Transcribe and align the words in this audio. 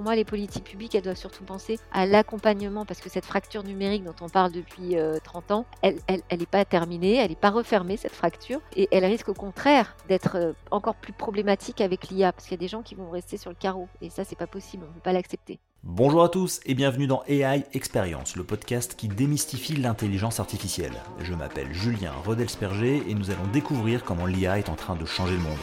pour 0.00 0.06
moi, 0.06 0.16
les 0.16 0.24
politiques 0.24 0.64
publiques, 0.64 0.94
elles 0.94 1.02
doivent 1.02 1.14
surtout 1.14 1.44
penser 1.44 1.78
à 1.92 2.06
l'accompagnement 2.06 2.86
parce 2.86 3.00
que 3.00 3.10
cette 3.10 3.26
fracture 3.26 3.64
numérique 3.64 4.02
dont 4.02 4.14
on 4.22 4.30
parle 4.30 4.50
depuis 4.50 4.96
30 5.24 5.50
ans, 5.50 5.66
elle 5.82 5.98
n'est 6.08 6.46
pas 6.46 6.64
terminée, 6.64 7.16
elle 7.16 7.28
n'est 7.28 7.36
pas 7.36 7.50
refermée, 7.50 7.98
cette 7.98 8.14
fracture, 8.14 8.62
et 8.74 8.88
elle 8.92 9.04
risque 9.04 9.28
au 9.28 9.34
contraire 9.34 9.94
d'être 10.08 10.54
encore 10.70 10.94
plus 10.94 11.12
problématique 11.12 11.82
avec 11.82 12.08
l'IA 12.08 12.32
parce 12.32 12.46
qu'il 12.46 12.54
y 12.54 12.58
a 12.58 12.64
des 12.64 12.68
gens 12.68 12.80
qui 12.80 12.94
vont 12.94 13.10
rester 13.10 13.36
sur 13.36 13.50
le 13.50 13.56
carreau 13.56 13.88
et 14.00 14.08
ça, 14.08 14.24
c'est 14.24 14.38
pas 14.38 14.46
possible, 14.46 14.84
on 14.86 14.88
ne 14.88 14.94
peut 14.94 15.00
pas 15.00 15.12
l'accepter. 15.12 15.58
Bonjour 15.82 16.24
à 16.24 16.30
tous 16.30 16.60
et 16.64 16.72
bienvenue 16.72 17.06
dans 17.06 17.22
AI 17.28 17.66
Experience, 17.74 18.36
le 18.36 18.44
podcast 18.44 18.94
qui 18.96 19.08
démystifie 19.08 19.76
l'intelligence 19.76 20.40
artificielle. 20.40 20.94
Je 21.20 21.34
m'appelle 21.34 21.74
Julien 21.74 22.12
Rodelsperger 22.24 23.02
et 23.06 23.12
nous 23.12 23.30
allons 23.30 23.46
découvrir 23.52 24.02
comment 24.02 24.24
l'IA 24.24 24.58
est 24.58 24.70
en 24.70 24.76
train 24.76 24.96
de 24.96 25.04
changer 25.04 25.34
le 25.34 25.42
monde. 25.42 25.58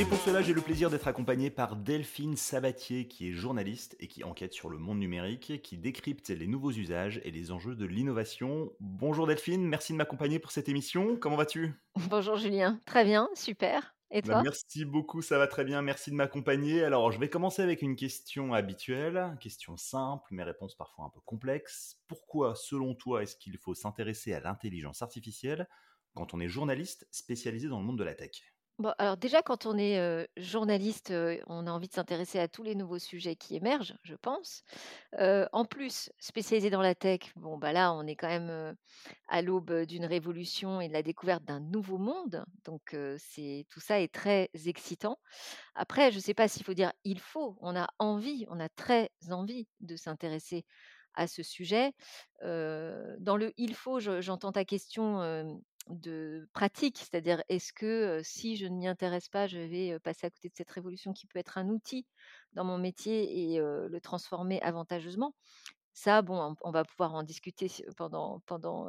Et 0.00 0.04
pour 0.04 0.18
cela, 0.18 0.42
j'ai 0.42 0.52
le 0.52 0.60
plaisir 0.60 0.90
d'être 0.90 1.08
accompagné 1.08 1.50
par 1.50 1.74
Delphine 1.74 2.36
Sabatier, 2.36 3.08
qui 3.08 3.28
est 3.28 3.32
journaliste 3.32 3.96
et 3.98 4.06
qui 4.06 4.22
enquête 4.22 4.52
sur 4.52 4.68
le 4.68 4.78
monde 4.78 5.00
numérique, 5.00 5.60
qui 5.60 5.76
décrypte 5.76 6.28
les 6.28 6.46
nouveaux 6.46 6.70
usages 6.70 7.20
et 7.24 7.32
les 7.32 7.50
enjeux 7.50 7.74
de 7.74 7.84
l'innovation. 7.84 8.70
Bonjour 8.78 9.26
Delphine, 9.26 9.66
merci 9.66 9.92
de 9.92 9.98
m'accompagner 9.98 10.38
pour 10.38 10.52
cette 10.52 10.68
émission. 10.68 11.16
Comment 11.16 11.34
vas-tu? 11.34 11.74
Bonjour 11.96 12.36
Julien, 12.36 12.80
très 12.86 13.02
bien, 13.02 13.28
super. 13.34 13.96
Et 14.12 14.22
bah, 14.22 14.34
toi? 14.34 14.42
Merci 14.44 14.84
beaucoup, 14.84 15.20
ça 15.20 15.36
va 15.36 15.48
très 15.48 15.64
bien. 15.64 15.82
Merci 15.82 16.12
de 16.12 16.14
m'accompagner. 16.14 16.84
Alors, 16.84 17.10
je 17.10 17.18
vais 17.18 17.28
commencer 17.28 17.62
avec 17.62 17.82
une 17.82 17.96
question 17.96 18.54
habituelle, 18.54 19.36
question 19.40 19.76
simple, 19.76 20.28
mais 20.30 20.44
réponse 20.44 20.76
parfois 20.76 21.06
un 21.06 21.10
peu 21.10 21.20
complexe. 21.24 21.96
Pourquoi, 22.06 22.54
selon 22.54 22.94
toi, 22.94 23.24
est-ce 23.24 23.34
qu'il 23.34 23.58
faut 23.58 23.74
s'intéresser 23.74 24.32
à 24.32 24.38
l'intelligence 24.38 25.02
artificielle 25.02 25.68
quand 26.14 26.34
on 26.34 26.40
est 26.40 26.48
journaliste 26.48 27.08
spécialisé 27.10 27.66
dans 27.66 27.80
le 27.80 27.84
monde 27.84 27.98
de 27.98 28.04
la 28.04 28.14
tech? 28.14 28.44
Alors 28.98 29.16
déjà, 29.16 29.42
quand 29.42 29.66
on 29.66 29.76
est 29.76 30.28
journaliste, 30.36 31.12
on 31.48 31.66
a 31.66 31.70
envie 31.70 31.88
de 31.88 31.92
s'intéresser 31.92 32.38
à 32.38 32.46
tous 32.46 32.62
les 32.62 32.76
nouveaux 32.76 33.00
sujets 33.00 33.34
qui 33.34 33.56
émergent, 33.56 33.96
je 34.04 34.14
pense. 34.14 34.62
en 35.18 35.64
plus, 35.64 36.10
spécialisé 36.18 36.70
dans 36.70 36.80
la 36.82 36.94
tech, 36.94 37.32
bon, 37.34 37.58
bah 37.58 37.72
là, 37.72 37.92
on 37.92 38.06
est 38.06 38.14
quand 38.14 38.28
même 38.28 38.76
à 39.26 39.42
l'aube 39.42 39.84
d'une 39.84 40.04
révolution 40.04 40.80
et 40.80 40.88
de 40.88 40.92
la 40.92 41.02
découverte 41.02 41.44
d'un 41.44 41.60
nouveau 41.60 41.98
monde. 41.98 42.44
Donc, 42.64 42.96
c'est 43.18 43.66
tout 43.68 43.80
ça 43.80 44.00
est 44.00 44.12
très 44.14 44.48
excitant. 44.66 45.18
Après, 45.74 46.12
je 46.12 46.16
ne 46.16 46.22
sais 46.22 46.34
pas 46.34 46.46
s'il 46.48 46.64
faut 46.64 46.74
dire 46.74 46.92
il 47.04 47.20
faut, 47.20 47.58
on 47.60 47.76
a 47.76 47.88
envie, 47.98 48.46
on 48.48 48.60
a 48.60 48.68
très 48.68 49.10
envie 49.30 49.68
de 49.80 49.96
s'intéresser 49.96 50.64
à 51.14 51.26
ce 51.26 51.42
sujet. 51.42 51.92
dans 52.42 53.36
le 53.36 53.52
il 53.56 53.74
faut, 53.74 53.98
j'entends 54.00 54.52
ta 54.52 54.64
question 54.64 55.20
de 55.88 56.48
pratique, 56.52 56.98
c'est-à-dire 56.98 57.42
est-ce 57.48 57.72
que 57.72 58.20
si 58.22 58.56
je 58.56 58.66
ne 58.66 58.76
m'y 58.76 58.86
intéresse 58.86 59.28
pas, 59.28 59.46
je 59.46 59.58
vais 59.58 59.98
passer 60.00 60.26
à 60.26 60.30
côté 60.30 60.48
de 60.48 60.54
cette 60.54 60.70
révolution 60.70 61.12
qui 61.12 61.26
peut 61.26 61.38
être 61.38 61.58
un 61.58 61.68
outil 61.68 62.06
dans 62.52 62.64
mon 62.64 62.78
métier 62.78 63.54
et 63.54 63.58
le 63.58 64.00
transformer 64.00 64.60
avantageusement? 64.62 65.34
Ça, 65.92 66.22
bon, 66.22 66.54
on, 66.60 66.70
va 66.70 66.84
pouvoir 66.84 67.14
en 67.14 67.24
discuter 67.24 67.68
pendant, 67.96 68.40
pendant 68.46 68.86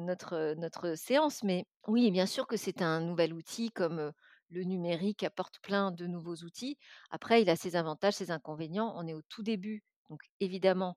notre, 0.00 0.54
notre 0.54 0.96
séance, 0.96 1.44
mais 1.44 1.66
oui, 1.86 2.10
bien 2.10 2.26
sûr 2.26 2.46
que 2.46 2.56
c'est 2.56 2.82
un 2.82 3.00
nouvel 3.00 3.32
outil 3.32 3.70
comme 3.70 4.12
le 4.50 4.64
numérique 4.64 5.22
apporte 5.22 5.60
plein 5.60 5.92
de 5.92 6.06
nouveaux 6.06 6.36
outils. 6.36 6.76
Après, 7.10 7.42
il 7.42 7.50
a 7.50 7.56
ses 7.56 7.76
avantages, 7.76 8.14
ses 8.14 8.30
inconvénients. 8.30 8.92
On 8.96 9.06
est 9.06 9.14
au 9.14 9.22
tout 9.28 9.42
début, 9.42 9.84
donc 10.10 10.20
évidemment, 10.40 10.96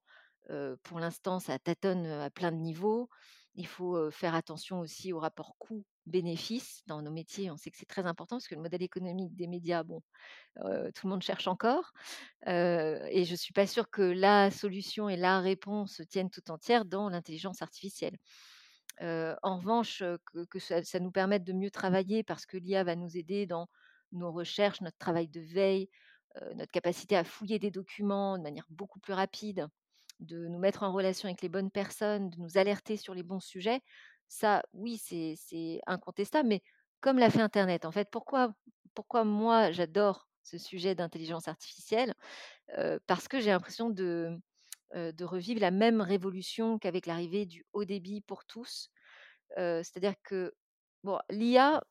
pour 0.84 1.00
l'instant, 1.00 1.40
ça 1.40 1.60
tâtonne 1.60 2.06
à 2.06 2.30
plein 2.30 2.52
de 2.52 2.58
niveaux. 2.58 3.10
Il 3.56 3.68
faut 3.68 4.10
faire 4.12 4.34
attention 4.36 4.80
aussi 4.80 5.12
au 5.12 5.20
rapport 5.20 5.56
coût-bénéfice 5.58 6.84
dans 6.88 7.02
nos 7.02 7.12
métiers. 7.12 7.52
On 7.52 7.58
sait 7.58 7.70
que 7.70 7.78
c'est 7.78 7.86
très 7.86 8.06
important 8.06 8.38
parce 8.38 8.48
que 8.48 8.56
le 8.56 8.62
modèle 8.62 8.82
économique 8.82 9.36
des 9.36 9.48
médias, 9.48 9.84
bon, 9.84 10.02
tout 10.56 11.08
le 11.08 11.10
monde 11.10 11.22
cherche 11.22 11.48
encore. 11.48 11.92
et 12.46 13.24
je 13.26 13.32
ne 13.32 13.36
suis 13.36 13.54
pas 13.54 13.68
sûre 13.68 13.90
que 13.90 14.02
la 14.02 14.52
solution 14.52 15.10
et 15.10 15.18
la 15.18 15.42
réponse 15.42 16.02
tiennent 16.10 16.30
tout 16.30 16.50
entière 16.50 16.86
dans 16.86 17.10
l'intelligence 17.10 17.62
artificielle. 17.62 18.18
en 19.02 19.58
revanche, 19.58 20.02
que, 20.50 20.60
ça, 20.60 20.84
ça, 20.84 21.00
nous 21.00 21.12
permette 21.12 21.44
de 21.44 21.54
mieux 21.54 21.72
travailler 21.72 22.24
parce 22.24 22.46
que 22.46 22.58
l'IA 22.58 22.86
va 22.86 22.96
nous 22.96 23.18
aider 23.18 23.48
dans 23.48 23.68
nos 24.14 24.32
recherches, 24.32 24.82
notre 24.82 24.98
travail 24.98 25.28
de 25.28 25.42
veille, 25.42 25.90
notre 26.56 26.72
capacité 26.72 27.18
à 27.18 27.26
fouiller 27.26 27.60
des 27.60 27.72
documents 27.72 28.38
de 28.38 28.44
manière 28.44 28.66
beaucoup 28.70 29.00
plus 29.00 29.14
rapide 29.14 29.68
de 30.22 30.48
nous 30.48 30.60
mettre 30.60 30.84
en 30.84 30.94
relation 30.94 31.28
avec 31.28 31.42
les 31.42 31.50
bonnes 31.50 31.72
personnes, 31.72 32.30
de 32.30 32.38
nous 32.38 32.58
alerter 32.58 32.96
sur 32.96 33.14
les 33.14 33.24
bons 33.24 33.40
sujets, 33.40 33.82
ça, 34.28 34.64
oui, 34.74 34.98
c'est 34.98 35.82
incontestable. 35.88 36.48
Mais 36.48 36.64
comme 37.02 37.18
l'a 37.18 37.30
fait 37.30 37.42
Internet, 37.42 37.86
en 37.86 37.92
fait, 37.92 38.10
pourquoi, 38.10 38.54
pourquoi 38.94 39.24
moi 39.26 39.72
j'adore 39.72 40.30
ce 40.44 40.58
sujet 40.58 40.96
d'intelligence 40.96 41.48
artificielle 41.48 42.14
Parce 43.08 43.28
que 43.28 43.40
j'ai 43.40 43.50
l'impression 43.50 43.90
de, 43.90 44.40
revivre 45.22 45.60
la 45.60 45.72
même 45.72 46.02
révolution 46.02 46.80
qu'avec 46.80 47.08
l'arrivée 47.08 47.46
du 47.46 47.66
haut 47.74 47.86
débit 47.86 48.22
pour 48.22 48.46
tous. 48.46 48.90
C'est-à-dire 49.58 50.14
que 50.24 50.54
bon, 51.04 51.20
l'IA, 51.30 51.84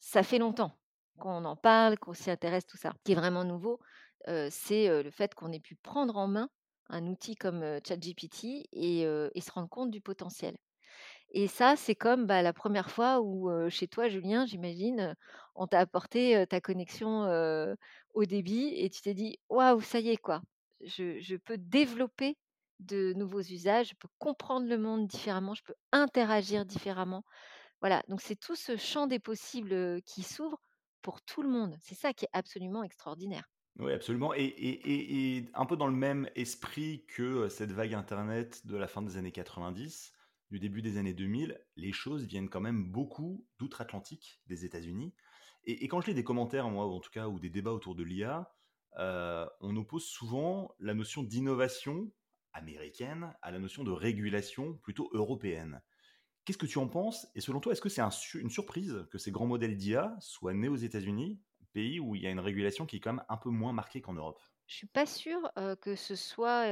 ça 0.00 0.22
fait 0.22 0.38
longtemps 0.38 0.76
qu'on 1.18 1.44
en 1.44 1.56
parle, 1.56 1.98
qu'on 1.98 2.14
s'y 2.14 2.30
intéresse, 2.30 2.66
tout 2.66 2.76
ça. 2.76 2.92
Ce 2.96 3.02
qui 3.04 3.12
est 3.12 3.16
vraiment 3.16 3.44
nouveau, 3.44 3.78
c'est 4.26 5.02
le 5.02 5.10
fait 5.10 5.34
qu'on 5.34 5.52
ait 5.52 5.60
pu 5.60 5.76
prendre 5.76 6.16
en 6.16 6.26
main 6.26 6.50
un 6.88 7.06
outil 7.06 7.36
comme 7.36 7.62
ChatGPT 7.86 8.68
et, 8.72 9.04
se 9.04 9.50
rendre 9.52 9.68
compte 9.68 9.90
du 9.90 10.00
potentiel. 10.00 10.56
Et 11.30 11.46
ça, 11.46 11.76
c'est 11.76 11.94
comme 11.94 12.26
bah, 12.26 12.42
la 12.42 12.52
première 12.52 12.90
fois 12.90 13.20
où 13.20 13.50
chez 13.68 13.86
toi, 13.88 14.08
Julien, 14.08 14.46
j'imagine, 14.46 15.14
on 15.54 15.66
t'a 15.66 15.80
apporté 15.80 16.46
ta 16.48 16.60
connexion 16.60 17.24
au 18.14 18.24
débit 18.24 18.72
et 18.76 18.88
tu 18.90 19.02
t'es 19.02 19.14
dit, 19.14 19.38
waouh, 19.48 19.80
ça 19.80 20.00
y 20.00 20.10
est, 20.10 20.16
quoi. 20.16 20.42
Je, 20.80 21.36
peux 21.36 21.58
développer 21.58 22.36
de 22.80 23.12
nouveaux 23.14 23.42
usages, 23.42 23.90
je 23.90 23.94
peux 23.94 24.08
comprendre 24.18 24.68
le 24.68 24.78
monde 24.78 25.06
différemment, 25.06 25.54
je 25.54 25.64
peux 25.64 25.74
interagir 25.92 26.64
différemment. 26.64 27.24
Voilà, 27.80 28.02
donc 28.08 28.20
c'est 28.20 28.36
tout 28.36 28.56
ce 28.56 28.76
champ 28.76 29.06
des 29.06 29.18
possibles 29.18 30.02
qui 30.02 30.22
s'ouvre 30.22 30.60
pour 31.02 31.22
tout 31.22 31.42
le 31.42 31.48
monde. 31.48 31.76
C'est 31.80 31.94
ça 31.94 32.12
qui 32.12 32.24
est 32.24 32.30
absolument 32.32 32.82
extraordinaire. 32.82 33.48
Oui, 33.78 33.92
absolument. 33.92 34.32
Et, 34.34 35.44
un 35.54 35.64
peu 35.64 35.76
dans 35.76 35.86
le 35.86 35.94
même 35.94 36.28
esprit 36.34 37.04
que 37.06 37.48
cette 37.48 37.70
vague 37.70 37.94
Internet 37.94 38.66
de 38.66 38.76
la 38.76 38.88
fin 38.88 39.02
des 39.02 39.16
années 39.16 39.30
90, 39.30 40.12
du 40.50 40.58
début 40.58 40.82
des 40.82 40.96
années 40.96 41.14
2000, 41.14 41.60
les 41.76 41.92
choses 41.92 42.24
viennent 42.24 42.48
quand 42.48 42.60
même 42.60 42.90
beaucoup 42.90 43.46
d'outre-Atlantique, 43.58 44.42
des 44.46 44.64
États-Unis. 44.64 45.14
Et, 45.64 45.86
quand 45.86 46.00
je 46.00 46.08
lis 46.08 46.14
des 46.14 46.24
commentaires, 46.24 46.68
moi, 46.70 46.86
en 46.86 46.98
tout 46.98 47.10
cas, 47.10 47.28
ou 47.28 47.38
des 47.38 47.50
débats 47.50 47.72
autour 47.72 47.94
de 47.94 48.02
l'IA, 48.02 48.52
on 48.96 49.76
oppose 49.76 50.04
souvent 50.04 50.74
la 50.80 50.94
notion 50.94 51.22
d'innovation 51.22 52.10
américaine 52.52 53.36
à 53.42 53.52
la 53.52 53.60
notion 53.60 53.84
de 53.84 53.92
régulation 53.92 54.74
plutôt 54.74 55.08
européenne. 55.12 55.82
Qu'est-ce 56.44 56.58
que 56.58 56.66
tu 56.66 56.78
en 56.78 56.88
penses? 56.88 57.28
Et 57.36 57.40
selon 57.40 57.60
toi, 57.60 57.72
est-ce 57.72 57.82
que 57.82 57.90
c'est 57.90 58.02
une 58.34 58.50
surprise 58.50 59.06
que 59.12 59.18
ces 59.18 59.30
grands 59.30 59.46
modèles 59.46 59.76
d'IA 59.76 60.16
soient 60.18 60.54
nés 60.54 60.68
aux 60.68 60.76
États-Unis 60.76 61.38
pays 61.78 62.00
où 62.00 62.16
il 62.16 62.22
y 62.22 62.26
a 62.26 62.30
une 62.30 62.40
régulation 62.40 62.86
qui 62.86 62.96
est 62.96 63.00
quand 63.00 63.12
même 63.12 63.24
un 63.28 63.36
peu 63.36 63.50
moins 63.50 63.72
marquée 63.72 64.00
qu'en 64.00 64.14
Europe. 64.14 64.40
Je 64.66 64.74
suis 64.74 64.88
pas 64.88 65.06
sûre 65.06 65.48
que 65.80 65.94
ce 65.94 66.16
soit 66.16 66.66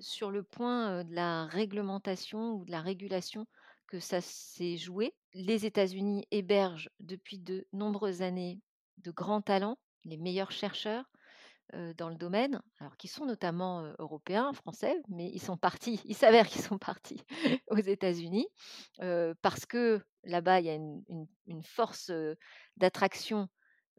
sur 0.00 0.32
le 0.32 0.42
point 0.42 1.04
de 1.04 1.14
la 1.14 1.46
réglementation 1.46 2.54
ou 2.54 2.64
de 2.64 2.72
la 2.72 2.80
régulation 2.80 3.46
que 3.86 4.00
ça 4.00 4.20
s'est 4.20 4.76
joué. 4.76 5.14
Les 5.32 5.64
États-Unis 5.64 6.26
hébergent 6.32 6.90
depuis 6.98 7.38
de 7.38 7.68
nombreuses 7.72 8.20
années 8.22 8.60
de 8.98 9.12
grands 9.12 9.42
talents, 9.42 9.78
les 10.04 10.16
meilleurs 10.16 10.50
chercheurs 10.50 11.04
dans 11.96 12.08
le 12.08 12.16
domaine, 12.16 12.60
alors 12.80 12.96
qui 12.96 13.08
sont 13.08 13.26
notamment 13.26 13.92
européens, 13.98 14.52
français, 14.52 14.96
mais 15.08 15.30
ils 15.32 15.40
sont 15.40 15.56
partis, 15.56 16.00
il 16.04 16.16
s'avère 16.16 16.48
qu'ils 16.48 16.62
sont 16.62 16.78
partis 16.78 17.22
aux 17.70 17.76
États-Unis 17.76 18.48
parce 19.40 19.66
que 19.66 20.02
là-bas, 20.24 20.60
il 20.60 20.66
y 20.66 20.70
a 20.70 20.74
une 20.74 21.62
force 21.62 22.10
d'attraction 22.76 23.48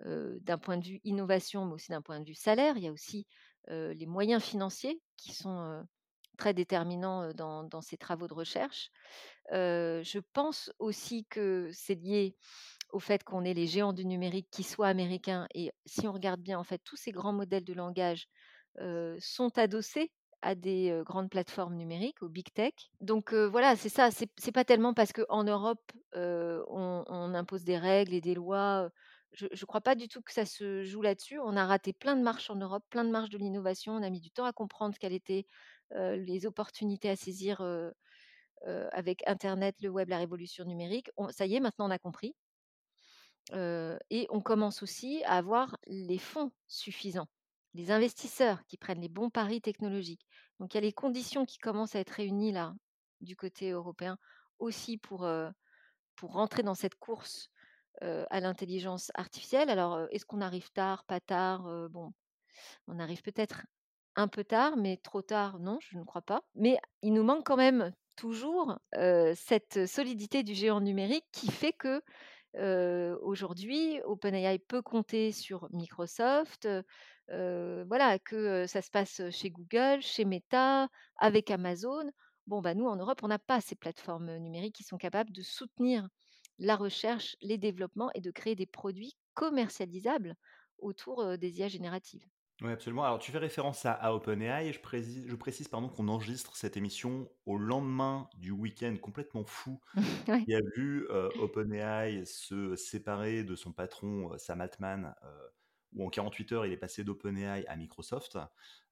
d'un 0.06 0.58
point 0.58 0.78
de 0.78 0.86
vue 0.86 1.02
innovation, 1.04 1.66
mais 1.66 1.74
aussi 1.74 1.92
d'un 1.92 2.02
point 2.02 2.20
de 2.20 2.26
vue 2.26 2.36
salaire. 2.36 2.78
Il 2.78 2.84
y 2.84 2.88
a 2.88 2.92
aussi 2.92 3.28
les 3.68 4.06
moyens 4.06 4.42
financiers 4.44 5.02
qui 5.18 5.34
sont 5.34 5.86
très 6.38 6.54
déterminants 6.54 7.34
dans, 7.34 7.82
ces 7.82 7.98
travaux 7.98 8.28
de 8.28 8.34
recherche. 8.34 8.90
je 9.52 10.20
pense 10.34 10.72
aussi 10.80 11.26
que 11.30 11.70
c'est 11.74 11.96
lié 11.96 12.36
au 12.92 13.00
fait 13.00 13.24
qu'on 13.24 13.44
ait 13.44 13.54
les 13.54 13.68
géants 13.68 13.94
du 13.94 14.06
numérique 14.06 14.48
qui 14.50 14.64
soient 14.64 14.88
américains. 14.88 15.48
Et 15.54 15.72
si 15.86 16.08
on 16.08 16.14
regarde 16.14 16.42
bien, 16.42 16.58
en 16.58 16.64
fait, 16.64 16.82
tous 16.84 16.96
ces 16.96 17.12
grands 17.12 17.34
modèles 17.34 17.66
de 17.66 17.74
langage 17.74 18.28
sont 19.20 19.58
adossés 19.58 20.12
à 20.42 20.56
des 20.56 21.02
grandes 21.06 21.30
plateformes 21.30 21.76
numériques, 21.76 22.24
au 22.24 22.30
big 22.30 22.52
tech. 22.54 22.74
Donc 23.02 23.34
voilà, 23.34 23.76
c'est 23.76 23.90
ça. 23.90 24.10
C'est 24.12 24.52
pas 24.52 24.66
tellement 24.66 24.94
parce 24.94 25.12
qu'en 25.12 25.44
Europe, 25.44 25.92
on, 26.16 27.34
impose 27.36 27.64
des 27.64 27.78
règles 27.78 28.14
et 28.14 28.22
des 28.22 28.34
lois 28.34 28.90
je 29.34 29.46
ne 29.46 29.66
crois 29.66 29.82
pas 29.82 29.96
du 29.96 30.08
tout 30.08 30.22
que 30.22 30.34
ça 30.34 30.46
se 30.46 30.84
joue 30.84 31.02
là-dessus. 31.02 31.40
On 31.40 31.56
a 31.56 31.66
raté 31.66 31.94
plein 31.94 32.16
de 32.16 32.22
marches 32.22 32.50
en 32.50 32.56
Europe, 32.56 32.84
plein 32.90 33.04
de 33.04 33.12
marches 33.12 33.30
de 33.30 33.38
l'innovation. 33.38 33.94
On 33.94 34.04
a 34.04 34.10
mis 34.10 34.22
du 34.22 34.32
temps 34.32 34.46
à 34.46 34.54
comprendre 34.54 34.98
quelles 35.00 35.14
étaient 35.14 35.46
les 35.96 36.46
opportunités 36.46 37.10
à 37.10 37.16
saisir 37.16 37.64
avec 38.92 39.24
Internet, 39.28 39.76
le 39.82 39.90
web, 39.90 40.10
la 40.10 40.18
révolution 40.18 40.66
numérique. 40.66 41.12
ça 41.30 41.46
y 41.46 41.56
est, 41.56 41.60
maintenant 41.60 41.88
on 41.88 41.92
a 41.92 42.00
compris. 42.00 42.36
et 43.54 44.28
on 44.30 44.42
commence 44.42 44.84
aussi 44.84 45.24
à 45.26 45.38
avoir 45.38 45.78
les 45.88 46.20
fonds 46.20 46.52
suffisants 46.68 47.28
les 47.74 47.92
investisseurs 47.92 48.66
qui 48.66 48.78
prennent 48.78 49.02
les 49.02 49.10
bons 49.10 49.30
paris 49.30 49.62
technologiques. 49.62 50.26
Donc 50.60 50.74
il 50.74 50.78
y 50.78 50.80
a 50.80 50.82
les 50.82 50.94
conditions 50.94 51.46
qui 51.46 51.58
commencent 51.58 51.96
à 51.96 52.00
être 52.00 52.12
réunies 52.12 52.52
là, 52.52 52.74
du 53.22 53.36
côté 53.36 53.72
européen, 53.72 54.18
aussi 54.60 54.98
pour, 54.98 55.30
pour 56.16 56.34
rentrer 56.34 56.64
dans 56.64 56.76
cette 56.76 56.96
course, 56.96 57.50
heu, 58.04 58.26
à 58.30 58.40
l'intelligence 58.40 59.12
artificielle. 59.16 59.70
Alors, 59.70 59.98
heu, 59.98 60.08
est-ce 60.12 60.26
qu'on 60.26 60.42
arrive 60.42 60.72
tard, 60.72 61.04
pas 61.06 61.20
tard? 61.20 61.68
Heu, 61.68 61.88
bon, 61.90 62.12
on 62.88 63.00
arrive 63.00 63.22
peut-être 63.24 63.64
un 64.16 64.28
peu 64.28 64.44
tard, 64.44 64.78
mais 64.78 64.98
trop 64.98 65.22
tard, 65.22 65.60
non, 65.60 65.80
je 65.82 65.98
ne 65.98 66.04
crois 66.04 66.22
pas. 66.24 66.44
Mais 66.56 66.78
il 67.02 67.14
nous 67.14 67.24
manque 67.24 67.46
quand 67.46 67.58
même 67.58 67.94
toujours, 68.18 68.80
cette 69.36 69.88
solidité 69.88 70.44
du 70.44 70.54
géant 70.56 70.82
numérique 70.82 71.26
qui 71.32 71.52
fait 71.52 71.74
que, 71.74 72.02
aujourd'hui, 73.24 74.02
OpenAI 74.06 74.60
peut 74.60 74.82
compter 74.82 75.32
sur 75.32 75.70
Microsoft, 75.72 76.68
voilà, 77.30 78.20
que, 78.20 78.68
ça 78.68 78.82
se 78.82 78.92
passe, 78.92 79.22
chez 79.32 79.52
Google, 79.52 80.02
chez 80.02 80.26
Meta, 80.26 80.90
avec 81.18 81.52
Amazon. 81.52 82.12
Bon, 82.48 82.62
bah, 82.62 82.74
nous, 82.76 82.88
en 82.88 82.96
Europe, 82.98 83.22
on 83.24 83.28
n'a 83.30 83.40
pas 83.40 83.62
ces 83.62 83.76
plateformes, 83.76 84.38
numériques 84.38 84.76
qui 84.76 84.84
sont 84.84 84.98
capables 84.98 85.32
de 85.32 85.42
soutenir 85.44 86.08
la 86.60 86.76
recherche, 86.76 87.36
les 87.42 87.58
développements 87.58 88.12
et 88.16 88.22
de 88.22 88.32
créer 88.32 88.56
des 88.56 88.68
produits 88.68 89.16
commercialisables 89.34 90.36
autour, 90.80 91.38
des 91.38 91.60
IA 91.60 91.68
génératives. 91.70 92.26
Oui, 92.62 92.72
absolument. 92.72 93.06
Alors, 93.06 93.20
tu 93.20 93.32
fais 93.32 93.38
référence 93.38 93.86
à, 93.86 93.94
à 93.94 94.12
OpenAI. 94.12 94.74
Je 94.74 94.80
précise, 94.82 95.26
je 95.30 95.36
précise 95.36 95.70
pardon, 95.70 95.88
qu'on 95.88 96.10
enregistre 96.10 96.58
cette 96.58 96.76
émission 96.76 97.32
au 97.46 97.58
lendemain 97.58 98.30
du 98.36 98.52
week-end 98.52 98.96
complètement 99.02 99.46
fou 99.46 99.80
Ouais. 100.28 100.46
qui 100.46 100.56
a 100.56 100.62
vu 100.76 101.08
euh, 101.12 101.30
OpenAI 101.38 102.26
se 102.26 102.76
séparer 102.76 103.44
de 103.44 103.56
son 103.56 103.74
patron 103.74 104.38
Sam 104.38 104.62
Altman, 104.62 105.16
euh, 105.24 105.50
où 105.94 106.06
en 106.06 106.10
48 106.10 106.52
heures, 106.52 106.66
il 106.66 106.72
est 106.72 106.78
passé 106.78 107.04
d'OpenAI 107.04 107.66
à 107.68 107.76
Microsoft. 107.76 108.38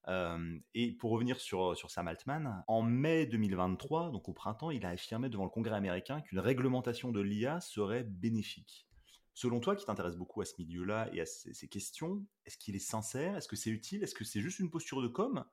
Euh, 0.08 0.58
et 0.74 0.92
pour 0.92 1.10
revenir 1.10 1.38
sur, 1.40 1.76
Sam 1.90 2.08
Altman, 2.08 2.64
en 2.66 2.82
mai 2.82 3.26
2023, 3.26 4.10
donc 4.10 4.28
au 4.28 4.32
printemps, 4.32 4.70
il 4.70 4.84
a 4.86 4.90
affirmé 4.90 5.28
devant 5.28 5.44
le 5.44 5.50
Congrès 5.50 5.76
américain 5.76 6.20
qu'une 6.22 6.38
réglementation 6.38 7.12
de 7.12 7.20
l'IA 7.20 7.60
serait 7.60 8.04
bénéfique. 8.04 8.88
Selon 9.34 9.60
toi, 9.60 9.76
qui 9.76 9.84
t'intéresse 9.84 10.16
beaucoup 10.16 10.40
à 10.40 10.44
ce 10.44 10.54
milieu-là 10.58 11.10
et 11.12 11.20
à 11.20 11.26
ces, 11.26 11.68
questions, 11.68 12.24
est-ce 12.44 12.58
qu'il 12.58 12.74
est 12.74 12.80
sincère? 12.80 13.36
Est-ce 13.36 13.46
que 13.46 13.54
c'est 13.54 13.70
utile? 13.70 14.02
Est-ce 14.02 14.14
que 14.14 14.24
c'est 14.24 14.40
juste 14.40 14.58
une 14.58 14.70
posture 14.70 15.00
de 15.00 15.06
com? 15.06 15.44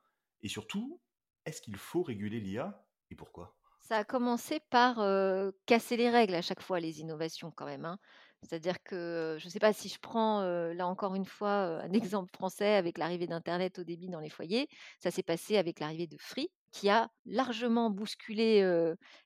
Et 0.42 0.48
surtout, 0.48 1.00
est-ce 1.44 1.62
qu'il 1.62 1.76
faut 1.76 2.02
réguler 2.02 2.40
l'IA 2.40 2.84
et 3.10 3.14
pourquoi? 3.14 3.56
Ça 3.78 3.98
a 3.98 4.04
commencé 4.04 4.58
par, 4.70 4.98
heu, 5.00 5.56
casser 5.66 5.96
les 5.96 6.10
règles 6.10 6.34
à 6.34 6.42
chaque 6.42 6.62
fois, 6.62 6.80
les 6.80 7.00
innovations 7.00 7.52
quand 7.52 7.66
même, 7.66 7.84
hein. 7.84 8.00
C'est-à-dire 8.48 8.82
que, 8.82 9.36
je 9.40 9.44
ne 9.46 9.50
sais 9.50 9.58
pas 9.58 9.72
si 9.72 9.88
je 9.88 9.98
prends, 9.98 10.42
là 10.42 10.86
encore 10.86 11.14
une 11.14 11.24
fois, 11.24 11.82
un 11.82 11.92
exemple 11.92 12.30
français 12.34 12.74
avec 12.74 12.98
l'arrivée 12.98 13.26
d'internet 13.26 13.78
haut 13.78 13.84
débit 13.84 14.08
dans 14.08 14.20
les 14.20 14.30
foyers. 14.30 14.68
Ça 15.00 15.10
s'est 15.10 15.22
passé 15.22 15.56
avec 15.56 15.80
l'arrivée 15.80 16.06
de 16.06 16.16
Free 16.18 16.50
qui 16.72 16.90
a 16.90 17.08
largement 17.24 17.90
bousculé, 17.90 18.62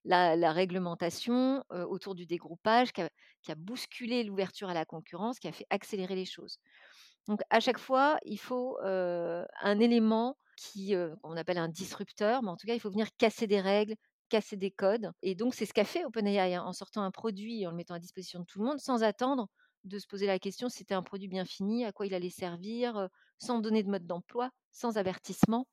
la 0.05 0.53
réglementation, 0.53 1.65
autour 1.71 2.15
du 2.15 2.27
dégroupage, 2.27 2.93
qui 2.93 3.03
a 3.03 3.11
qui 3.43 3.53
a 3.53 3.55
bousculé 3.55 4.23
l'ouverture 4.25 4.69
à 4.69 4.75
la 4.75 4.85
concurrence, 4.85 5.39
qui 5.39 5.49
a 5.49 5.53
fait 5.53 5.67
accélérer 5.71 6.15
les 6.15 6.25
choses. 6.25 6.59
Donc 7.29 7.41
à 7.51 7.61
chaque 7.61 7.79
fois, 7.79 8.19
il 8.25 8.39
faut, 8.39 8.79
un 8.83 9.81
élément 9.81 10.37
qui, 10.57 10.95
qu'on 11.23 11.37
appelle 11.37 11.59
un 11.59 11.69
disrupteur, 11.69 12.43
mais 12.43 12.51
en 12.51 12.57
tout 12.57 12.67
cas, 12.67 12.75
il 12.75 12.81
faut 12.81 12.91
venir 12.91 13.09
casser 13.17 13.47
des 13.47 13.61
règles, 13.61 13.95
casser 14.31 14.57
des 14.57 14.71
codes 14.73 15.13
et 15.23 15.35
donc 15.37 15.55
c'est 15.55 15.67
ce 15.67 15.75
qu'a 15.75 15.85
fait 15.85 16.05
OpenAI, 16.07 16.55
hein, 16.57 16.65
en 16.65 16.73
sortant 16.75 17.03
un 17.03 17.13
produit, 17.13 17.67
en 17.67 17.71
le 17.73 17.77
mettant 17.77 17.95
à 17.95 18.01
disposition 18.01 18.41
de 18.41 18.47
tout 18.47 18.61
le 18.61 18.67
monde, 18.67 18.81
sans 18.81 19.03
attendre 19.05 19.49
de 19.85 19.99
se 19.99 20.07
poser 20.09 20.27
la 20.27 20.39
question 20.41 20.69
si 20.71 20.79
c'était 20.79 20.95
un 20.95 21.03
produit 21.05 21.29
bien 21.29 21.45
fini, 21.47 21.85
à 21.87 21.93
quoi 21.93 22.07
il 22.07 22.15
allait 22.15 22.31
servir, 22.31 22.99
heu, 22.99 23.09
sans 23.39 23.61
donner 23.61 23.83
de 23.85 23.91
mode 23.91 24.07
d'emploi, 24.07 24.51
sans 24.73 24.99
avertissement. 24.99 25.69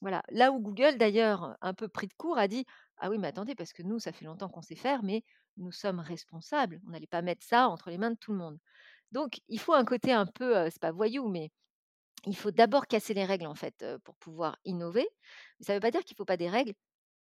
Voilà. 0.00 0.22
Là 0.30 0.52
où 0.52 0.60
Google 0.60 0.96
d'ailleurs, 0.98 1.56
un 1.60 1.74
peu 1.74 1.88
pris 1.88 2.06
de 2.08 2.14
court, 2.14 2.38
a 2.38 2.48
dit: 2.48 2.64
«Ah 2.98 3.10
oui, 3.10 3.18
mais 3.18 3.28
attendez, 3.28 3.54
parce 3.54 3.72
que 3.72 3.82
nous, 3.82 3.98
ça 3.98 4.12
fait 4.12 4.24
longtemps 4.26 4.48
qu'on 4.48 4.62
sait 4.62 4.74
faire, 4.76 5.02
mais 5.02 5.24
nous 5.56 5.72
sommes 5.72 6.00
responsables. 6.00 6.80
On 6.86 6.90
n'allait 6.90 7.06
pas 7.06 7.22
mettre 7.22 7.44
ça 7.46 7.68
entre 7.68 7.90
les 7.90 7.98
mains 7.98 8.10
de 8.12 8.16
tout 8.18 8.32
le 8.32 8.38
monde». 8.38 8.58
Donc 9.12 9.40
il 9.48 9.60
faut 9.60 9.74
un 9.74 9.84
côté 9.84 10.12
un 10.12 10.26
peu, 10.26 10.56
heu, 10.58 10.70
c'est 10.70 10.80
pas 10.82 10.92
voyou, 10.92 11.28
mais 11.28 11.50
il 12.26 12.36
faut 12.36 12.50
d'abord 12.50 12.86
casser 12.86 13.14
les 13.14 13.24
règles 13.24 13.46
en 13.46 13.54
fait, 13.54 13.82
heu, 13.82 13.98
pour 14.00 14.16
pouvoir 14.16 14.58
innover. 14.64 15.08
Mais 15.58 15.66
ça 15.66 15.72
ne 15.72 15.76
veut 15.78 15.80
pas 15.80 15.90
dire 15.90 16.04
qu'il 16.04 16.14
ne 16.14 16.18
faut 16.18 16.24
pas 16.26 16.36
des 16.36 16.48
règles 16.50 16.74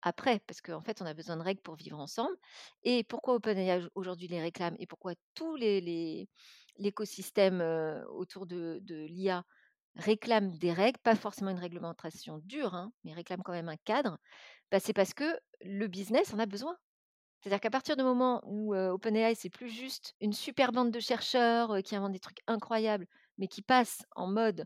après, 0.06 0.40
parce 0.48 0.62
qu'en 0.62 0.82
fait, 0.82 1.02
on 1.02 1.06
a 1.08 1.14
besoin 1.16 1.38
de 1.38 1.44
règles 1.44 1.62
pour 1.62 1.76
vivre 1.76 2.00
ensemble. 2.00 2.38
Et 2.84 3.04
pourquoi 3.04 3.36
OpenAI 3.36 3.84
au 3.86 3.90
aujourd'hui 3.96 4.28
les 4.30 4.42
réclame 4.42 4.76
et 4.80 4.88
pourquoi 4.88 5.14
tous 5.36 5.56
les 5.58 6.30
l'écosystème, 6.78 7.62
heu, 7.62 8.04
autour 8.10 8.46
de 8.48 8.80
l'IA 9.06 9.44
réclame 9.96 10.58
des 10.58 10.74
règles, 10.74 11.00
pas 11.04 11.16
forcément 11.16 11.52
une 11.52 11.60
réglementation 11.60 12.40
dure, 12.40 12.76
hein, 12.76 12.92
mais 13.06 13.14
réclame 13.14 13.44
quand 13.44 13.54
même 13.54 13.70
un 13.70 13.78
cadre, 13.78 14.18
bah, 14.72 14.80
c'est 14.82 14.94
parce 14.94 15.14
que 15.14 15.40
le 15.62 15.88
business 15.88 16.34
en 16.34 16.40
a 16.40 16.46
besoin. 16.48 16.78
C'est-à-dire 17.42 17.62
qu'à 17.62 17.70
partir 17.72 17.98
du 17.98 18.04
moment 18.04 18.42
où, 18.46 18.76
heu, 18.76 18.90
OpenAI, 18.92 19.36
c'est 19.36 19.50
plus 19.52 19.70
juste 19.70 20.16
une 20.22 20.34
super 20.34 20.72
bande 20.74 20.92
de 20.92 21.00
chercheurs, 21.00 21.74
heu, 21.76 21.82
qui 21.82 21.96
inventent 21.96 22.14
des 22.14 22.20
trucs 22.20 22.42
incroyables, 22.48 23.08
mais 23.38 23.48
qui 23.48 23.62
passent 23.64 24.04
en 24.16 24.28
mode, 24.28 24.66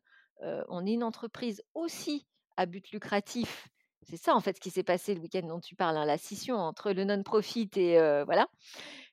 on 0.70 0.86
est 0.86 0.94
une 0.94 1.04
entreprise 1.04 1.62
aussi 1.74 2.28
à 2.58 2.66
but 2.66 2.92
lucratif. 2.92 3.68
C'est 4.10 4.18
ça, 4.18 4.36
en 4.36 4.40
fait, 4.40 4.56
ce 4.56 4.62
qui 4.62 4.72
s'est 4.72 4.84
passé 4.84 5.14
le 5.14 5.22
week-end 5.22 5.46
dont 5.46 5.60
tu 5.60 5.76
parles, 5.76 5.96
hein, 5.98 6.06
la 6.06 6.18
scission 6.18 6.56
entre 6.56 6.92
le 6.94 7.04
non-profit 7.04 7.70
et 7.76 7.98
voilà. 8.26 8.48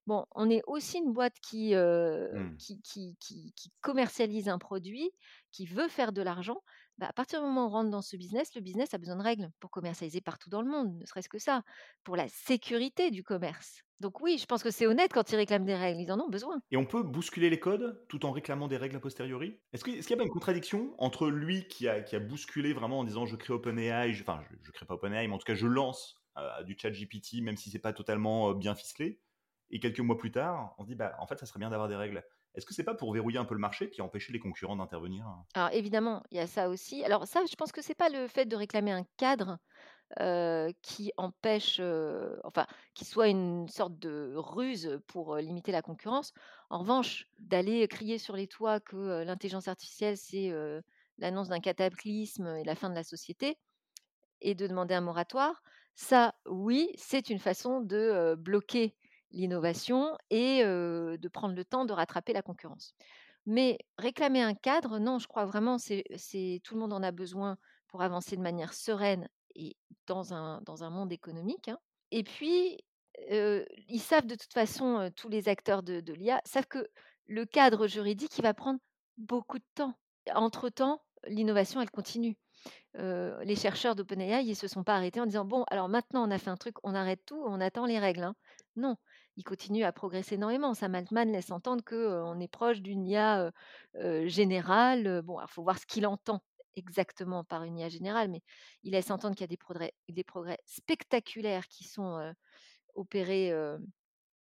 Bon, 0.07 0.25
on 0.35 0.49
est 0.51 0.63
aussi 0.67 0.99
une 0.99 1.13
boîte 1.13 1.35
qui, 1.41 1.75
heu, 1.75 2.31
qui 2.59 2.81
qui 2.83 3.17
qui 3.21 3.53
qui 3.57 3.71
commercialise 3.83 4.49
un 4.49 4.59
produit, 4.59 5.11
qui 5.53 5.67
veut 5.67 5.89
faire 5.89 6.13
de 6.13 6.23
l'argent. 6.23 6.63
Bah, 6.99 7.09
à 7.09 7.13
partir 7.13 7.41
du 7.41 7.47
moment 7.47 7.65
où 7.65 7.67
on 7.67 7.71
rentre 7.71 7.91
dans 7.91 8.03
ce 8.03 8.17
business, 8.17 8.55
le 8.55 8.63
business 8.63 8.95
a 8.95 8.99
besoin 8.99 9.17
de 9.17 9.23
règles 9.23 9.51
pour 9.61 9.71
commercialiser 9.71 10.23
partout 10.23 10.49
dans 10.49 10.63
le 10.63 10.71
monde, 10.71 10.99
ne 10.99 11.05
serait-ce 11.05 11.29
que 11.29 11.39
ça, 11.39 11.63
pour 12.05 12.17
la 12.17 12.27
sécurité 12.29 13.11
du 13.11 13.23
commerce. 13.23 13.83
Donc 14.01 14.21
oui, 14.21 14.39
je 14.39 14.47
pense 14.47 14.63
que 14.63 14.71
c'est 14.71 14.87
honnête 14.87 15.13
quand 15.13 15.31
ils 15.31 15.37
réclament 15.37 15.65
des 15.65 15.75
règles, 15.75 16.01
ils 16.01 16.11
en 16.13 16.21
ont 16.21 16.29
besoin. 16.29 16.59
Et 16.71 16.77
on 16.77 16.87
peut 16.87 17.03
bousculer 17.03 17.51
les 17.51 17.61
codes 17.61 18.03
tout 18.09 18.25
en 18.25 18.33
réclamant 18.33 18.69
des 18.69 18.77
règles 18.79 18.97
a 18.97 19.01
posteriori? 19.01 19.59
Est-ce 19.73 19.85
qu'il 19.85 19.95
n'y 19.95 20.13
a 20.13 20.17
pas 20.17 20.23
une 20.23 20.31
contradiction 20.31 20.95
entre 20.99 21.29
lui 21.29 21.69
qui 21.69 21.87
a, 21.89 22.03
bousculé 22.19 22.73
vraiment 22.73 23.01
en 23.01 23.05
disant 23.05 23.27
je 23.27 23.37
crée 23.37 23.53
OpenAI, 23.53 24.13
enfin 24.21 24.43
je, 24.51 24.57
je 24.63 24.71
crée 24.71 24.87
pas 24.87 24.95
OpenAI, 24.95 25.29
mais 25.29 25.35
en 25.35 25.39
tout 25.39 25.47
cas 25.47 25.55
je 25.55 25.67
lance 25.67 26.17
euh, 26.39 26.63
du 26.65 26.77
chat 26.79 26.91
GPT, 26.91 27.43
même 27.43 27.57
si 27.57 27.71
c'est 27.71 27.79
pas 27.79 27.93
totalement 27.93 28.51
euh, 28.51 28.55
bien 28.55 28.75
ficelé, 28.75 29.21
et 29.71 29.81
quelques 29.81 30.01
mois 30.01 30.17
plus 30.17 30.31
tard, 30.31 30.75
on 30.79 30.83
se 30.83 30.89
dit 30.89 30.95
bah 30.95 31.15
en 31.19 31.27
fait 31.27 31.39
ça 31.39 31.47
serait 31.47 31.61
bien 31.61 31.71
d'avoir 31.71 31.89
des 31.89 31.97
règles. 31.97 32.23
Est-ce 32.57 32.67
que 32.67 32.75
c'est 32.75 32.85
pas 32.85 32.95
pour 32.95 33.13
verrouiller 33.13 33.39
un 33.39 33.45
peu 33.45 33.55
le 33.55 33.61
marché 33.61 33.87
puis 33.87 34.01
empêcher 34.01 34.33
les 34.33 34.41
concurrents 34.41 34.77
d'intervenir? 34.77 35.27
Alors 35.55 35.71
évidemment, 35.73 36.23
il 36.31 36.39
y 36.39 36.41
a 36.41 36.47
ça 36.47 36.69
aussi. 36.69 37.05
Alors 37.05 37.27
ça, 37.27 37.43
je 37.49 37.55
pense 37.55 37.71
que 37.71 37.83
c'est 37.83 37.95
pas 37.95 38.09
le 38.09 38.27
fait 38.29 38.47
de 38.47 38.57
réclamer 38.57 38.93
un 38.93 39.05
cadre, 39.17 39.59
qui 40.83 41.13
empêche, 41.17 41.81
enfin, 42.45 42.67
qui 42.95 43.05
soit 43.05 43.29
une 43.29 43.69
sorte 43.69 43.99
de 43.99 44.35
ruse 44.37 45.01
pour, 45.09 45.37
limiter 45.37 45.73
la 45.73 45.83
concurrence. 45.83 46.33
En 46.71 46.79
revanche, 46.79 47.27
d'aller 47.39 47.87
crier 47.89 48.19
sur 48.19 48.37
les 48.37 48.47
toits 48.47 48.81
que, 48.81 49.25
l'intelligence 49.25 49.69
artificielle, 49.69 50.17
c'est, 50.17 50.53
l'annonce 51.19 51.49
d'un 51.49 51.61
cataclysme 51.61 52.47
et 52.57 52.65
la 52.65 52.75
fin 52.75 52.89
de 52.89 52.95
la 52.95 53.03
société 53.03 53.59
et 54.41 54.55
de 54.55 54.67
demander 54.67 54.95
un 54.95 55.01
moratoire, 55.01 55.63
ça, 55.95 56.35
oui, 56.47 56.91
c'est 56.97 57.31
une 57.31 57.39
façon 57.39 57.81
de, 57.81 58.35
bloquer 58.39 58.95
l'innovation 59.31 60.17
et 60.31 60.63
de 60.65 61.29
prendre 61.29 61.55
le 61.55 61.65
temps 61.65 61.85
de 61.85 61.93
rattraper 61.93 62.33
la 62.33 62.43
concurrence. 62.43 62.95
Mais 63.47 63.79
réclamer 63.99 64.43
un 64.43 64.55
cadre, 64.55 64.99
non, 64.99 65.19
je 65.19 65.29
crois 65.29 65.45
vraiment 65.47 65.79
c'est 65.79 66.05
tout 66.65 66.75
le 66.75 66.81
monde 66.81 66.93
en 66.93 67.03
a 67.03 67.13
besoin 67.13 67.57
pour 67.89 68.03
avancer 68.03 68.37
de 68.37 68.43
manière 68.43 68.75
sereine 68.75 69.29
et 69.55 69.77
dans 70.07 70.35
un 70.35 70.61
dans 70.63 70.85
un 70.85 70.91
monde 70.91 71.13
économique, 71.13 71.69
hein. 71.69 71.79
Et 72.13 72.23
puis, 72.25 72.79
ils 73.31 74.01
savent 74.01 74.27
de 74.27 74.35
toute 74.35 74.53
façon, 74.53 75.11
tous 75.17 75.29
les 75.29 75.49
acteurs 75.49 75.83
de 75.83 76.13
l'IA 76.13 76.41
savent 76.45 76.67
que 76.67 76.87
le 77.27 77.45
cadre 77.47 77.87
juridique, 77.87 78.37
il 78.39 78.43
va 78.43 78.55
prendre 78.55 78.79
beaucoup 79.17 79.59
de 79.59 79.65
temps. 79.75 79.95
Entre 80.35 80.69
temps, 80.69 81.03
l'innovation, 81.27 81.81
elle 81.81 81.91
continue. 81.91 82.37
Les 82.95 83.57
chercheurs 83.57 83.95
d'OpenAI, 83.97 84.45
ils 84.45 84.57
se 84.57 84.69
sont 84.69 84.85
pas 84.85 84.97
arrêtés 84.97 85.21
en 85.21 85.27
disant: 85.27 85.45
«Bon, 85.45 85.65
alors 85.71 85.89
maintenant 85.89 86.27
on 86.27 86.31
a 86.31 86.39
fait 86.39 86.51
un 86.51 86.57
truc, 86.57 86.77
on 86.83 86.95
arrête 86.95 87.23
tout, 87.27 87.43
on 87.47 87.61
attend 87.61 87.87
les 87.87 87.99
règles, 87.99 88.25
hein». 88.25 88.35
Non, 88.77 88.97
ils 89.37 89.45
continuent 89.45 89.85
à 89.85 89.93
progresser 89.93 90.35
énormément. 90.37 90.75
Sam 90.75 90.95
Altman 90.95 91.31
laisse 91.31 91.51
entendre 91.51 91.85
que, 91.85 91.95
heu, 91.95 92.23
on 92.25 92.41
est 92.41 92.49
proche 92.49 92.81
d'une 92.81 93.07
IA, 93.07 93.53
générale, 94.25 95.23
bon, 95.23 95.39
alors 95.39 95.51
faut 95.51 95.63
voir 95.63 95.79
ce 95.79 95.87
qu'il 95.87 96.07
entend 96.07 96.43
exactement 96.75 97.45
par 97.45 97.63
une 97.63 97.79
IA 97.79 97.89
générale, 97.89 98.29
mais 98.29 98.43
il 98.83 98.93
laisse 98.93 99.11
entendre 99.11 99.35
qu'il 99.35 99.45
y 99.45 99.51
a 99.51 99.95
des 100.09 100.25
progrès 100.25 100.59
spectaculaires 100.65 101.69
qui 101.69 101.85
sont, 101.85 102.35
opérés, 102.95 103.53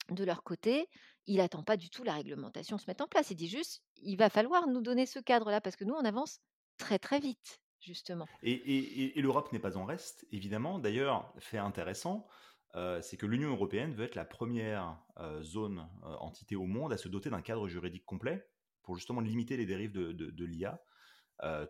de 0.10 0.24
leur 0.24 0.44
côté. 0.44 0.88
Il 1.26 1.42
attend 1.42 1.64
pas 1.64 1.78
du 1.78 1.90
tout 1.90 2.04
la 2.04 2.14
réglementation 2.14 2.78
se 2.78 2.86
mettre 2.88 3.04
en 3.04 3.08
place. 3.08 3.32
Il 3.32 3.36
dit 3.36 3.48
juste: 3.48 3.82
«Il 3.98 4.16
va 4.18 4.30
falloir 4.30 4.68
nous 4.68 4.82
donner 4.82 5.06
ce 5.06 5.20
cadre-là 5.20 5.62
parce 5.62 5.76
que 5.76 5.84
nous, 5.84 5.96
on 5.96 6.06
avance 6.06 6.40
très, 6.78 7.00
très 7.00 7.20
vite», 7.20 7.60
justement. 7.80 8.28
Et 8.44 9.14
l'Europe 9.16 9.52
n'est 9.52 9.60
pas 9.60 9.78
en 9.78 9.86
reste, 9.86 10.26
évidemment. 10.32 10.78
D'ailleurs, 10.78 11.34
fait 11.40 11.58
intéressant, 11.58 12.28
euh, 12.76 13.02
c'est 13.02 13.16
que 13.16 13.26
l'Union 13.26 13.50
européenne 13.52 13.94
veut 13.94 14.04
être 14.04 14.16
la 14.16 14.26
première 14.26 15.00
euh, 15.18 15.42
zone, 15.42 15.88
euh, 16.04 16.16
entité 16.20 16.56
au 16.56 16.66
monde 16.66 16.92
à 16.92 16.98
se 16.98 17.08
doter 17.08 17.30
d'un 17.30 17.42
cadre 17.42 17.68
juridique 17.68 18.06
complet 18.06 18.46
pour 18.84 18.96
justement 18.96 19.22
limiter 19.22 19.56
les 19.56 19.66
dérives 19.66 19.94
de, 19.94 20.46
l'IA. 20.46 20.80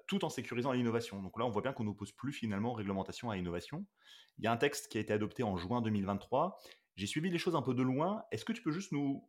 tout 0.08 0.26
en 0.26 0.30
sécurisant 0.30 0.74
l'innovation. 0.74 1.22
Donc 1.22 1.40
là, 1.40 1.46
on 1.46 1.50
voit 1.50 1.62
bien 1.62 1.72
qu'on 1.72 1.86
n'oppose 1.86 2.12
plus 2.12 2.34
finalement 2.34 2.74
réglementation 2.74 3.30
à 3.30 3.38
innovation. 3.38 3.86
Il 4.38 4.44
y 4.44 4.48
a 4.48 4.52
un 4.52 4.58
texte 4.58 4.90
qui 4.90 4.98
a 4.98 5.02
été 5.02 5.14
adopté 5.14 5.44
en 5.44 5.56
juin 5.56 5.82
2023. 5.82 6.60
J'ai 6.98 7.08
suivi 7.08 7.30
les 7.30 7.38
choses 7.38 7.56
un 7.56 7.62
peu 7.62 7.74
de 7.74 7.84
loin. 7.84 8.24
Est-ce 8.32 8.44
que 8.44 8.52
tu 8.52 8.62
peux 8.62 8.72
juste 8.72 8.92
nous 8.92 9.26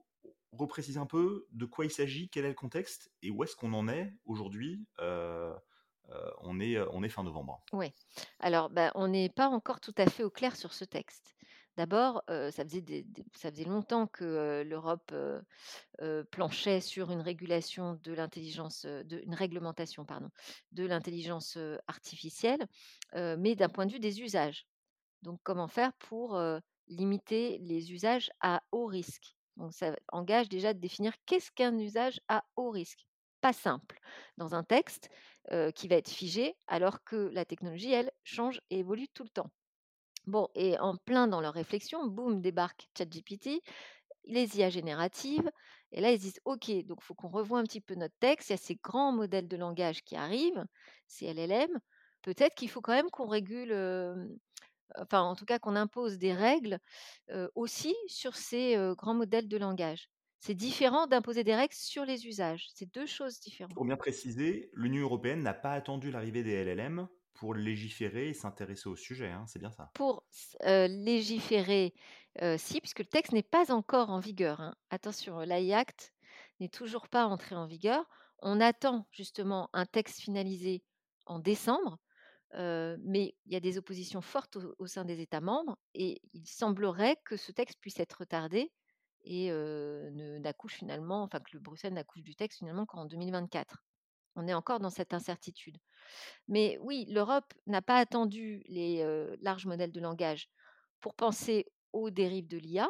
repréciser 0.50 0.99
un 0.99 1.06
peu 1.06 1.47
de 1.52 1.64
quoi 1.64 1.85
il 1.85 1.90
s'agit, 1.90 2.28
quel 2.28 2.45
est 2.45 2.49
le 2.49 2.54
contexte 2.54 3.12
et 3.23 3.30
où 3.30 3.45
est-ce 3.45 3.54
qu'on 3.54 3.73
en 3.73 3.87
est 3.87 4.12
aujourd'hui? 4.25 4.85
On 4.99 6.59
est, 6.61 6.78
on 6.90 7.04
est 7.04 7.09
fin 7.09 7.23
novembre? 7.23 7.62
Ouais. 7.73 7.92
Alors, 8.40 8.68
bah, 8.71 8.90
on 8.97 9.06
n'est 9.06 9.28
pas 9.28 9.49
encore 9.49 9.80
tout 9.80 9.95
à 9.97 10.06
fait 10.06 10.25
au 10.25 10.30
clair 10.30 10.56
sur 10.56 10.73
ce 10.73 10.85
texte. 10.85 11.36
D'abord, 11.76 12.23
ça 12.28 12.64
faisait 12.64 13.64
longtemps 13.64 14.06
que, 14.06 14.62
l'Europe, 14.66 15.12
planchait 16.30 16.80
sur 16.80 17.11
une 17.11 17.21
régulation 17.21 18.00
de 18.02 18.12
l'intelligence, 18.12 18.85
une 18.85 19.35
réglementation, 19.35 20.04
pardon, 20.04 20.30
de 20.73 20.87
l'intelligence, 20.87 21.59
artificielle, 21.87 22.66
mais 23.14 23.54
d'un 23.56 23.68
point 23.68 23.87
de 23.87 23.92
vue 23.92 24.00
des 24.00 24.23
usages. 24.23 24.66
Donc 25.23 25.40
comment 25.42 25.68
faire 25.68 25.92
pour, 25.95 26.40
limiter 26.88 27.59
les 27.59 27.92
usages 27.92 28.30
à 28.40 28.62
haut 28.73 28.87
risque? 28.87 29.37
Donc 29.56 29.73
ça 29.73 29.97
engage 30.12 30.49
déjà 30.49 30.73
de 30.73 30.78
définir 30.78 31.12
qu'est-ce 31.26 31.50
qu'un 31.50 31.76
usage 31.78 32.21
à 32.28 32.45
haut 32.56 32.71
risque? 32.71 33.06
Pas 33.40 33.52
simple 33.52 33.99
dans 34.38 34.54
un 34.54 34.64
texte, 34.64 35.11
qui 35.75 35.88
va 35.88 35.97
être 35.97 36.11
figé 36.11 36.56
alors 36.66 37.04
que 37.04 37.16
la 37.16 37.45
technologie, 37.45 37.92
elle, 37.92 38.11
change 38.25 38.61
et 38.71 38.78
évolue 38.78 39.09
tout 39.09 39.25
le 39.25 39.28
temps. 39.28 39.50
Bon 40.26 40.49
et 40.56 40.76
en 40.80 40.97
plein 40.97 41.28
dans 41.28 41.40
leur 41.40 41.54
réflexion, 41.54 42.04
boum, 42.06 42.40
débarque 42.42 42.88
ChatGPT, 42.99 43.62
les 44.25 44.59
IA 44.59 44.71
génératives 44.71 45.50
et 45.92 46.00
là 46.00 46.12
ils 46.12 46.18
se 46.18 46.23
disent: 46.25 46.40
«OK, 46.47 46.71
donc 46.87 46.99
il 47.02 47.04
faut 47.04 47.14
qu'on 47.14 47.28
revoie 47.28 47.59
un 47.61 47.64
petit 47.64 47.80
peu 47.80 47.95
notre 47.95 48.16
texte, 48.21 48.50
il 48.50 48.52
y 48.52 48.54
a 48.54 48.59
ces 48.59 48.76
grands 48.76 49.12
modèles 49.12 49.49
de 49.49 49.56
langage 49.56 50.02
qui 50.04 50.16
arrivent, 50.16 50.64
ces 51.09 51.26
LLM, 51.26 51.80
peut-être 52.23 52.54
qu'il 52.56 52.71
faut 52.71 52.80
quand 52.83 52.92
même 52.95 53.11
qu'on 53.11 53.28
régule, 53.28 53.73
enfin 54.99 55.23
en 55.23 55.37
tout 55.37 55.47
cas 55.47 55.59
qu'on 55.61 55.76
impose 55.76 56.18
des 56.18 56.35
règles, 56.35 56.78
aussi 57.56 57.95
sur 58.09 58.37
ces, 58.37 58.76
grands 58.99 59.14
modèles 59.14 59.49
de 59.49 59.59
langage». 59.59 60.09
C'est 60.40 60.54
différent 60.56 61.06
d'imposer 61.09 61.45
des 61.45 61.54
règles 61.56 61.75
sur 61.75 62.04
les 62.06 62.26
usages, 62.26 62.68
c'est 62.75 62.92
2 62.95 63.06
choses 63.06 63.40
différentes. 63.40 63.75
Pour 63.75 63.85
bien 63.85 63.97
préciser, 63.97 64.71
l'Union 64.75 65.02
européenne 65.02 65.42
n'a 65.42 65.52
pas 65.54 65.73
attendu 65.73 66.11
l'arrivée 66.11 66.42
des 66.42 66.52
LLM 66.52 67.09
pour 67.37 67.55
légiférer 67.55 68.28
et 68.31 68.35
s'intéresser 68.35 68.88
au 68.88 68.97
sujet, 68.97 69.31
hein, 69.31 69.47
c'est 69.47 69.59
bien 69.61 69.71
ça? 69.73 69.95
Pour 69.95 70.25
heu, 70.64 70.87
légiférer, 70.88 71.95
heu, 72.43 72.57
si, 72.59 72.81
puisque 72.81 72.99
le 73.00 73.07
texte 73.07 73.33
n'est 73.33 73.43
pas 73.43 73.73
encore 73.73 74.11
en 74.11 74.21
vigueur, 74.21 74.61
hein. 74.61 74.75
Attention, 74.90 75.38
l'AI 75.40 75.73
Act 75.73 76.12
n'est 76.61 76.69
toujours 76.69 77.09
pas 77.09 77.26
entré 77.26 77.55
en 77.57 77.66
vigueur. 77.66 78.05
On 78.40 78.61
attend 78.61 79.09
justement 79.11 79.71
un 79.73 79.87
texte 79.87 80.21
finalisé 80.21 80.85
en 81.25 81.38
décembre, 81.38 81.99
heu, 82.57 82.99
mais 83.05 83.37
il 83.47 83.52
y 83.55 83.57
a 83.57 83.61
des 83.61 83.78
oppositions 83.78 84.23
fortes 84.23 84.57
au 84.57 84.75
au 84.81 84.87
sein 84.88 85.05
des 85.07 85.21
États 85.23 85.40
membres 85.43 85.78
et 85.95 86.23
il 86.35 86.47
semblerait 86.49 87.19
que 87.26 87.37
ce 87.38 87.52
texte 87.52 87.81
puisse 87.81 88.00
être 88.00 88.21
retardé 88.21 88.73
et 89.25 89.50
n'accouche 90.40 90.75
finalement 90.76 91.23
enfin 91.25 91.40
que 91.40 91.50
le 91.55 91.61
Bruxelles 91.61 91.95
n'accouche 91.95 92.23
du 92.25 92.37
texte 92.37 92.59
finalement 92.61 92.87
qu'en 92.87 93.07
2024. 93.07 93.85
On 94.37 94.47
est 94.47 94.55
encore 94.55 94.81
dans 94.81 94.90
cette 94.90 95.14
incertitude. 95.14 95.78
Mais 96.49 96.78
oui, 96.83 97.07
l'Europe 97.09 97.52
n'a 97.66 97.83
pas 97.83 97.97
attendu 97.97 98.62
les, 98.69 99.05
larges 99.40 99.66
modèles 99.66 99.93
de 99.93 100.00
langage 100.00 100.49
pour 101.00 101.14
penser 101.14 101.66
aux 101.93 102.11
dérives 102.11 102.47
de 102.47 102.59
l'IA, 102.59 102.88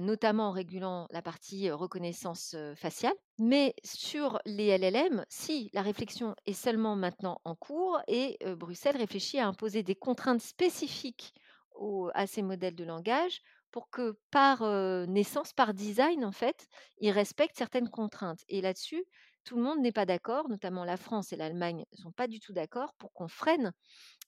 notamment 0.00 0.48
en 0.48 0.52
régulant 0.52 1.06
la 1.10 1.22
partie, 1.22 1.70
reconnaissance, 1.70 2.56
faciale. 2.74 3.14
Mais 3.38 3.74
sur 3.84 4.40
les 4.46 4.76
LLM, 4.76 5.24
si, 5.28 5.70
la 5.72 5.82
réflexion 5.82 6.34
est 6.46 6.54
seulement 6.54 6.96
maintenant 6.96 7.40
en 7.44 7.54
cours 7.54 8.00
et 8.08 8.38
Bruxelles 8.56 8.96
réfléchit 8.96 9.38
à 9.38 9.46
imposer 9.46 9.82
des 9.82 9.94
contraintes 9.94 10.42
spécifiques 10.42 11.34
à 12.14 12.26
ces 12.26 12.42
modèles 12.42 12.74
de 12.74 12.84
langage 12.84 13.42
pour 13.70 13.90
que 13.90 14.18
par, 14.30 14.62
naissance, 15.06 15.52
par 15.52 15.74
design 15.74 16.24
en 16.24 16.32
fait, 16.32 16.66
ils 16.98 17.10
respectent 17.10 17.56
certaines 17.56 17.90
contraintes 17.90 18.44
et 18.48 18.60
là-dessus, 18.60 19.04
tout 19.48 19.56
le 19.56 19.62
monde 19.62 19.80
n'est 19.80 19.92
pas 19.92 20.04
d'accord, 20.04 20.46
notamment 20.50 20.84
la 20.84 20.98
France 20.98 21.32
et 21.32 21.36
l'Allemagne 21.36 21.86
ne 21.92 21.96
sont 21.96 22.12
pas 22.12 22.28
du 22.28 22.38
tout 22.38 22.52
d'accord 22.52 22.92
pour 22.98 23.14
qu'on 23.14 23.28
freine, 23.28 23.72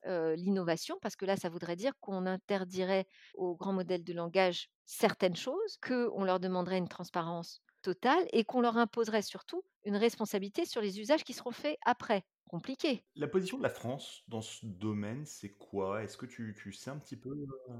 l'innovation 0.07 0.97
parce 1.03 1.15
que 1.15 1.27
là, 1.27 1.37
ça 1.37 1.51
voudrait 1.51 1.77
dire 1.77 1.93
qu'on 2.01 2.25
interdirait 2.25 3.07
aux 3.35 3.55
grands 3.55 3.75
modèles 3.75 4.03
de 4.03 4.15
langage 4.15 4.71
certaines 4.87 5.37
choses, 5.37 5.77
qu'on 5.87 6.25
leur 6.25 6.41
demanderait 6.41 6.79
une 6.79 6.89
transparence 6.89 7.61
totale 7.83 8.27
et 8.33 8.45
qu'on 8.45 8.63
leur 8.63 8.79
imposerait 8.79 9.21
surtout 9.21 9.63
une 9.85 9.97
responsabilité 9.97 10.65
sur 10.65 10.81
les 10.81 11.01
usages 11.01 11.23
qui 11.23 11.35
seront 11.35 11.51
faits 11.51 11.77
après. 11.85 12.25
Compliqué. 12.49 13.05
La 13.15 13.29
position 13.29 13.59
de 13.59 13.63
la 13.63 13.69
France 13.69 14.23
dans 14.27 14.41
ce 14.41 14.65
domaine, 14.65 15.27
c'est 15.27 15.51
quoi? 15.51 16.03
Est-ce 16.03 16.17
que 16.17 16.27
tu 16.27 16.57
tu 16.59 16.73
sais 16.73 16.91
un 16.91 16.99
petit 16.99 17.17
peu? 17.17 17.31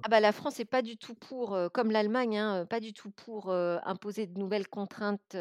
Ah 0.03 0.09
bah, 0.11 0.21
la 0.21 0.33
France 0.33 0.61
est 0.61 0.67
pas 0.67 0.83
du 0.83 0.99
tout 0.99 1.15
pour, 1.15 1.59
comme 1.73 1.91
l'Allemagne, 1.91 2.37
hein, 2.37 2.67
pas 2.67 2.81
du 2.81 2.93
tout 2.93 3.11
pour, 3.11 3.51
imposer 3.51 4.27
de 4.27 4.39
nouvelles 4.39 4.69
contraintes, 4.69 5.37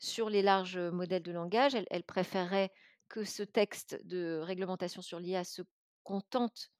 sur 0.00 0.28
les 0.30 0.42
larges, 0.42 0.78
modèles 0.78 1.22
de 1.22 1.32
langage. 1.32 1.76
Elle 1.76 1.86
elle 1.90 2.02
préférerait 2.04 2.72
que 3.08 3.24
ce 3.24 3.44
texte 3.44 4.00
de 4.04 4.40
réglementation 4.42 5.02
sur 5.02 5.20
l'IA 5.20 5.44
se 5.44 5.62
contente, 6.02 6.70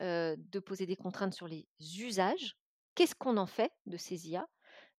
de 0.00 0.58
poser 0.60 0.86
des 0.86 0.96
contraintes 0.96 1.34
sur 1.34 1.48
les 1.48 1.68
usages. 1.80 2.56
Qu'est-ce 2.94 3.14
qu'on 3.16 3.36
en 3.36 3.46
fait 3.46 3.72
de 3.86 3.96
ces 3.96 4.28
IA? 4.30 4.48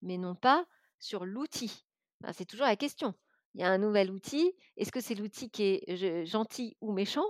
Mais 0.02 0.18
non 0.18 0.36
pas 0.36 0.66
sur 1.00 1.26
l'outil? 1.26 1.86
C'est 2.34 2.46
toujours 2.46 2.66
la 2.68 2.76
question. 2.76 3.14
Il 3.56 3.62
y 3.62 3.64
a 3.64 3.70
un 3.70 3.78
nouvel 3.78 4.12
outil, 4.12 4.54
est-ce 4.78 4.92
que 4.92 5.02
c'est 5.02 5.16
l'outil 5.16 5.50
qui 5.50 5.64
est 5.64 5.96
ge 5.98 6.26
gentil 6.26 6.78
ou 6.82 6.92
méchant? 6.94 7.26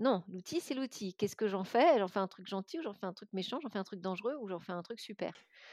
Non, 0.00 0.24
l'outil, 0.26 0.60
c'est 0.60 0.74
l'outil. 0.74 1.14
Qu'est-ce 1.14 1.36
que 1.36 1.46
j'en 1.46 1.62
fais? 1.62 1.98
J'en 2.00 2.08
fais 2.08 2.18
un 2.18 2.26
truc 2.26 2.46
gentil 2.48 2.80
ou 2.80 2.82
j'en 2.82 2.92
fais 2.92 3.06
un 3.06 3.12
truc 3.12 3.32
méchant? 3.32 3.60
J'en 3.62 3.68
fais 3.70 3.78
un 3.78 3.84
truc 3.84 4.00
dangereux 4.00 4.34
ou 4.40 4.48
j'en 4.48 4.58
fais 4.58 4.72
un 4.72 4.82
truc 4.82 4.98
super? 4.98 5.32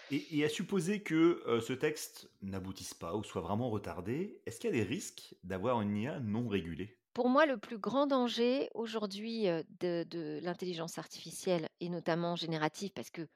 Et 0.10 0.38
et 0.40 0.44
à 0.46 0.50
supposer 0.50 1.02
que, 1.02 1.60
ce 1.62 1.72
texte 1.74 2.30
n'aboutisse 2.42 2.94
pas 2.94 3.16
ou 3.16 3.24
soit 3.24 3.42
vraiment 3.42 3.70
retardé, 3.70 4.42
est-ce 4.46 4.60
qu'il 4.60 4.70
y 4.70 4.74
a 4.74 4.76
des 4.76 4.84
risques 4.88 5.36
d'avoir 5.44 5.82
une 5.82 5.96
IA 5.98 6.20
non 6.20 6.48
régulée? 6.48 6.98
Pour 7.14 7.30
moi, 7.30 7.46
le 7.48 7.58
plus 7.58 7.80
grand 7.80 8.06
danger 8.08 8.70
aujourd'hui, 8.76 9.46
de 9.82 10.04
de 10.08 10.40
l'intelligence 10.44 10.98
artificielle 11.00 11.68
et 11.80 11.90
notamment 11.90 12.36
générative 12.36 12.92
parce 12.94 13.10
que, 13.10 13.28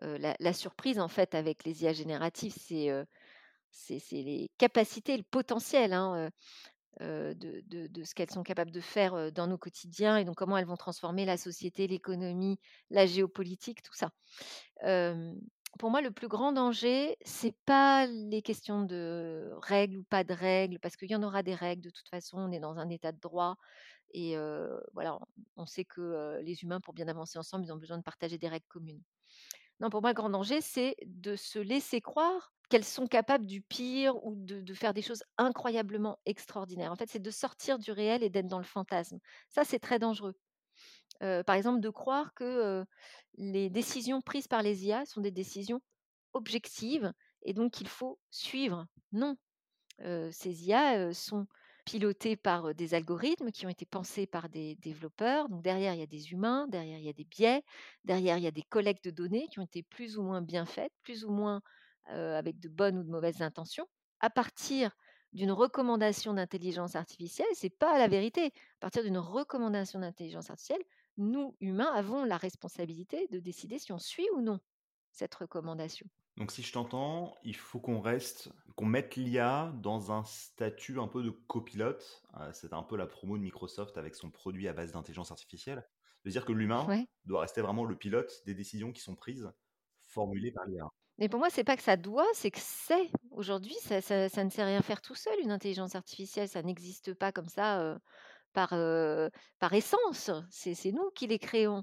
la 0.00 0.36
la 0.40 0.52
surprise 0.54 1.00
en 1.00 1.08
fait 1.08 1.34
avec 1.34 1.64
les 1.64 1.84
IA 1.84 1.92
génératives, 1.94 2.54
c'est, 2.58 3.06
les 4.12 4.50
capacités, 4.58 5.16
le 5.16 5.24
potentiel, 5.24 5.92
hein, 5.94 6.30
de 7.00 7.62
de 7.88 8.04
ce 8.04 8.14
qu'elles 8.14 8.30
sont 8.30 8.42
capables 8.42 8.70
de 8.70 8.80
faire, 8.80 9.14
heu, 9.16 9.30
dans 9.32 9.46
nos 9.46 9.58
quotidiens 9.58 10.16
et 10.16 10.24
donc 10.24 10.36
comment 10.36 10.56
elles 10.56 10.66
vont 10.66 10.76
transformer 10.76 11.24
la 11.24 11.36
société, 11.36 11.86
l'économie, 11.86 12.58
la 12.90 13.06
géopolitique, 13.06 13.82
tout 13.82 13.94
ça. 13.94 14.10
Pour 15.78 15.90
moi, 15.90 16.00
le 16.02 16.12
plus 16.12 16.28
grand 16.28 16.52
danger, 16.52 17.16
c'est 17.24 17.56
pas 17.66 18.06
les 18.06 18.42
questions 18.42 18.84
de 18.84 19.50
règles 19.62 19.98
ou 19.98 20.04
pas 20.04 20.22
de 20.22 20.32
règles, 20.32 20.78
parce 20.78 20.96
qu'il 20.96 21.10
y 21.10 21.16
en 21.16 21.22
aura 21.24 21.42
des 21.42 21.54
règles 21.54 21.82
de 21.82 21.90
toute 21.90 22.08
façon, 22.08 22.38
on 22.38 22.52
est 22.52 22.60
dans 22.60 22.78
un 22.78 22.88
état 22.90 23.10
de 23.12 23.18
droit 23.20 23.56
et 24.12 24.36
voilà, 24.92 25.18
on 25.56 25.66
sait 25.66 25.84
que, 25.84 26.40
les 26.42 26.62
humains, 26.62 26.80
pour 26.80 26.94
bien 26.94 27.08
avancer 27.08 27.38
ensemble, 27.38 27.64
ils 27.64 27.72
ont 27.72 27.76
besoin 27.78 27.98
de 27.98 28.04
partager 28.04 28.38
des 28.38 28.48
règles 28.48 28.66
communes. 28.68 29.02
Non, 29.80 29.90
pour 29.90 30.00
moi, 30.00 30.10
le 30.10 30.14
grand 30.14 30.30
danger, 30.30 30.60
c'est 30.60 30.96
de 31.04 31.36
se 31.36 31.58
laisser 31.58 32.00
croire 32.00 32.52
qu'elles 32.70 32.84
sont 32.84 33.06
capables 33.06 33.46
du 33.46 33.60
pire 33.60 34.24
ou 34.24 34.34
de 34.36 34.74
faire 34.74 34.94
des 34.94 35.02
choses 35.02 35.22
incroyablement 35.36 36.18
extraordinaires. 36.26 36.92
En 36.92 36.96
fait, 36.96 37.08
c'est 37.10 37.18
de 37.22 37.30
sortir 37.30 37.78
du 37.78 37.92
réel 37.92 38.22
et 38.22 38.30
d'être 38.30 38.46
dans 38.46 38.58
le 38.58 38.64
fantasme. 38.64 39.18
Ça, 39.48 39.64
c'est 39.64 39.78
très 39.80 39.98
dangereux. 39.98 40.34
Heu, 41.22 41.42
par 41.44 41.56
exemple, 41.56 41.80
de 41.80 41.90
croire 41.90 42.34
que, 42.34 42.44
heu, 42.82 42.86
les 43.36 43.70
décisions 43.70 44.20
prises 44.22 44.48
par 44.48 44.62
les 44.62 44.86
IA 44.86 45.06
sont 45.06 45.20
des 45.20 45.30
décisions 45.32 45.80
objectives 46.34 47.12
et 47.42 47.54
donc 47.54 47.72
qu'il 47.72 47.88
faut 47.88 48.20
suivre. 48.30 48.86
Non, 49.12 49.36
heu, 50.02 50.30
ces 50.32 50.68
IA, 50.68 51.12
sont 51.14 51.46
pilotées 51.84 52.36
par, 52.36 52.74
des 52.74 52.94
algorithmes 52.94 53.50
qui 53.50 53.66
ont 53.66 53.70
été 53.70 53.86
pensés 53.86 54.26
par 54.26 54.48
des 54.48 54.76
développeurs. 54.76 55.48
Donc 55.48 55.62
derrière, 55.62 55.94
il 55.94 56.00
y 56.00 56.02
a 56.02 56.06
des 56.06 56.32
humains, 56.32 56.66
derrière, 56.68 56.98
il 56.98 57.04
y 57.04 57.08
a 57.08 57.12
des 57.12 57.24
biais, 57.24 57.62
derrière, 58.04 58.38
il 58.38 58.44
y 58.44 58.46
a 58.46 58.50
des 58.52 58.62
collectes 58.62 59.04
de 59.04 59.10
données 59.10 59.48
qui 59.48 59.58
ont 59.58 59.64
été 59.64 59.82
plus 59.82 60.18
ou 60.18 60.22
moins 60.22 60.42
bien 60.42 60.64
faites, 60.64 60.92
plus 61.02 61.24
ou 61.24 61.30
moins, 61.30 61.60
avec 62.06 62.58
de 62.60 62.68
bonnes 62.68 62.98
ou 62.98 63.02
de 63.02 63.10
mauvaises 63.10 63.42
intentions. 63.42 63.86
À 64.20 64.30
partir 64.30 64.94
d'une 65.32 65.52
recommandation 65.52 66.34
d'intelligence 66.34 66.96
artificielle, 66.96 67.48
c'est 67.54 67.76
pas 67.76 67.98
la 67.98 68.08
vérité. 68.08 68.46
À 68.46 68.80
partir 68.80 69.02
d'une 69.02 69.18
recommandation 69.18 69.98
d'intelligence 69.98 70.50
artificielle, 70.50 70.82
nous, 71.16 71.56
humains, 71.60 71.92
avons 71.92 72.24
la 72.24 72.36
responsabilité 72.36 73.26
de 73.30 73.40
décider 73.40 73.78
si 73.78 73.92
on 73.92 73.98
suit 73.98 74.28
ou 74.34 74.40
non 74.40 74.60
cette 75.10 75.34
recommandation. 75.34 76.06
Donc 76.36 76.50
si 76.50 76.62
je 76.62 76.72
t'entends, 76.72 77.36
il 77.44 77.54
faut 77.56 77.78
qu'on 77.80 78.00
reste 78.00 78.50
qu'on 78.76 78.86
mette 78.86 79.14
l'IA 79.16 79.72
dans 79.82 80.10
un 80.10 80.24
statut 80.24 80.98
un 80.98 81.06
peu 81.08 81.22
de 81.22 81.30
copilote. 81.30 82.24
Heu, 82.40 82.50
c'est 82.52 82.72
un 82.72 82.82
peu 82.82 82.96
la 82.96 83.06
promo 83.06 83.36
de 83.38 83.42
Microsoft 83.42 83.96
avec 83.98 84.14
son 84.16 84.30
produit 84.30 84.66
à 84.68 84.72
base 84.72 84.92
d'intelligence 84.92 85.30
artificielle. 85.30 85.88
De 86.24 86.30
dire 86.30 86.44
que 86.44 86.52
l'humain 86.52 86.86
Ouais. 86.86 87.08
doit 87.24 87.42
rester 87.42 87.60
vraiment 87.60 87.84
le 87.84 87.96
pilote 87.96 88.42
des 88.46 88.54
décisions 88.54 88.92
qui 88.92 89.00
sont 89.02 89.14
prises, 89.14 89.52
formulées 90.06 90.52
par 90.52 90.66
l'IA. 90.66 90.88
Mais 91.18 91.28
pour 91.28 91.38
moi, 91.38 91.48
c'est 91.50 91.62
pas 91.64 91.76
que 91.76 91.82
ça 91.82 91.96
doit, 91.96 92.26
c'est 92.34 92.50
que 92.50 92.58
c'est. 92.60 93.10
Aujourd'hui, 93.30 93.74
ça 93.82 94.00
ça 94.00 94.28
ça 94.28 94.44
ne 94.44 94.50
sait 94.50 94.64
rien 94.64 94.82
faire 94.82 95.00
tout 95.00 95.14
seul, 95.14 95.38
une 95.40 95.52
intelligence 95.52 95.94
artificielle, 95.94 96.48
ça 96.48 96.62
n'existe 96.62 97.14
pas 97.14 97.30
comme 97.32 97.48
ça, 97.48 97.80
heu 97.82 97.98
par, 98.54 99.72
essence. 99.72 100.30
C'est 100.50 100.92
nous 100.92 101.10
qui 101.14 101.26
les 101.26 101.38
créons. 101.38 101.82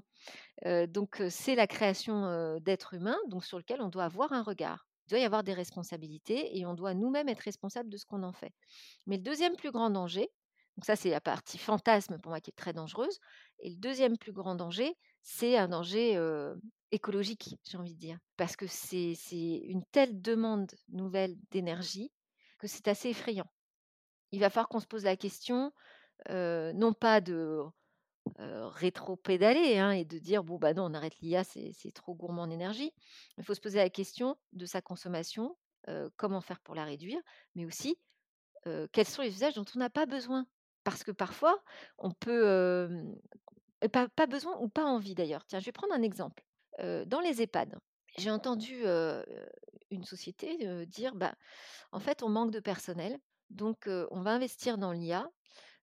Donc 0.88 1.22
c'est 1.28 1.54
la 1.54 1.66
création, 1.66 2.58
d'êtres 2.60 2.94
humains, 2.94 3.18
donc 3.28 3.44
sur 3.44 3.58
lequel 3.58 3.80
on 3.80 3.88
doit 3.88 4.04
avoir 4.04 4.32
un 4.32 4.42
regard. 4.42 4.86
Il 5.06 5.10
doit 5.10 5.18
y 5.20 5.24
avoir 5.24 5.44
des 5.44 5.54
responsabilités 5.54 6.58
et 6.58 6.64
on 6.66 6.74
doit 6.74 6.94
nous-mêmes 6.94 7.28
être 7.28 7.40
responsables 7.40 7.88
de 7.88 7.96
ce 7.96 8.06
qu'on 8.06 8.22
en 8.22 8.32
fait. 8.32 8.52
Mais 9.06 9.16
le 9.16 9.22
deuxième 9.22 9.56
plus 9.56 9.70
grand 9.70 9.90
danger, 9.90 10.30
donc 10.76 10.84
ça 10.84 10.96
c'est 10.96 11.10
la 11.10 11.20
partie 11.20 11.58
fantasme 11.58 12.18
pour 12.18 12.30
moi 12.30 12.40
qui 12.40 12.50
est 12.50 12.56
très 12.56 12.72
dangereuse 12.72 13.18
et 13.60 13.70
le 13.70 13.76
deuxième 13.76 14.16
plus 14.16 14.32
grand 14.32 14.54
danger, 14.54 14.96
c'est 15.22 15.56
un 15.56 15.68
danger, 15.68 16.18
écologique, 16.92 17.56
j'ai 17.64 17.78
envie 17.78 17.94
de 17.94 17.98
dire. 17.98 18.18
Parce 18.36 18.56
que 18.56 18.66
c'est 18.66 19.16
une 19.64 19.84
telle 19.92 20.20
demande 20.20 20.70
nouvelle 20.88 21.36
d'énergie 21.50 22.12
que 22.58 22.66
c'est 22.66 22.88
assez 22.88 23.08
effrayant. 23.10 23.50
Il 24.30 24.40
va 24.40 24.50
falloir 24.50 24.68
qu'on 24.68 24.80
se 24.80 24.86
pose 24.86 25.04
la 25.04 25.16
question, 25.16 25.72
non 26.30 26.92
pas 26.94 27.20
de 27.20 27.62
heu, 28.40 28.66
rétropédaler, 28.66 29.78
hein 29.78 29.92
et 29.92 30.04
de 30.04 30.18
dire: 30.18 30.44
«Bon, 30.44 30.58
bah, 30.58 30.74
non, 30.74 30.84
on 30.86 30.94
arrête 30.94 31.18
l'IA, 31.20 31.44
c'est 31.44 31.92
trop 31.94 32.14
gourmand 32.14 32.42
en 32.42 32.50
énergie». 32.50 32.92
Il 33.38 33.44
faut 33.44 33.54
se 33.54 33.60
poser 33.60 33.78
la 33.78 33.90
question 33.90 34.36
de 34.52 34.66
sa 34.66 34.82
consommation, 34.82 35.56
heu, 35.88 36.10
comment 36.16 36.40
faire 36.40 36.60
pour 36.60 36.74
la 36.74 36.84
réduire, 36.84 37.20
mais 37.54 37.64
aussi, 37.66 37.98
quels 38.92 39.06
sont 39.08 39.22
les 39.22 39.30
usages 39.34 39.54
dont 39.54 39.64
on 39.74 39.78
n'a 39.80 39.90
pas 39.90 40.06
besoin? 40.06 40.46
Parce 40.84 41.04
que 41.04 41.12
parfois, 41.12 41.62
on 41.98 42.12
peut, 42.12 42.88
pas 43.92 44.08
pas 44.08 44.26
besoin 44.26 44.58
ou 44.60 44.68
pas 44.68 44.84
envie 44.84 45.14
d'ailleurs. 45.14 45.46
Tiens, 45.46 45.60
je 45.60 45.66
vais 45.66 45.72
prendre 45.72 45.94
un 45.94 46.02
exemple. 46.02 46.44
Dans 46.80 47.20
les 47.20 47.42
EHPAD, 47.42 47.78
j'ai 48.18 48.30
entendu, 48.30 48.84
une 49.90 50.04
société, 50.04 50.86
dire: 50.86 51.14
«Bah, 51.14 51.34
en 51.92 52.00
fait, 52.00 52.22
on 52.22 52.28
manque 52.28 52.50
de 52.52 52.60
personnel, 52.60 53.18
donc 53.50 53.88
on 53.88 54.22
va 54.22 54.32
investir 54.32 54.78
dans 54.78 54.92
l'IA 54.92 55.30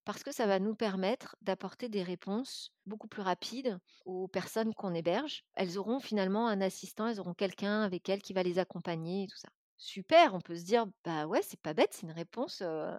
parce 0.05 0.23
que 0.23 0.31
ça 0.31 0.47
va 0.47 0.59
nous 0.59 0.75
permettre 0.75 1.35
d'apporter 1.41 1.89
des 1.89 2.03
réponses 2.03 2.73
beaucoup 2.85 3.07
plus 3.07 3.21
rapides 3.21 3.77
aux 4.05 4.27
personnes 4.27 4.73
qu'on 4.73 4.93
héberge. 4.93 5.43
Elles 5.55 5.77
auront 5.77 5.99
finalement 5.99 6.47
un 6.47 6.61
assistant, 6.61 7.07
elles 7.07 7.19
auront 7.19 7.33
quelqu'un 7.33 7.81
avec 7.83 8.09
elles 8.09 8.21
qui 8.21 8.33
va 8.33 8.43
les 8.43 8.59
accompagner 8.59 9.23
et 9.23 9.27
tout 9.27 9.37
ça. 9.37 9.49
Super, 9.77 10.33
on 10.33 10.41
peut 10.41 10.55
se 10.55 10.65
dire, 10.65 10.85
bah 11.05 11.25
ouais, 11.25 11.41
c'est 11.41 11.61
pas 11.61 11.73
bête, 11.73 11.93
c'est 11.93 12.03
une 12.07 12.11
réponse 12.11 12.61
euh, 12.61 12.97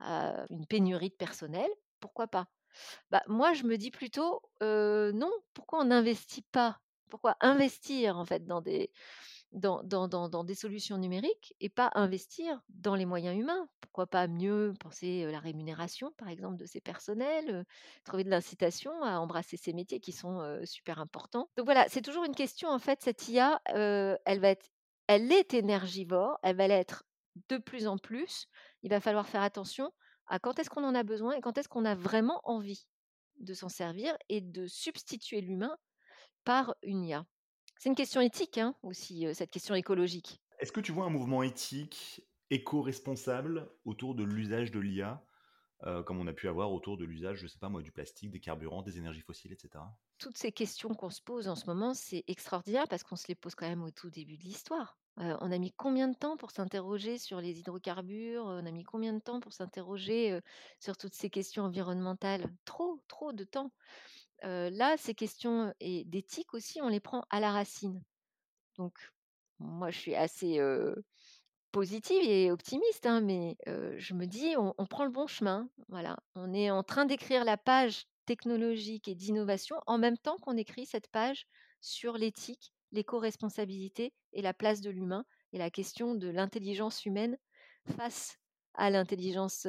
à 0.00 0.44
une 0.50 0.66
pénurie 0.66 1.10
de 1.10 1.14
personnel, 1.14 1.68
pourquoi 2.00 2.26
pas? 2.26 2.48
Bah, 3.10 3.22
Moi, 3.28 3.54
je 3.54 3.64
me 3.64 3.76
dis 3.76 3.90
plutôt, 3.90 4.42
euh, 4.62 5.12
non, 5.12 5.32
pourquoi 5.54 5.80
on 5.80 5.84
n'investit 5.86 6.42
pas? 6.52 6.80
Pourquoi 7.08 7.36
investir 7.40 8.16
en 8.18 8.24
fait 8.24 8.46
dans 8.46 8.60
des, 8.60 8.90
dans, 9.52 10.44
des 10.44 10.54
solutions 10.54 10.98
numériques 10.98 11.54
et 11.60 11.68
pas 11.68 11.90
investir 11.94 12.60
dans 12.68 12.94
les 12.94 13.06
moyens 13.06 13.38
humains. 13.38 13.68
Pourquoi 13.80 14.06
pas 14.06 14.28
mieux 14.28 14.72
penser 14.78 15.30
la 15.30 15.40
rémunération, 15.40 16.12
par 16.16 16.28
exemple, 16.28 16.56
de 16.56 16.66
ces 16.66 16.80
personnels, 16.80 17.64
trouver 18.04 18.24
de 18.24 18.30
l'incitation 18.30 19.02
à 19.02 19.18
embrasser 19.18 19.56
ces 19.56 19.72
métiers 19.72 20.00
qui 20.00 20.12
sont 20.12 20.60
super 20.64 21.00
importants. 21.00 21.50
Donc 21.56 21.66
voilà, 21.66 21.86
c'est 21.88 22.02
toujours 22.02 22.24
une 22.24 22.34
question, 22.34 22.68
en 22.68 22.78
fait, 22.78 23.02
cette 23.02 23.28
IA, 23.28 23.60
elle 23.66 24.40
va 24.40 24.48
être, 24.48 24.70
elle 25.06 25.32
est 25.32 25.54
énergivore, 25.54 26.38
elle 26.42 26.56
va 26.56 26.68
l'être 26.68 27.04
de 27.48 27.58
plus 27.58 27.86
en 27.86 27.98
plus. 27.98 28.46
Il 28.82 28.90
va 28.90 29.00
falloir 29.00 29.28
faire 29.28 29.42
attention 29.42 29.92
à 30.26 30.38
quand 30.38 30.58
est-ce 30.58 30.70
qu'on 30.70 30.84
en 30.84 30.94
a 30.94 31.02
besoin 31.02 31.32
et 31.32 31.40
quand 31.40 31.58
est-ce 31.58 31.68
qu'on 31.68 31.84
a 31.84 31.94
vraiment 31.94 32.40
envie 32.44 32.86
de 33.40 33.54
s'en 33.54 33.68
servir 33.68 34.16
et 34.28 34.40
de 34.40 34.66
substituer 34.66 35.40
l'humain 35.40 35.76
par 36.44 36.74
une 36.82 37.04
IA. 37.04 37.26
C'est 37.80 37.88
une 37.88 37.94
question 37.94 38.20
éthique 38.20 38.58
hein, 38.58 38.74
aussi, 38.82 39.26
euh, 39.26 39.32
cette 39.32 39.50
question 39.50 39.74
écologique. 39.74 40.42
Est-ce 40.58 40.70
que 40.70 40.80
tu 40.80 40.92
vois 40.92 41.06
un 41.06 41.10
mouvement 41.10 41.42
éthique, 41.42 42.20
éco-responsable 42.50 43.70
autour 43.86 44.14
de 44.14 44.22
l'usage 44.22 44.70
de 44.70 44.78
l'IA, 44.78 45.24
euh, 45.84 46.02
comme 46.02 46.18
on 46.18 46.26
a 46.26 46.34
pu 46.34 46.46
avoir 46.46 46.74
autour 46.74 46.98
de 46.98 47.06
l'usage, 47.06 47.38
je 47.38 47.46
sais 47.46 47.58
pas 47.58 47.70
moi, 47.70 47.80
du 47.80 47.90
plastique, 47.90 48.30
des 48.30 48.38
carburants, 48.38 48.82
des 48.82 48.98
énergies 48.98 49.22
fossiles, 49.22 49.52
etc. 49.54 49.82
Toutes 50.18 50.36
ces 50.36 50.52
questions 50.52 50.90
qu'on 50.90 51.08
se 51.08 51.22
pose 51.22 51.48
en 51.48 51.56
ce 51.56 51.64
moment, 51.64 51.94
c'est 51.94 52.22
extraordinaire 52.26 52.86
parce 52.86 53.02
qu'on 53.02 53.16
se 53.16 53.28
les 53.28 53.34
pose 53.34 53.54
quand 53.54 53.66
même 53.66 53.82
au 53.82 53.90
tout 53.90 54.10
début 54.10 54.36
de 54.36 54.42
l'histoire. 54.42 54.98
Euh, 55.18 55.38
on 55.40 55.50
a 55.50 55.56
mis 55.56 55.72
combien 55.72 56.08
de 56.08 56.14
temps 56.14 56.36
pour 56.36 56.50
s'interroger 56.50 57.16
sur 57.16 57.40
les 57.40 57.60
hydrocarbures? 57.60 58.44
On 58.44 58.66
a 58.66 58.70
mis 58.70 58.84
combien 58.84 59.14
de 59.14 59.20
temps 59.20 59.40
pour 59.40 59.54
s'interroger 59.54 60.32
euh, 60.32 60.40
sur 60.80 60.98
toutes 60.98 61.14
ces 61.14 61.30
questions 61.30 61.64
environnementales? 61.64 62.44
Trop, 62.66 63.02
trop 63.08 63.32
de 63.32 63.44
temps. 63.44 63.72
Là, 64.42 64.96
ces 64.96 65.14
questions 65.14 65.72
d'éthique 65.80 66.54
aussi, 66.54 66.80
on 66.82 66.88
les 66.88 67.00
prend 67.00 67.24
à 67.30 67.40
la 67.40 67.52
racine. 67.52 68.02
Donc, 68.76 68.98
moi, 69.58 69.90
je 69.90 69.98
suis 69.98 70.14
assez 70.14 70.58
positive 71.72 72.24
et 72.24 72.50
optimiste, 72.50 73.06
hein, 73.06 73.20
mais 73.20 73.56
je 73.66 74.14
me 74.14 74.26
dis: 74.26 74.54
«On 74.56 74.86
prend 74.86 75.04
le 75.04 75.10
bon 75.10 75.26
chemin». 75.26 75.68
Voilà, 75.88 76.16
on 76.34 76.52
est 76.54 76.70
en 76.70 76.82
train 76.82 77.04
d'écrire 77.04 77.44
la 77.44 77.56
page 77.56 78.06
technologique 78.26 79.08
et 79.08 79.14
d'innovation 79.14 79.76
en 79.86 79.98
même 79.98 80.18
temps 80.18 80.36
qu'on 80.38 80.56
écrit 80.56 80.86
cette 80.86 81.08
page 81.08 81.46
sur 81.80 82.16
l'éthique, 82.16 82.72
l'éco-responsabilité 82.92 84.12
et 84.32 84.42
la 84.42 84.54
place 84.54 84.80
de 84.80 84.90
l'humain 84.90 85.24
et 85.52 85.58
la 85.58 85.70
question 85.70 86.14
de 86.14 86.28
l'intelligence 86.28 87.04
humaine 87.04 87.36
face 87.96 88.38
à 88.74 88.90
l'intelligence, 88.90 89.66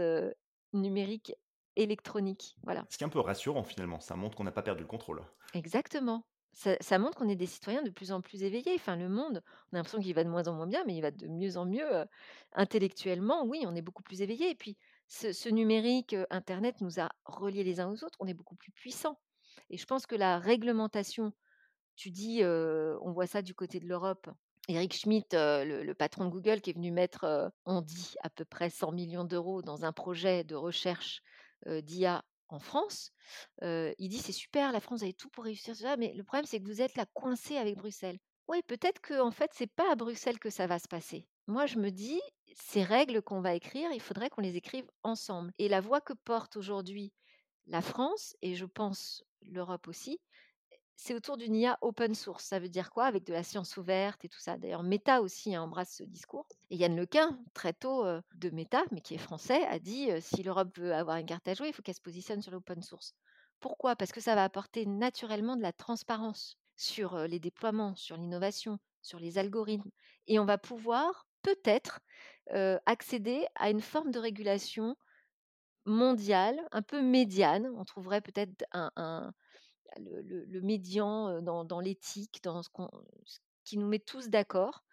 numérique 0.74 1.34
électronique. 1.76 2.56
Voilà. 2.64 2.88
Ce 2.90 2.98
qui 3.00 3.04
est 3.04 3.08
un 3.08 3.10
peu 3.10 3.20
rassurant 3.20 3.64
finalement, 3.64 4.00
ça 4.00 4.16
montre 4.16 4.38
qu'on 4.38 4.44
n'a 4.44 4.52
pas 4.52 4.62
perdu 4.62 4.84
le 4.84 4.88
contrôle. 4.88 5.26
Exactement. 5.54 6.26
Ça 6.54 6.76
ça 6.82 7.00
montre 7.00 7.18
qu'on 7.18 7.30
est 7.30 7.36
des 7.38 7.46
citoyens 7.46 7.82
de 7.84 7.90
plus 7.90 8.12
en 8.12 8.22
plus 8.22 8.44
éveillés. 8.44 8.74
Enfin, 8.76 8.96
le 8.98 9.08
monde, 9.10 9.42
on 9.72 9.76
a 9.76 9.80
l'impression 9.80 10.00
qu'il 10.00 10.14
va 10.14 10.24
de 10.26 10.30
moins 10.30 10.48
en 10.48 10.54
moins 10.54 10.68
bien, 10.68 10.84
mais 10.86 10.96
il 10.96 11.02
va 11.02 11.12
de 11.12 11.28
mieux 11.28 11.56
en 11.58 11.66
mieux, 11.66 11.86
heu, 12.04 12.06
intellectuellement. 12.54 13.46
Oui, 13.46 13.64
on 13.66 13.76
est 13.76 13.82
beaucoup 13.82 14.04
plus 14.04 14.22
éveillés 14.22 14.50
et 14.52 14.56
puis 14.56 14.78
ce 15.08 15.32
ce 15.34 15.48
numérique, 15.50 16.14
heu, 16.14 16.26
internet 16.30 16.82
nous 16.82 17.00
a 17.00 17.10
reliés 17.26 17.64
les 17.64 17.80
uns 17.80 17.90
aux 17.90 18.04
autres. 18.04 18.18
On 18.20 18.28
est 18.28 18.34
beaucoup 18.34 18.56
plus 18.56 18.72
puissants 18.72 19.20
et 19.70 19.78
je 19.78 19.86
pense 19.86 20.06
que 20.08 20.16
la 20.16 20.40
réglementation, 20.40 21.32
tu 21.96 22.12
dis, 22.12 22.42
heu, 22.44 22.98
on 23.02 23.12
voit 23.14 23.28
ça 23.28 23.42
du 23.42 23.54
côté 23.56 23.80
de 23.80 23.88
l'Europe. 23.88 24.30
Eric 24.70 24.94
Schmidt, 24.96 25.28
le 25.36 25.84
le 25.84 25.96
patron 25.96 26.26
de 26.26 26.30
Google 26.32 26.62
qui 26.62 26.70
est 26.72 26.74
venu 26.74 26.92
mettre, 26.92 27.52
on 27.66 27.82
dit 27.82 28.16
à 28.24 28.30
peu 28.30 28.46
près 28.46 28.70
100 28.70 28.92
000 28.92 29.26
d'euros 29.26 29.62
dans 29.62 29.86
un 29.86 29.92
projet 29.94 30.44
de 30.44 30.56
recherche, 30.56 31.22
d'IA 31.68 32.24
en 32.50 32.60
France. 32.60 33.12
Il 33.62 34.10
dit: 34.10 34.18
«C'est 34.20 34.32
super, 34.32 34.72
la 34.72 34.80
France 34.80 35.04
avait 35.04 35.14
tout 35.14 35.30
pour 35.30 35.44
réussir 35.46 35.76
ça, 35.76 35.98
mais 35.98 36.14
le 36.14 36.24
problème 36.24 36.46
c'est 36.46 36.60
que 36.60 36.68
vous 36.68 36.82
êtes 36.82 36.96
là 36.96 37.06
coincés 37.14 37.58
avec 37.58 37.78
Bruxelles». 37.78 38.20
Oui, 38.48 38.62
peut-être 38.68 39.02
qu'en 39.02 39.32
fait 39.32 39.52
c'est 39.54 39.72
pas 39.72 39.92
à 39.92 39.96
Bruxelles 39.96 40.40
que 40.40 40.50
ça 40.50 40.68
va 40.68 40.80
se 40.80 40.88
passer. 40.88 41.28
Moi 41.48 41.66
je 41.66 41.78
me 41.78 41.90
dis: 41.90 42.20
«Ces 42.54 42.84
règles 42.84 43.22
qu'on 43.22 43.42
va 43.42 43.56
écrire, 43.56 43.92
il 43.94 44.02
faudrait 44.02 44.30
qu'on 44.30 44.42
les 44.42 44.58
écrive 44.58 44.90
ensemble» 45.04 45.52
et 45.58 45.70
la 45.70 45.82
voix 45.82 46.02
que 46.02 46.14
porte 46.14 46.58
aujourd'hui 46.58 47.14
la 47.68 47.82
France 47.82 48.36
et 48.42 48.56
je 48.56 48.66
pense 48.66 49.24
l'Europe 49.44 49.88
aussi, 49.88 50.20
c'est 51.02 51.16
autour 51.16 51.36
d'une 51.36 51.56
IA 51.56 51.80
open 51.82 52.14
source. 52.14 52.44
Ça 52.46 52.60
veut 52.60 52.70
dire 52.70 52.92
quoi? 52.92 53.06
Avec 53.06 53.26
de 53.26 53.34
la 53.34 53.42
science 53.42 53.76
ouverte 53.76 54.24
et 54.24 54.30
tout 54.30 54.40
ça. 54.40 54.58
D'ailleurs, 54.58 54.84
Meta 54.84 55.22
aussi 55.22 55.56
hein, 55.56 55.64
embrasse 55.64 55.96
ce 55.96 56.04
discours. 56.04 56.46
Et 56.70 56.76
Yann 56.76 56.96
Lequin, 56.96 57.40
très 57.56 57.74
tôt 57.74 58.06
euh, 58.06 58.22
de 58.36 58.52
Meta, 58.52 58.84
mais 58.92 59.02
qui 59.02 59.16
est 59.16 59.18
français, 59.18 59.64
a 59.66 59.80
dit 59.80 60.12
euh, 60.12 60.20
si 60.22 60.44
l'Europe 60.44 60.78
veut 60.78 60.94
avoir 60.94 61.18
une 61.18 61.26
carte 61.26 61.48
à 61.48 61.56
jouer, 61.56 61.70
il 61.70 61.74
faut 61.74 61.82
qu'elle 61.82 61.96
se 61.96 62.02
positionne 62.02 62.44
sur 62.44 62.52
l'open 62.52 62.84
source. 62.84 63.16
Pourquoi? 63.60 63.96
Parce 63.96 64.12
que 64.12 64.22
ça 64.22 64.36
va 64.36 64.44
apporter 64.44 64.86
naturellement 64.86 65.56
de 65.56 65.64
la 65.64 65.74
transparence 65.74 66.60
sur 66.76 67.16
euh, 67.16 67.26
les 67.26 67.40
déploiements, 67.40 67.96
sur 67.96 68.16
l'innovation, 68.16 68.78
sur 69.02 69.20
les 69.20 69.40
algorithmes. 69.40 69.90
Et 70.28 70.38
on 70.38 70.46
va 70.46 70.60
pouvoir 70.60 71.26
peut-être 71.42 72.00
accéder 72.86 73.46
à 73.56 73.70
une 73.70 73.82
forme 73.82 74.12
de 74.12 74.20
régulation 74.20 74.96
mondiale, 75.86 76.60
un 76.72 76.82
peu 76.82 77.02
médiane. 77.02 77.72
On 77.76 77.86
trouverait 77.86 78.22
peut-être 78.22 78.66
un, 78.74 79.32
le, 80.00 80.46
le, 80.46 80.62
médian 80.62 81.42
dans, 81.42 81.80
l'éthique, 81.80 82.42
dans 82.44 82.64
ce, 82.64 82.70
ce, 83.26 83.40
qui 83.64 83.78
nous 83.78 83.88
met 83.88 84.00
tous 84.00 84.30
d'accord, 84.30 84.84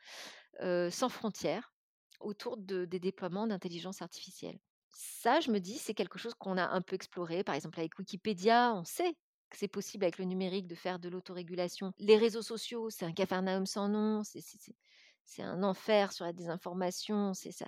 sans 0.61 1.09
frontières, 1.09 1.73
autour 2.21 2.57
de, 2.57 2.85
des 2.85 2.99
déploiements 2.99 3.47
d'intelligence 3.47 4.03
artificielle. 4.03 4.59
Ça, 4.91 5.41
je 5.41 5.51
me 5.51 5.61
dis, 5.61 5.79
c'est 5.79 5.95
quelque 5.95 6.19
chose 6.19 6.35
qu'on 6.35 6.57
a 6.57 6.67
un 6.67 6.81
peu 6.81 6.97
exploré. 6.97 7.45
Par 7.45 7.55
exemple, 7.55 7.79
avec 7.79 7.97
Wikipédia, 7.99 8.75
on 8.75 8.85
sait 8.85 9.13
que 9.51 9.57
c'est 9.57 9.69
possible 9.69 10.05
avec 10.05 10.19
le 10.19 10.25
numérique 10.25 10.67
de 10.67 10.75
faire 10.75 10.99
de 10.99 11.09
l'autorégulation. 11.09 11.93
Les 11.99 12.17
réseaux 12.17 12.43
sociaux, 12.43 12.91
c'est 12.91 13.05
un 13.05 13.13
cafarnaum 13.13 13.67
sans 13.67 13.89
nom, 13.89 14.23
c'est 14.25 15.43
un 15.43 15.63
enfer 15.63 16.13
sur 16.13 16.25
la 16.25 16.33
désinformation, 16.33 17.33
c'est 17.35 17.53
ça, 17.53 17.67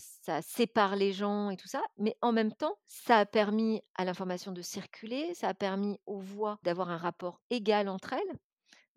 ça, 0.00 0.42
sépare 0.42 0.96
les 0.96 1.12
gens 1.12 1.50
et 1.50 1.56
tout 1.56 1.68
ça, 1.68 1.82
mais 1.98 2.16
en 2.20 2.32
même 2.32 2.52
temps, 2.52 2.76
ça 2.86 3.18
a 3.18 3.26
permis 3.26 3.82
à 3.94 4.04
l'information 4.04 4.52
de 4.52 4.62
circuler, 4.62 5.34
ça 5.34 5.48
a 5.48 5.54
permis 5.54 5.98
aux 6.06 6.20
voix 6.20 6.58
d'avoir 6.62 6.90
un 6.90 6.96
rapport 6.96 7.40
égal 7.50 7.88
entre 7.88 8.14
elles, 8.14 8.38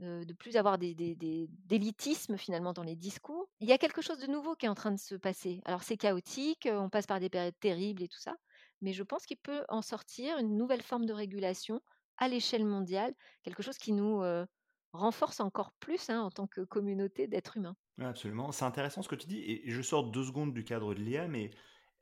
euh, 0.02 0.26
de 0.26 0.34
plus 0.34 0.58
avoir 0.58 0.78
des, 0.78 0.96
des, 0.96 1.16
des, 1.16 1.48
d'élitisme 1.66 2.38
finalement 2.38 2.74
dans 2.74 2.84
les 2.84 2.96
discours. 2.96 3.48
Il 3.60 3.68
y 3.68 3.74
a 3.74 3.78
quelque 3.78 4.02
chose 4.02 4.20
de 4.20 4.28
nouveau 4.28 4.56
qui 4.56 4.66
est 4.66 4.70
en 4.70 4.76
train 4.76 4.92
de 4.92 5.00
se 5.00 5.16
passer. 5.16 5.62
Alors 5.66 5.84
c'est 5.84 5.98
chaotique, 5.98 6.68
on 6.72 6.90
passe 6.90 7.06
par 7.06 7.20
des 7.20 7.30
périodes 7.30 7.60
terribles 7.60 8.02
et 8.04 8.08
tout 8.08 8.20
ça, 8.20 8.36
mais 8.82 8.94
je 8.94 9.04
pense 9.04 9.26
qu'il 9.26 9.38
peut 9.38 9.64
en 9.70 9.82
sortir 9.82 10.38
une 10.40 10.58
nouvelle 10.58 10.82
forme 10.82 11.06
de 11.06 11.14
régulation 11.14 11.82
à 12.18 12.28
l'échelle 12.28 12.66
mondiale, 12.66 13.14
quelque 13.44 13.64
chose 13.64 13.78
qui 13.78 13.92
nous 13.92 14.22
euh, 14.22 14.46
renforce 14.94 15.40
encore 15.42 15.72
plus 15.74 16.10
hein, 16.10 16.22
en 16.22 16.32
tant 16.32 16.48
que 16.48 16.62
communauté 16.62 17.28
d'êtres 17.28 17.58
humains. 17.58 17.76
absolument. 18.00 18.52
C'est 18.52 18.66
intéressant 18.66 19.02
ce 19.02 19.10
que 19.10 19.16
tu 19.16 19.28
dis, 19.28 19.40
et 19.40 19.70
je 19.70 19.82
sors 19.82 20.10
deux 20.12 20.24
secondes 20.24 20.54
du 20.54 20.64
cadre 20.64 20.94
de 20.94 21.00
l'IA, 21.02 21.28
mais 21.28 21.52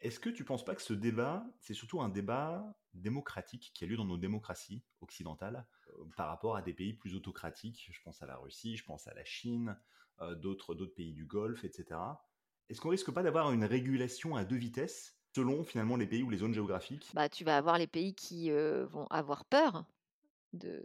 Est-ce 0.01 0.19
que 0.19 0.31
tu 0.31 0.45
penses 0.45 0.65
pas 0.65 0.75
que 0.75 0.83
ce 0.83 0.93
débat, 0.93 1.45
c'est 1.61 1.75
surtout 1.75 2.01
un 2.01 2.09
débat 2.09 2.75
démocratique 2.95 3.71
qui 3.75 3.85
a 3.85 3.87
lieu 3.87 3.97
dans 3.97 4.05
nos 4.05 4.17
démocraties 4.19 4.83
occidentales 5.01 5.67
euh, 5.91 6.05
par 6.17 6.27
rapport 6.29 6.57
à 6.57 6.63
des 6.63 6.73
pays 6.75 6.93
plus 6.95 7.15
autocratiques? 7.15 7.89
Je 7.93 8.01
pense 8.03 8.21
à 8.23 8.27
la 8.27 8.37
Russie, 8.37 8.77
je 8.77 8.85
pense 8.85 9.07
à 9.07 9.15
la 9.15 9.25
Chine, 9.25 9.79
euh, 10.21 10.35
d'autres 10.35 10.75
d'autres 10.75 10.95
pays 10.95 11.13
du 11.13 11.25
Golfe, 11.25 11.65
etc. 11.65 12.25
Est-ce 12.69 12.81
qu'on 12.81 12.89
risque 12.91 13.13
pas 13.13 13.23
d'avoir 13.23 13.53
une 13.53 13.65
régulation 13.65 14.35
à 14.37 14.45
deux 14.45 14.57
vitesses 14.57 15.17
selon 15.35 15.63
finalement 15.65 15.97
les 15.97 16.07
pays 16.07 16.23
ou 16.23 16.31
les 16.31 16.39
zones 16.39 16.55
géographiques? 16.55 17.13
Bah, 17.13 17.29
tu 17.29 17.43
vas 17.43 17.57
avoir 17.57 17.77
les 17.77 17.87
pays 17.87 18.13
qui 18.15 18.51
euh, 18.51 18.85
vont 18.85 19.05
avoir 19.07 19.45
peur 19.45 19.85
de, 20.53 20.83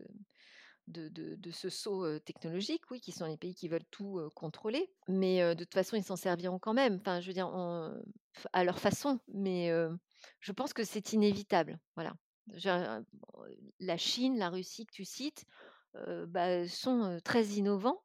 de, 0.89 1.51
ce 1.51 1.69
saut 1.69 2.19
technologique, 2.21 2.83
oui, 2.91 3.01
qui 3.01 3.13
sont 3.13 3.27
les 3.27 3.37
pays 3.37 3.55
qui 3.55 3.69
veulent 3.69 3.85
tout 3.91 4.21
contrôler. 4.35 4.91
Mais 5.09 5.55
de 5.55 5.65
toute 5.65 5.75
façon, 5.75 5.97
ils 5.97 6.05
s'en 6.05 6.17
serviront 6.17 6.59
quand 6.59 6.75
même. 6.75 6.97
Enfin, 7.01 7.21
je 7.21 7.27
veux 7.27 7.33
dire, 7.33 7.49
à 8.53 8.65
leur 8.65 8.79
façon. 8.79 9.19
Mais 9.33 9.71
je 10.41 10.53
pense 10.53 10.73
que 10.73 10.85
c'est 10.85 11.13
inévitable. 11.13 11.79
Voilà. 11.95 12.15
La 13.81 13.97
Chine, 13.97 14.39
la 14.39 14.51
Russie 14.51 14.87
que 14.87 14.93
tu 14.93 15.05
cites, 15.05 15.45
bah, 16.29 16.69
sont 16.69 17.19
très 17.25 17.45
innovants. 17.45 18.03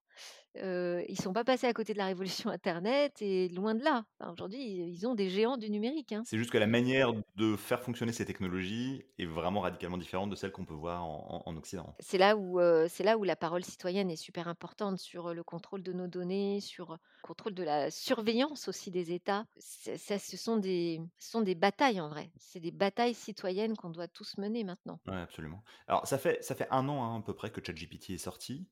Ils 0.56 1.20
sont 1.22 1.34
pas 1.34 1.44
passés 1.44 1.68
à 1.68 1.74
côté 1.74 1.94
de 1.94 1.98
la 1.98 2.06
révolution 2.06 2.50
internet 2.50 3.22
et 3.22 3.50
loin 3.50 3.76
de 3.76 3.84
là. 3.84 4.06
Enfin, 4.20 4.32
aujourd'hui, 4.32 4.62
ils 4.62 5.08
ont 5.08 5.16
des 5.16 5.30
géants 5.30 5.58
du 5.58 5.70
numérique, 5.70 6.12
hein. 6.12 6.24
C'est 6.26 6.38
juste 6.38 6.52
que 6.52 6.58
la 6.58 6.68
manière 6.68 7.14
de 7.36 7.56
faire 7.56 7.82
fonctionner 7.82 8.12
ces 8.12 8.26
technologies 8.26 9.06
est 9.18 9.26
vraiment 9.26 9.62
radicalement 9.62 9.98
différente 9.98 10.30
de 10.30 10.36
celle 10.36 10.52
qu'on 10.52 10.66
peut 10.66 10.74
voir 10.74 11.06
en, 11.06 11.44
en- 11.46 11.50
en 11.50 11.58
Occident. 11.58 11.96
C'est 12.00 12.18
là 12.18 12.36
où, 12.36 12.60
c'est 12.90 13.04
là 13.04 13.18
où 13.18 13.24
la 13.24 13.36
parole 13.36 13.64
citoyenne 13.64 14.10
est 14.10 14.16
super 14.16 14.48
importante 14.48 15.00
sur, 15.00 15.34
le 15.34 15.44
contrôle 15.44 15.84
de 15.84 15.94
nos 15.94 16.08
données, 16.08 16.60
sur, 16.60 16.92
le 16.94 17.28
contrôle 17.28 17.54
de 17.54 17.64
la 17.64 17.92
surveillance 17.92 18.68
aussi 18.68 18.92
des 18.92 19.14
États. 19.14 19.46
Ça 19.58 20.20
ce 20.20 20.38
sont 20.38 20.58
des 20.58 21.02
ce 21.20 21.32
sont 21.32 21.42
des 21.42 21.56
batailles 21.56 22.02
en 22.02 22.10
vrai. 22.10 22.32
C'est 22.38 22.60
des 22.60 22.72
batailles 22.72 23.14
citoyennes 23.14 23.76
qu'on 23.76 23.90
doit 23.90 24.08
tous 24.08 24.38
mener 24.38 24.64
maintenant. 24.64 25.00
Ouais, 25.08 25.18
absolument. 25.18 25.64
Alors, 25.88 26.06
ça 26.08 26.18
fait, 26.18 26.44
ça 26.44 26.56
fait 26.56 26.68
un 26.72 26.88
an 26.90 27.04
hein, 27.04 27.20
à 27.20 27.22
peu 27.22 27.34
près 27.34 27.52
que 27.52 27.62
ChatGPT 27.64 28.12
est 28.12 28.18
sorti. 28.18 28.68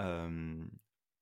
Euh, 0.00 0.64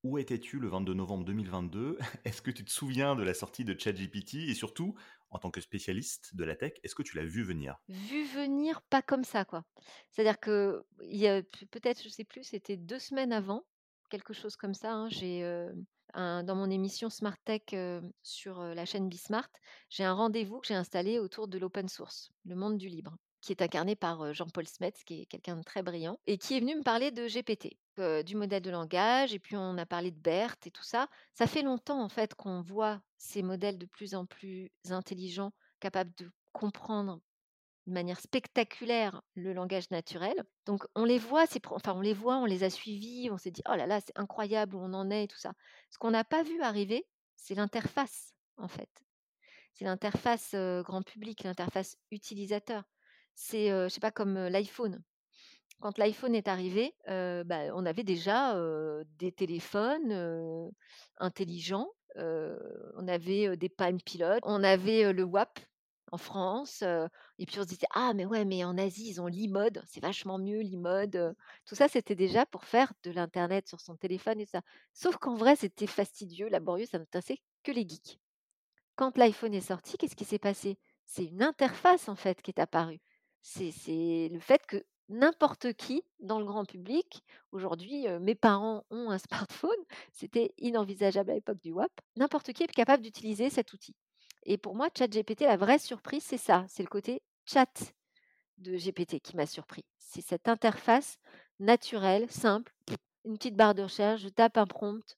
où 0.06 0.18
étais-tu 0.18 0.60
le 0.60 0.68
22 0.68 0.94
novembre 0.94 1.24
2022 1.24 1.98
Est-ce 2.24 2.40
que 2.40 2.52
tu 2.52 2.64
te 2.64 2.70
souviens 2.70 3.16
de 3.16 3.24
la 3.24 3.34
sortie 3.34 3.64
de 3.64 3.78
ChatGPT? 3.78 4.34
Et 4.48 4.54
surtout, 4.54 4.94
en 5.30 5.38
tant 5.38 5.50
que 5.50 5.60
spécialiste 5.60 6.36
de 6.36 6.44
la 6.44 6.54
tech, 6.54 6.74
est-ce 6.84 6.94
que 6.94 7.02
tu 7.02 7.16
l'as 7.16 7.24
vu 7.24 7.42
venir? 7.42 7.76
Vu 7.88 8.24
venir, 8.26 8.82
pas 8.82 9.02
comme 9.02 9.24
ça, 9.24 9.44
quoi. 9.44 9.64
C'est-à-dire 10.10 10.38
que 10.38 10.84
il 11.02 11.16
y 11.16 11.26
a 11.26 11.42
peut-être, 11.72 12.02
je 12.02 12.08
sais 12.08 12.24
plus, 12.24 12.44
c'était 12.44 12.76
2 12.76 13.00
semaines 13.00 13.32
avant, 13.32 13.66
quelque 14.08 14.32
chose 14.32 14.54
comme 14.54 14.74
ça, 14.74 14.92
hein, 14.92 15.08
j'ai, 15.10 15.42
un 16.14 16.44
dans 16.44 16.54
mon 16.54 16.70
émission 16.70 17.10
Smart 17.10 17.36
Tech, 17.44 17.62
heu, 17.72 18.00
sur, 18.22 18.60
heu, 18.60 18.74
la 18.74 18.86
chaîne 18.86 19.08
Bismart, 19.08 19.50
j'ai 19.90 20.04
un 20.04 20.14
rendez-vous 20.14 20.60
que 20.60 20.68
j'ai 20.68 20.74
installé 20.74 21.18
autour 21.18 21.48
de 21.48 21.58
l'open 21.58 21.88
source, 21.88 22.30
le 22.44 22.54
monde 22.54 22.78
du 22.78 22.88
libre, 22.88 23.16
qui 23.40 23.50
est 23.50 23.60
incarné 23.60 23.96
par, 23.96 24.32
Jean-Paul 24.32 24.68
Smets, 24.68 24.92
qui 25.04 25.22
est 25.22 25.26
quelqu'un 25.26 25.56
de 25.56 25.62
très 25.62 25.82
brillant 25.82 26.18
et 26.26 26.38
qui 26.38 26.56
est 26.56 26.60
venu 26.60 26.76
me 26.76 26.82
parler 26.82 27.10
de 27.10 27.26
GPT, 27.26 27.76
du 27.98 28.36
modèle 28.36 28.62
de 28.62 28.70
langage 28.70 29.34
et 29.34 29.38
puis 29.38 29.56
on 29.56 29.78
a 29.78 29.86
parlé 29.86 30.10
de 30.10 30.18
BERT 30.20 30.56
et 30.66 30.70
tout 30.70 30.82
ça. 30.82 31.08
Ça 31.34 31.46
fait 31.46 31.62
longtemps, 31.62 32.02
en 32.02 32.08
fait, 32.08 32.34
qu'on 32.34 32.60
voit 32.60 33.00
ces 33.18 33.42
modèles 33.42 33.78
de 33.78 33.86
plus 33.86 34.14
en 34.14 34.26
plus 34.26 34.70
intelligents, 34.90 35.52
capables 35.80 36.14
de 36.16 36.30
comprendre 36.52 37.20
de 37.86 37.92
manière 37.92 38.20
spectaculaire 38.20 39.22
le 39.34 39.52
langage 39.52 39.90
naturel. 39.90 40.44
Donc 40.66 40.84
on 40.94 41.04
les 41.04 41.18
voit, 41.18 41.46
ces 41.46 41.60
pro- 41.60 41.76
enfin 41.76 41.94
on 41.94 42.00
les 42.00 42.14
voit, 42.14 42.38
on 42.38 42.44
les 42.44 42.64
a 42.64 42.70
suivis, 42.70 43.30
on 43.30 43.38
s'est 43.38 43.50
dit 43.52 43.62
oh 43.68 43.74
là 43.76 43.86
là 43.86 44.00
c'est 44.00 44.18
incroyable 44.18 44.74
où 44.76 44.80
on 44.80 44.92
en 44.94 45.10
est 45.10 45.24
et 45.24 45.28
tout 45.28 45.38
ça. 45.38 45.52
Ce 45.90 45.98
qu'on 45.98 46.10
n'a 46.10 46.24
pas 46.24 46.42
vu 46.42 46.60
arriver, 46.62 47.06
c'est 47.36 47.54
l'interface 47.54 48.34
en 48.56 48.68
fait. 48.68 48.90
C'est 49.74 49.84
l'interface 49.84 50.54
grand 50.54 51.02
public, 51.02 51.44
l'interface 51.44 51.96
utilisateur. 52.10 52.84
C'est 53.34 53.70
euh, 53.70 53.88
je 53.88 53.94
sais 53.94 54.00
pas 54.00 54.10
comme 54.10 54.34
l'iPhone. 54.48 55.02
Quand 55.80 55.98
l'iPhone 55.98 56.34
est 56.34 56.48
arrivé, 56.48 56.94
bah, 57.06 57.74
on 57.74 57.86
avait 57.86 58.04
déjà 58.04 58.54
des 59.18 59.32
téléphones 59.32 60.72
intelligents, 61.18 61.88
on 62.16 63.08
avait 63.08 63.56
des 63.56 63.68
Palm 63.68 64.00
Pilot, 64.00 64.40
on 64.42 64.64
avait 64.64 65.12
le 65.12 65.22
WAP 65.24 65.60
en 66.12 66.18
France, 66.18 66.82
et 66.82 67.46
puis 67.46 67.58
on 67.58 67.62
se 67.62 67.68
disait 67.68 67.86
ah 67.92 68.12
mais 68.14 68.24
ouais 68.24 68.44
mais 68.44 68.64
en 68.64 68.78
Asie 68.78 69.10
ils 69.10 69.20
ont 69.20 69.26
l'iMode, 69.26 69.82
c'est 69.86 70.00
vachement 70.00 70.38
mieux 70.38 70.60
l'iMode. 70.60 71.34
Tout 71.66 71.74
ça 71.74 71.88
c'était 71.88 72.14
déjà 72.14 72.46
pour 72.46 72.64
faire 72.64 72.92
de 73.02 73.10
l'internet 73.10 73.68
sur 73.68 73.80
son 73.80 73.96
téléphone 73.96 74.40
et 74.40 74.46
ça. 74.46 74.62
Sauf 74.92 75.16
qu'en 75.18 75.34
vrai 75.34 75.56
c'était 75.56 75.86
fastidieux, 75.86 76.48
laborieux, 76.48 76.86
ça 76.86 76.98
n'intéressait 76.98 77.38
que 77.64 77.72
les 77.72 77.86
geeks. 77.86 78.18
Quand 78.94 79.18
l'iPhone 79.18 79.52
est 79.52 79.60
sorti, 79.60 79.98
qu'est-ce 79.98 80.16
qui 80.16 80.24
s'est 80.24 80.38
passé? 80.38 80.78
C'est 81.04 81.24
une 81.24 81.42
interface 81.42 82.08
en 82.08 82.16
fait 82.16 82.40
qui 82.40 82.50
est 82.50 82.60
apparue. 82.60 83.00
C'est 83.42 84.28
le 84.32 84.40
fait 84.40 84.64
que 84.66 84.82
n'importe 85.08 85.72
qui 85.74 86.02
dans 86.20 86.38
le 86.38 86.44
grand 86.46 86.64
public, 86.64 87.22
aujourd'hui, 87.52 88.06
heu, 88.08 88.18
mes 88.20 88.34
parents 88.34 88.84
ont 88.90 89.10
un 89.10 89.18
smartphone, 89.18 89.70
c'était 90.12 90.54
inenvisageable 90.58 91.30
à 91.30 91.34
l'époque 91.34 91.60
du 91.62 91.72
WAP. 91.72 91.92
N'importe 92.16 92.52
qui 92.52 92.62
est 92.62 92.68
capable 92.68 93.02
d'utiliser 93.02 93.50
cet 93.50 93.72
outil 93.72 93.94
et 94.48 94.58
pour 94.58 94.76
moi, 94.76 94.88
ChatGPT, 94.96 95.40
la 95.40 95.56
vraie 95.56 95.78
surprise, 95.78 96.22
c'est 96.24 96.36
ça, 96.38 96.64
c'est 96.68 96.84
le 96.84 96.88
côté 96.88 97.20
chat 97.46 97.92
de 98.58 98.76
GPT 98.76 99.20
qui 99.20 99.36
m'a 99.36 99.46
surpris. 99.46 99.84
C'est 99.98 100.22
cette 100.22 100.48
interface 100.48 101.18
naturelle, 101.58 102.30
simple, 102.30 102.72
une 103.24 103.36
petite 103.38 103.56
barre 103.56 103.74
de 103.74 103.82
recherche, 103.82 104.22
je 104.22 104.28
tape 104.28 104.56
un 104.58 104.66
prompt, 104.66 105.16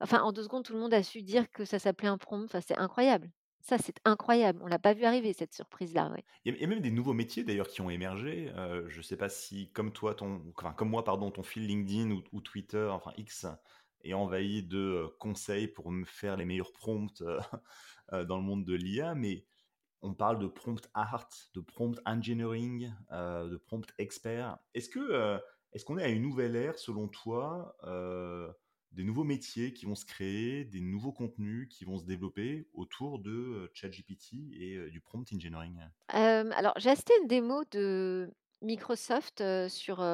Enfin, 0.00 0.22
en 0.22 0.32
2 0.32 0.42
secondes, 0.44 0.64
tout 0.64 0.72
le 0.74 0.78
monde 0.78 0.94
a 0.94 1.02
su 1.02 1.22
dire 1.22 1.50
que 1.50 1.64
ça 1.64 1.78
s'appelait 1.80 2.08
un 2.08 2.18
prompt. 2.18 2.44
Enfin, 2.44 2.60
c'est 2.60 2.78
incroyable. 2.78 3.30
Ça, 3.64 3.78
c'est 3.78 3.98
incroyable. 4.04 4.60
On 4.62 4.66
l'a 4.66 4.78
pas 4.78 4.92
vu 4.92 5.04
arriver 5.04 5.32
cette 5.32 5.54
surprise-là. 5.54 6.14
Il 6.44 6.54
y, 6.54 6.62
a, 6.62 6.66
même 6.66 6.80
des 6.80 6.90
nouveaux 6.90 7.14
métiers 7.14 7.44
d'ailleurs 7.44 7.68
qui 7.68 7.80
ont 7.80 7.88
émergé. 7.88 8.52
Je 8.88 8.96
ne 8.98 9.02
sais 9.02 9.16
pas 9.16 9.30
si, 9.30 9.72
comme 9.72 9.90
toi, 9.90 10.14
ton, 10.14 10.42
enfin, 10.54 10.74
comme 10.74 10.90
moi, 10.90 11.02
pardon, 11.02 11.30
ton 11.30 11.42
fil 11.42 11.66
LinkedIn 11.66 12.10
ou, 12.32 12.40
Twitter, 12.42 12.86
enfin 12.90 13.12
X, 13.16 13.46
est 14.02 14.12
envahi 14.12 14.64
de 14.64 15.06
conseils 15.18 15.66
pour 15.66 15.90
me 15.90 16.04
faire 16.04 16.36
les 16.36 16.44
meilleurs 16.44 16.72
prompts 16.72 17.22
dans 18.12 18.36
le 18.36 18.42
monde 18.42 18.66
de 18.66 18.74
l'IA, 18.74 19.14
mais 19.14 19.46
on 20.02 20.12
parle 20.12 20.38
de 20.38 20.46
prompt 20.46 20.86
art, 20.92 21.30
de 21.54 21.62
prompt 21.62 21.98
engineering, 22.04 22.92
de 23.10 23.56
prompt 23.56 23.90
expert. 23.96 24.58
Est-ce 24.74 24.90
que 24.90 25.40
est-ce 25.72 25.86
qu'on 25.86 25.96
est 25.96 26.04
à 26.04 26.08
une 26.08 26.22
nouvelle 26.22 26.54
ère 26.54 26.78
selon 26.78 27.08
toi 27.08 27.74
des 28.94 29.04
nouveaux 29.04 29.24
métiers 29.24 29.72
qui 29.72 29.86
vont 29.86 29.94
se 29.94 30.04
créer, 30.04 30.64
des 30.64 30.80
nouveaux 30.80 31.12
contenus 31.12 31.68
qui 31.68 31.84
vont 31.84 31.98
se 31.98 32.04
développer 32.04 32.68
autour 32.72 33.18
de 33.18 33.30
euh, 33.30 33.70
ChatGPT 33.74 34.34
et 34.52 34.76
euh, 34.76 34.90
du 34.90 35.00
prompt 35.00 35.26
engineering 35.32 35.80
alors, 36.08 36.74
j'ai 36.76 36.90
à 36.90 36.94
une 37.20 37.28
démo 37.28 37.64
de 37.70 38.32
Microsoft, 38.62 39.42
sur, 39.68 40.04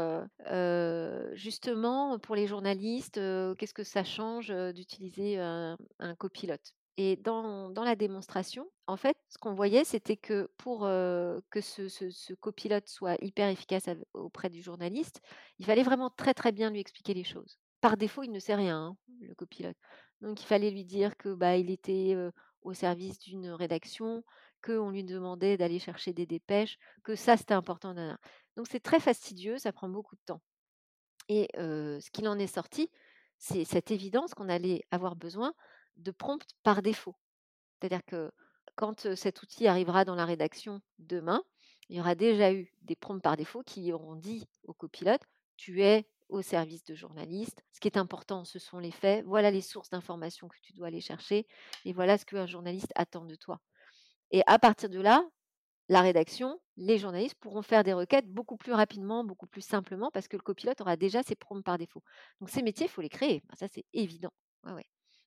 justement, 1.35 2.19
pour 2.19 2.35
les 2.35 2.47
journalistes, 2.47 3.21
qu'est-ce 3.59 3.75
que 3.75 3.85
ça 3.85 4.03
change, 4.03 4.49
d'utiliser 4.75 5.39
un 5.39 5.77
copilote? 6.19 6.75
Et 6.97 7.17
dans 7.17 7.71
dans 7.71 7.85
la 7.85 7.97
démonstration, 7.97 8.67
en 8.87 8.97
fait, 8.97 9.17
ce 9.29 9.39
qu'on 9.39 9.55
voyait, 9.55 9.85
c'était 9.85 10.17
que 10.17 10.51
pour, 10.57 10.81
que 10.81 11.61
ce 11.61 11.89
ce 11.89 12.35
copilote 12.35 12.89
soit 12.89 13.17
hyper 13.23 13.49
efficace 13.49 13.89
auprès 14.15 14.51
du 14.51 14.63
journaliste, 14.63 15.21
il 15.59 15.67
fallait 15.67 15.83
vraiment 15.83 16.11
très, 16.11 16.35
très 16.35 16.53
bien 16.53 16.71
lui 16.71 16.81
expliquer 16.81 17.15
les 17.15 17.25
choses. 17.25 17.59
Par 17.81 17.97
défaut, 17.97 18.23
il 18.23 18.31
ne 18.33 18.39
sait 18.39 18.55
rien, 18.55 18.79
hein, 18.79 18.97
le 19.21 19.35
copilote. 19.35 19.77
Donc 20.21 20.43
il 20.43 20.47
fallait 20.47 20.71
lui 20.71 20.85
dire 20.85 21.17
que, 21.17 21.33
bah, 21.35 21.57
il 21.57 21.71
était, 21.71 22.17
au 22.63 22.75
service 22.75 23.19
d'une 23.19 23.49
rédaction, 23.49 24.23
qu'on 24.63 24.91
lui 24.91 25.05
demandait 25.05 25.57
d'aller 25.57 25.79
chercher 25.79 26.13
des 26.13 26.27
dépêches, 26.27 26.79
que 27.03 27.15
ça 27.17 27.37
c'était 27.39 27.55
important. 27.55 27.95
Donc 28.57 28.67
c'est 28.69 28.81
très 28.81 29.01
fastidieux, 29.01 29.57
ça 29.57 29.73
prend 29.73 29.89
beaucoup 29.89 30.17
de 30.17 30.21
temps. 30.27 30.43
Et 31.29 31.49
ce 31.57 32.11
qu'il 32.11 32.29
en 32.29 32.39
est 32.39 32.47
sorti, 32.47 32.91
c'est 33.39 33.65
cette 33.65 33.91
évidence 33.91 34.35
qu'on 34.35 34.51
allait 34.51 34.85
avoir 34.91 35.17
besoin 35.17 35.55
de 35.97 36.11
prompts 36.11 36.47
par 36.63 36.83
défaut. 36.83 37.17
C'est-à-dire 37.79 38.05
que 38.05 38.31
quand, 38.75 39.15
cet 39.15 39.43
outil 39.43 39.67
arrivera 39.67 40.05
dans 40.05 40.15
la 40.15 40.27
rédaction 40.27 40.83
demain, 40.99 41.43
il 41.89 41.97
y 41.97 42.01
aura 42.01 42.15
déjà 42.15 42.53
eu 42.53 42.73
des 42.83 42.97
prompts 42.97 43.23
par 43.23 43.37
défaut 43.37 43.63
qui 43.63 43.93
auront 43.93 44.17
dit 44.17 44.47
au 44.65 44.75
copilote: 44.75 45.23
«Tu 45.57 45.83
es 45.83 46.07
au 46.31 46.43
service 46.43 46.85
de 46.85 46.95
journalistes, 46.95 47.63
ce 47.73 47.81
qui 47.81 47.89
est 47.89 47.99
important, 47.99 48.45
ce 48.45 48.59
sont 48.59 48.79
les 48.79 48.91
faits, 48.93 49.25
voilà 49.27 49.51
les 49.51 49.61
sources 49.63 49.91
d'informations 49.91 50.49
que 50.49 50.57
tu 50.63 50.73
dois 50.75 50.89
aller 50.89 51.01
chercher 51.01 51.47
et 51.85 51.93
voilà 51.93 52.19
ce 52.19 52.25
qu'un 52.27 52.47
journaliste 52.47 52.93
attend 52.97 53.25
de 53.27 53.35
toi». 53.37 53.61
Et 54.31 54.43
à 54.47 54.59
partir 54.59 54.89
de 54.91 55.01
là, 55.01 55.25
la 55.89 56.03
rédaction, 56.03 56.61
les 56.77 56.99
journalistes 56.99 57.37
pourront 57.41 57.63
faire 57.63 57.85
des 57.85 57.93
requêtes 57.95 58.29
beaucoup 58.29 58.57
plus 58.57 58.73
rapidement, 58.73 59.25
beaucoup 59.25 59.47
plus 59.47 59.63
simplement, 59.63 60.11
parce 60.13 60.29
que 60.29 60.37
le 60.37 60.43
copilote 60.43 60.81
aura 60.81 60.97
déjà 60.97 61.23
ses 61.23 61.37
prompts 61.37 61.65
par 61.65 61.79
défaut. 61.79 62.03
Donc 62.41 62.51
ces 62.51 62.63
métiers, 62.63 62.87
il 62.87 62.91
faut 62.91 63.03
les 63.03 63.09
créer. 63.09 63.43
Bah, 63.49 63.55
ça, 63.59 63.69
c'est 63.69 63.85
évident. 63.93 64.33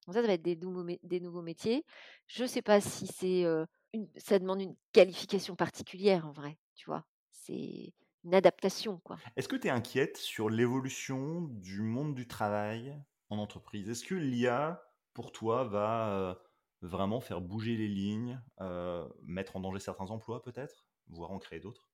Donc 0.08 0.16
ça, 0.16 0.22
ça 0.22 0.28
va 0.28 0.34
être 0.34 0.42
des 0.42 0.56
nouveaux, 0.56 0.84
mé- 0.84 1.00
des 1.04 1.20
nouveaux 1.20 1.42
métiers. 1.42 1.86
Je 2.28 2.44
ne 2.44 2.48
sais 2.48 2.62
pas 2.62 2.82
si 2.82 3.08
c'est 3.08 3.46
euh, 3.46 3.66
une, 3.94 4.08
ça 4.18 4.40
demande 4.40 4.62
une 4.62 4.76
qualification 4.92 5.56
particulière 5.56 6.28
en 6.28 6.32
vrai, 6.32 6.58
tu 6.76 6.86
vois? 6.86 7.06
C'est 7.32 7.94
une 8.24 8.36
adaptation, 8.36 9.00
quoi. 9.00 9.22
Est-ce 9.36 9.48
que 9.48 9.56
tu 9.56 9.68
es 9.68 9.70
inquiète 9.70 10.18
sur 10.18 10.50
l'évolution 10.50 11.42
du 11.42 11.82
monde 11.82 12.16
du 12.16 12.28
travail 12.28 13.00
en 13.30 13.38
entreprise? 13.38 13.90
Est-ce 13.90 14.04
que 14.06 14.16
l'IA, 14.16 14.84
pour 15.14 15.32
toi, 15.32 15.64
va, 15.66 16.10
euh, 16.14 16.36
vraiment 16.82 17.22
faire 17.22 17.42
bouger 17.42 17.78
les 17.78 17.88
lignes, 17.88 18.42
heu, 18.62 19.08
mettre 19.24 19.56
en 19.56 19.60
danger 19.62 19.80
certains 19.80 20.10
emplois 20.12 20.42
peut-être? 20.42 20.88
Voire 21.08 21.32
en 21.32 21.40
créer 21.40 21.60
d'autres? 21.60 21.90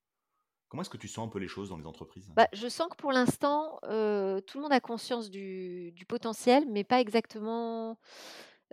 Comment 0.70 0.84
est-ce 0.84 0.92
que 0.92 0.98
tu 0.98 1.08
sens 1.10 1.28
un 1.28 1.32
peu 1.32 1.40
les 1.40 1.48
choses 1.50 1.70
dans 1.70 1.78
les 1.78 1.88
entreprises? 1.88 2.34
Bah, 2.36 2.48
je 2.54 2.68
sens 2.68 2.88
que 2.90 2.96
pour 2.96 3.12
l'instant, 3.12 3.80
heu, 3.86 4.42
tout 4.46 4.58
le 4.60 4.64
monde 4.64 4.72
a 4.74 4.80
conscience 4.80 5.30
du 5.30 5.92
du 5.92 6.06
potentiel, 6.06 6.66
mais 6.68 6.84
pas 6.84 7.00
exactement, 7.02 7.98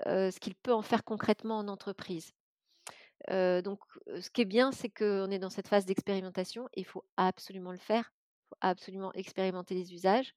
ce 0.07 0.39
qu'il 0.41 0.55
peut 0.57 0.73
en 0.75 0.83
faire 0.83 1.05
concrètement 1.05 1.59
en 1.59 1.69
entreprise. 1.69 2.33
Donc 3.29 3.81
ce 4.21 4.31
qui 4.31 4.43
est 4.43 4.47
bien, 4.47 4.73
c'est 4.73 4.89
qu'on 4.89 5.31
est 5.31 5.39
dans 5.39 5.51
cette 5.51 5.69
phase 5.69 5.87
d'expérimentation 5.87 6.69
et 6.75 6.81
il 6.81 6.87
faut 6.87 7.05
absolument 7.17 7.73
le 7.73 7.79
faire. 7.79 8.13
Il 8.13 8.49
faut 8.51 8.57
absolument 8.61 9.13
expérimenter 9.15 9.75
les 9.75 9.93
usages, 9.93 10.33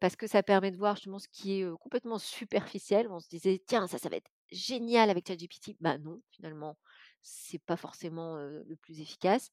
parce 0.00 0.16
que 0.16 0.26
ça 0.26 0.42
permet 0.42 0.72
de 0.72 0.76
voir 0.76 0.96
justement 0.96 1.20
ce 1.20 1.28
qui 1.28 1.60
est, 1.60 1.78
complètement 1.78 2.18
superficiel. 2.18 3.06
On 3.08 3.20
se 3.20 3.28
disait: 3.28 3.62
«Tiens, 3.66 3.86
ça, 3.86 3.98
ça 3.98 4.08
va 4.08 4.16
être 4.16 4.30
génial 4.50 5.10
avec 5.10 5.28
ChatGPT». 5.28 5.76
Bah 5.80 5.96
non, 5.98 6.20
finalement, 6.32 6.76
c'est 7.22 7.62
pas 7.62 7.76
forcément, 7.76 8.36
le 8.36 8.76
plus 8.82 9.00
efficace. 9.00 9.50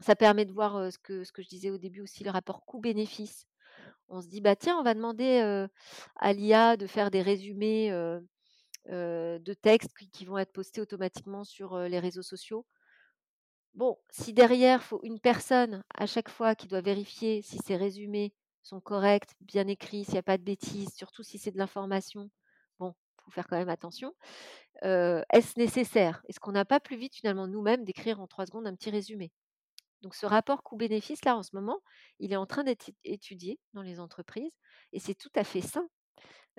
Ça 0.00 0.14
permet 0.14 0.44
de 0.44 0.52
voir, 0.52 0.92
ce 0.92 0.98
que 0.98 1.24
ce 1.24 1.32
que 1.32 1.40
je 1.40 1.48
disais 1.48 1.70
au 1.70 1.78
début 1.78 2.02
aussi, 2.02 2.22
le 2.22 2.30
rapport 2.30 2.66
coût-bénéfice. 2.66 3.46
On 4.08 4.20
se 4.20 4.28
dit: 4.28 4.42
«Bah 4.42 4.54
tiens, 4.54 4.76
on 4.78 4.82
va 4.82 4.92
demander, 4.92 5.66
à 6.16 6.32
l'IA 6.34 6.76
de 6.76 6.86
faire 6.86 7.10
des 7.10 7.22
résumés, 7.22 7.90
de 8.88 9.54
textes 9.54 9.92
qui 10.12 10.24
vont 10.24 10.38
être 10.38 10.52
postés 10.52 10.80
automatiquement 10.80 11.44
sur, 11.44 11.76
heu, 11.76 11.86
les 11.88 11.98
réseaux 12.00 12.22
sociaux». 12.22 12.66
Bon, 13.74 13.98
si 14.10 14.32
derrière, 14.32 14.82
faut 14.82 15.00
une 15.02 15.20
personne 15.20 15.84
à 15.94 16.06
chaque 16.06 16.30
fois 16.30 16.54
qui 16.54 16.66
doit 16.66 16.80
vérifier 16.80 17.42
si 17.42 17.58
ces 17.58 17.76
résumés 17.76 18.32
sont 18.62 18.80
corrects, 18.80 19.30
bien 19.40 19.68
écrits, 19.68 20.04
s'il 20.04 20.14
y 20.14 20.18
a 20.18 20.22
pas 20.22 20.38
de 20.38 20.42
bêtises, 20.42 20.94
surtout 20.94 21.22
si 21.22 21.38
c'est 21.38 21.50
de 21.52 21.58
l'information, 21.58 22.30
bon, 22.78 22.94
faut 23.22 23.30
faire 23.30 23.46
quand 23.46 23.56
même 23.58 23.68
attention. 23.68 24.14
Heu, 24.84 25.22
est-ce 25.32 25.58
nécessaire? 25.58 26.22
Est-ce 26.28 26.40
qu'on 26.40 26.52
n'a 26.52 26.64
pas 26.66 26.80
plus 26.80 26.96
vite 26.98 27.16
finalement 27.16 27.48
nous-mêmes 27.48 27.84
d'écrire 27.84 28.20
en 28.20 28.26
3 28.28 28.46
secondes 28.46 28.66
un 28.68 28.74
petit 28.76 28.90
résumé? 28.90 29.32
Donc 30.02 30.14
ce 30.14 30.26
rapport 30.26 30.62
coût-bénéfice 30.64 31.24
là, 31.24 31.36
en 31.36 31.42
ce 31.44 31.56
moment, 31.56 31.80
il 32.20 32.32
est 32.32 32.36
en 32.36 32.46
train 32.46 32.64
d'être 32.64 32.90
étudié 33.04 33.60
dans 33.74 33.82
les 33.82 34.00
entreprises 34.00 34.52
et 34.92 35.00
c'est 35.00 35.14
tout 35.16 35.32
à 35.36 35.44
fait 35.44 35.62
sain. 35.62 35.88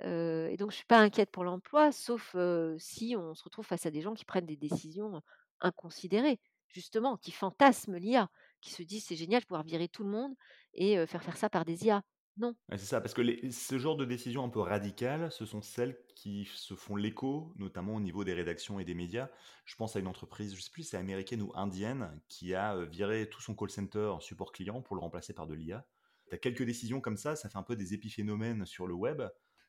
Et 0.02 0.56
donc 0.58 0.70
je 0.70 0.76
suis 0.76 0.86
pas 0.86 1.00
inquiète 1.00 1.30
pour 1.30 1.44
l'emploi, 1.44 1.92
sauf, 1.92 2.36
si 2.78 3.16
on 3.16 3.34
se 3.34 3.44
retrouve 3.44 3.66
face 3.66 3.86
à 3.86 3.90
des 3.90 4.00
gens 4.00 4.14
qui 4.14 4.24
prennent 4.24 4.46
des 4.46 4.56
décisions 4.56 5.22
inconsidérées, 5.60 6.40
justement, 6.68 7.16
qui 7.16 7.32
fantasment 7.32 7.96
l'IA, 7.96 8.30
qui 8.60 8.70
se 8.70 8.82
disent: 8.82 9.06
«C'est 9.06 9.16
génial 9.16 9.40
de 9.40 9.46
pouvoir 9.46 9.64
virer 9.64 9.88
tout 9.88 10.04
le 10.04 10.10
monde 10.10 10.34
et 10.74 11.04
faire 11.06 11.22
faire 11.22 11.36
ça 11.36 11.50
par 11.50 11.64
des 11.64 11.86
IA». 11.86 12.02
Non. 12.40 12.54
C'est 12.70 12.78
ça, 12.78 13.00
parce 13.00 13.14
que 13.14 13.50
ce 13.50 13.78
genre 13.78 13.96
de 13.96 14.04
décisions 14.04 14.44
un 14.44 14.48
peu 14.48 14.60
radicales, 14.60 15.32
ce 15.32 15.44
sont 15.44 15.60
celles 15.60 15.98
qui 16.14 16.48
se 16.54 16.74
font 16.74 16.94
l'écho, 16.94 17.52
notamment 17.56 17.96
au 17.96 18.00
niveau 18.00 18.22
des 18.22 18.32
rédactions 18.32 18.78
et 18.78 18.84
des 18.84 18.94
médias. 18.94 19.28
Je 19.64 19.74
pense 19.74 19.96
à 19.96 19.98
une 19.98 20.06
entreprise, 20.06 20.54
je 20.54 20.60
sais 20.60 20.70
plus 20.70 20.84
si 20.84 20.90
c'est 20.90 20.96
américaine 20.98 21.42
ou 21.42 21.50
indienne, 21.56 22.20
qui 22.28 22.54
a, 22.54 22.84
viré 22.84 23.28
tout 23.28 23.40
son 23.40 23.56
call 23.56 23.70
center 23.70 24.12
en 24.14 24.20
support 24.20 24.52
client 24.52 24.82
pour 24.82 24.94
le 24.94 25.00
remplacer 25.00 25.32
par 25.32 25.48
de 25.48 25.54
l'IA. 25.54 25.84
Tu 26.28 26.36
as 26.36 26.38
quelques 26.38 26.62
décisions 26.62 27.00
comme 27.00 27.16
ça, 27.16 27.34
ça 27.34 27.48
fait 27.48 27.58
un 27.58 27.64
peu 27.64 27.74
des 27.74 27.92
épiphénomènes 27.92 28.66
sur 28.66 28.86
le 28.86 28.94
web, 28.94 29.20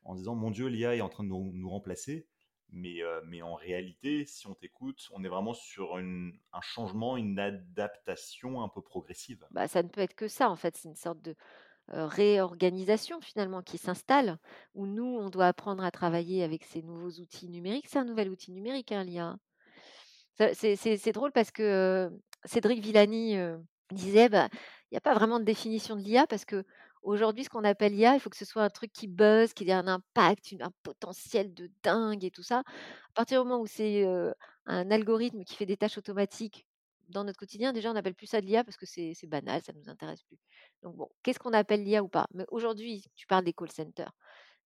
en 0.04 0.14
disant: 0.14 0.34
«Mon 0.34 0.50
Dieu, 0.50 0.66
l'IA 0.68 0.96
est 0.96 1.00
en 1.00 1.08
train 1.08 1.24
de 1.24 1.28
nous 1.28 1.68
remplacer». 1.70 2.26
Mais, 2.72 3.00
heu, 3.02 3.20
mais 3.26 3.42
en 3.42 3.54
réalité, 3.54 4.24
si 4.24 4.46
on 4.46 4.54
t'écoute, 4.54 5.08
on 5.12 5.24
est 5.24 5.28
vraiment 5.28 5.54
sur 5.54 5.98
une 5.98 6.38
un 6.52 6.60
changement, 6.60 7.16
une 7.16 7.38
adaptation 7.38 8.62
un 8.62 8.68
peu 8.68 8.80
progressive. 8.80 9.44
Bah, 9.50 9.66
ça 9.66 9.82
ne 9.82 9.88
peut 9.88 10.00
être 10.00 10.14
que 10.14 10.28
ça, 10.28 10.48
en 10.48 10.56
fait. 10.56 10.76
C'est 10.76 10.88
une 10.88 10.94
sorte 10.94 11.20
de, 11.22 11.32
heu, 11.94 12.04
réorganisation 12.04 13.20
finalement 13.20 13.62
qui 13.62 13.78
s'installe, 13.78 14.38
où 14.74 14.86
nous, 14.86 15.04
on 15.04 15.30
doit 15.30 15.48
apprendre 15.48 15.84
à 15.84 15.90
travailler 15.92 16.44
avec 16.44 16.64
ces 16.64 16.82
nouveaux 16.82 17.10
outils 17.20 17.48
numériques. 17.48 17.88
C'est 17.88 17.98
un 18.00 18.04
nouvel 18.04 18.30
outil 18.30 18.52
numérique, 18.52 18.92
hein, 18.92 19.04
l'IA. 19.04 19.38
C'est 20.54 21.12
drôle 21.12 21.32
parce 21.32 21.50
que, 21.52 22.08
heu, 22.10 22.20
Cédric 22.44 22.80
Villani, 22.82 23.36
disait: 23.92 24.28
«Bah, 24.28 24.48
il 24.90 24.94
y 24.94 24.98
a 24.98 25.00
pas 25.00 25.14
vraiment 25.14 25.40
de 25.40 25.44
définition 25.44 25.96
de 25.96 26.02
l'IA 26.02 26.26
parce 26.26 26.44
qu'aujourd'hui, 27.02 27.44
ce 27.44 27.48
qu'on 27.48 27.64
appelle 27.64 27.94
l'IA, 27.94 28.14
il 28.14 28.20
faut 28.20 28.30
que 28.30 28.36
ce 28.36 28.44
soit 28.44 28.62
un 28.62 28.70
truc 28.70 28.92
qui 28.92 29.08
buzz, 29.08 29.52
qui 29.52 29.64
ait 29.64 29.72
un 29.72 29.88
impact, 29.88 30.54
un 30.60 30.72
potentiel 30.82 31.52
de 31.54 31.70
dingue 31.82 32.24
et 32.24 32.30
tout 32.30 32.42
ça. 32.42 32.58
À 32.60 33.12
partir 33.14 33.42
du 33.42 33.48
moment 33.48 33.62
où 33.62 33.66
c'est, 33.66 34.04
un 34.66 34.90
algorithme 34.90 35.44
qui 35.44 35.56
fait 35.56 35.66
des 35.66 35.76
tâches 35.76 35.98
automatiques 35.98 36.66
dans 37.08 37.24
notre 37.24 37.38
quotidien, 37.38 37.72
déjà, 37.72 37.90
on 37.90 37.94
n'appelle 37.94 38.14
plus 38.14 38.26
ça 38.26 38.40
de 38.40 38.46
l'IA 38.46 38.62
parce 38.62 38.76
que 38.76 38.86
c'est 38.86 39.26
banal, 39.26 39.60
ça 39.62 39.72
ne 39.72 39.78
nous 39.78 39.88
intéresse 39.88 40.22
plus. 40.22 40.38
Donc 40.82 40.96
bon, 40.96 41.08
qu'est-ce 41.22 41.38
qu'on 41.38 41.52
appelle 41.52 41.82
l'IA 41.82 42.02
ou 42.02 42.08
pas? 42.08 42.26
Mais 42.32 42.44
aujourd'hui, 42.50 43.04
tu 43.16 43.26
parles 43.26 43.44
des 43.44 43.52
call 43.52 43.72
centers, 43.72 44.12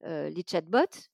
les 0.03 0.45
chatbots, 0.47 1.09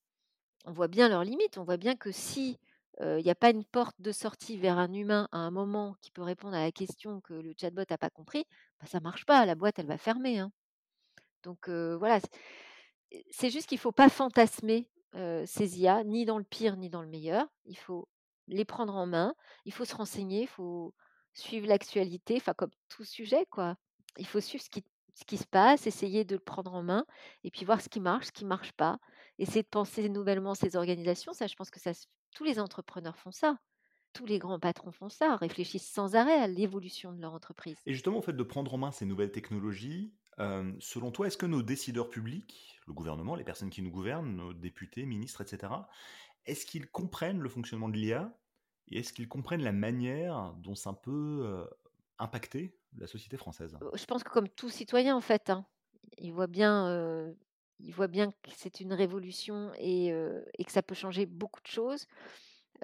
on 0.64 0.72
voit 0.72 0.88
bien 0.88 1.08
leurs 1.08 1.24
limites. 1.24 1.56
On 1.58 1.64
voit 1.64 1.76
bien 1.76 1.96
que 1.96 2.10
si, 2.10 2.58
il 3.00 3.24
y 3.24 3.30
a 3.30 3.34
pas 3.34 3.50
une 3.50 3.64
porte 3.64 3.94
de 4.00 4.12
sortie 4.12 4.58
vers 4.58 4.76
un 4.76 4.92
humain 4.92 5.28
à 5.32 5.38
un 5.38 5.50
moment 5.50 5.94
qui 6.02 6.10
peut 6.10 6.22
répondre 6.22 6.56
à 6.56 6.60
la 6.60 6.72
question 6.72 7.20
que 7.20 7.32
le 7.34 7.54
chatbot 7.58 7.84
a 7.88 7.98
pas 7.98 8.10
compris, 8.10 8.44
bah, 8.80 8.86
ça 8.86 9.00
marche 9.00 9.24
pas, 9.24 9.46
la 9.46 9.54
boîte 9.54 9.78
elle 9.78 9.86
va 9.86 9.98
fermer, 9.98 10.38
hein. 10.38 10.52
Donc 11.42 11.68
voilà, 11.68 12.20
c'est 13.30 13.50
juste 13.50 13.68
qu'il 13.68 13.78
faut 13.78 13.92
pas 13.92 14.08
fantasmer, 14.08 14.88
ces 15.14 15.80
IA, 15.80 16.04
ni 16.04 16.24
dans 16.24 16.38
le 16.38 16.44
pire 16.44 16.76
ni 16.76 16.90
dans 16.90 17.02
le 17.02 17.08
meilleur. 17.08 17.46
Il 17.64 17.76
faut 17.76 18.08
les 18.48 18.64
prendre 18.64 18.94
en 18.94 19.06
main, 19.06 19.34
il 19.64 19.72
faut 19.72 19.84
se 19.84 19.94
renseigner, 19.94 20.42
il 20.42 20.48
faut 20.48 20.94
suivre 21.34 21.66
l'actualité, 21.66 22.36
enfin 22.36 22.54
comme 22.54 22.70
tout 22.88 23.04
sujet 23.04 23.46
quoi. 23.50 23.76
Il 24.18 24.26
faut 24.26 24.40
suivre 24.40 24.64
ce 24.64 24.70
qui 24.70 24.84
ce 25.14 25.24
qui 25.24 25.36
se 25.36 25.46
passe, 25.46 25.86
essayer 25.86 26.24
de 26.24 26.36
le 26.36 26.40
prendre 26.40 26.72
en 26.72 26.82
main 26.82 27.04
et 27.44 27.50
puis 27.50 27.64
voir 27.64 27.80
ce 27.80 27.88
qui 27.88 28.00
marche, 28.00 28.26
ce 28.26 28.32
qui 28.32 28.44
marche 28.44 28.72
pas. 28.72 28.98
Essayer 29.38 29.62
de 29.62 29.68
penser 29.68 30.08
nouvellement 30.08 30.54
ces 30.54 30.76
organisations, 30.76 31.32
ça 31.32 31.46
je 31.46 31.54
pense 31.56 31.70
que 31.70 31.80
ça 31.80 31.92
tous 32.34 32.44
les 32.44 32.60
entrepreneurs 32.60 33.16
font 33.16 33.32
ça. 33.32 33.56
Tous 34.12 34.26
les 34.26 34.38
grands 34.38 34.58
patrons 34.58 34.90
font 34.90 35.08
ça, 35.08 35.36
réfléchissent 35.36 35.88
sans 35.88 36.16
arrêt 36.16 36.40
à 36.40 36.48
l'évolution 36.48 37.12
de 37.12 37.20
leur 37.20 37.32
entreprise. 37.32 37.76
Et 37.86 37.92
justement, 37.92 38.18
au 38.18 38.22
fait 38.22 38.32
de 38.32 38.42
prendre 38.42 38.74
en 38.74 38.78
main 38.78 38.90
ces 38.90 39.04
nouvelles 39.04 39.30
technologies, 39.30 40.12
hem, 40.40 40.76
selon 40.80 41.12
toi, 41.12 41.26
est-ce 41.28 41.38
que 41.38 41.46
nos 41.46 41.62
décideurs 41.62 42.10
publics, 42.10 42.80
le 42.86 42.94
gouvernement, 42.94 43.36
les 43.36 43.44
personnes 43.44 43.70
qui 43.70 43.82
nous 43.82 43.90
gouvernent, 43.90 44.34
nos 44.36 44.54
députés, 44.54 45.06
ministres 45.06 45.42
et 45.42 45.46
cetera, 45.46 45.88
est-ce 46.46 46.66
qu'ils 46.66 46.90
comprennent 46.90 47.40
le 47.40 47.48
fonctionnement 47.48 47.88
de 47.88 47.96
l'IA? 47.96 48.38
Et 48.88 49.00
est-ce 49.00 49.12
qu'ils 49.12 49.28
comprennent 49.28 49.62
la 49.62 49.72
manière 49.72 50.54
dont 50.58 50.74
ça 50.76 50.92
peut, 50.94 51.42
heu, 51.44 51.70
impacter 52.18 52.78
la 52.96 53.06
société 53.06 53.36
française? 53.36 53.78
Heu, 53.82 53.90
je 53.94 54.04
pense 54.06 54.22
que 54.24 54.30
comme 54.30 54.48
tout 54.48 54.68
citoyen 54.70 55.16
en 55.16 55.20
fait, 55.20 55.50
hein, 55.50 55.66
ils 56.18 56.32
voient 56.32 56.46
bien, 56.46 57.34
ils 57.78 57.92
voient 57.94 58.08
bien 58.08 58.30
que 58.30 58.50
c'est 58.56 58.80
une 58.80 58.92
révolution 58.92 59.72
et 59.78 60.12
heu 60.12 60.44
et 60.58 60.64
que 60.64 60.72
ça 60.72 60.82
peut 60.82 60.94
changer 60.94 61.26
beaucoup 61.26 61.60
de 61.62 61.66
choses. 61.66 62.06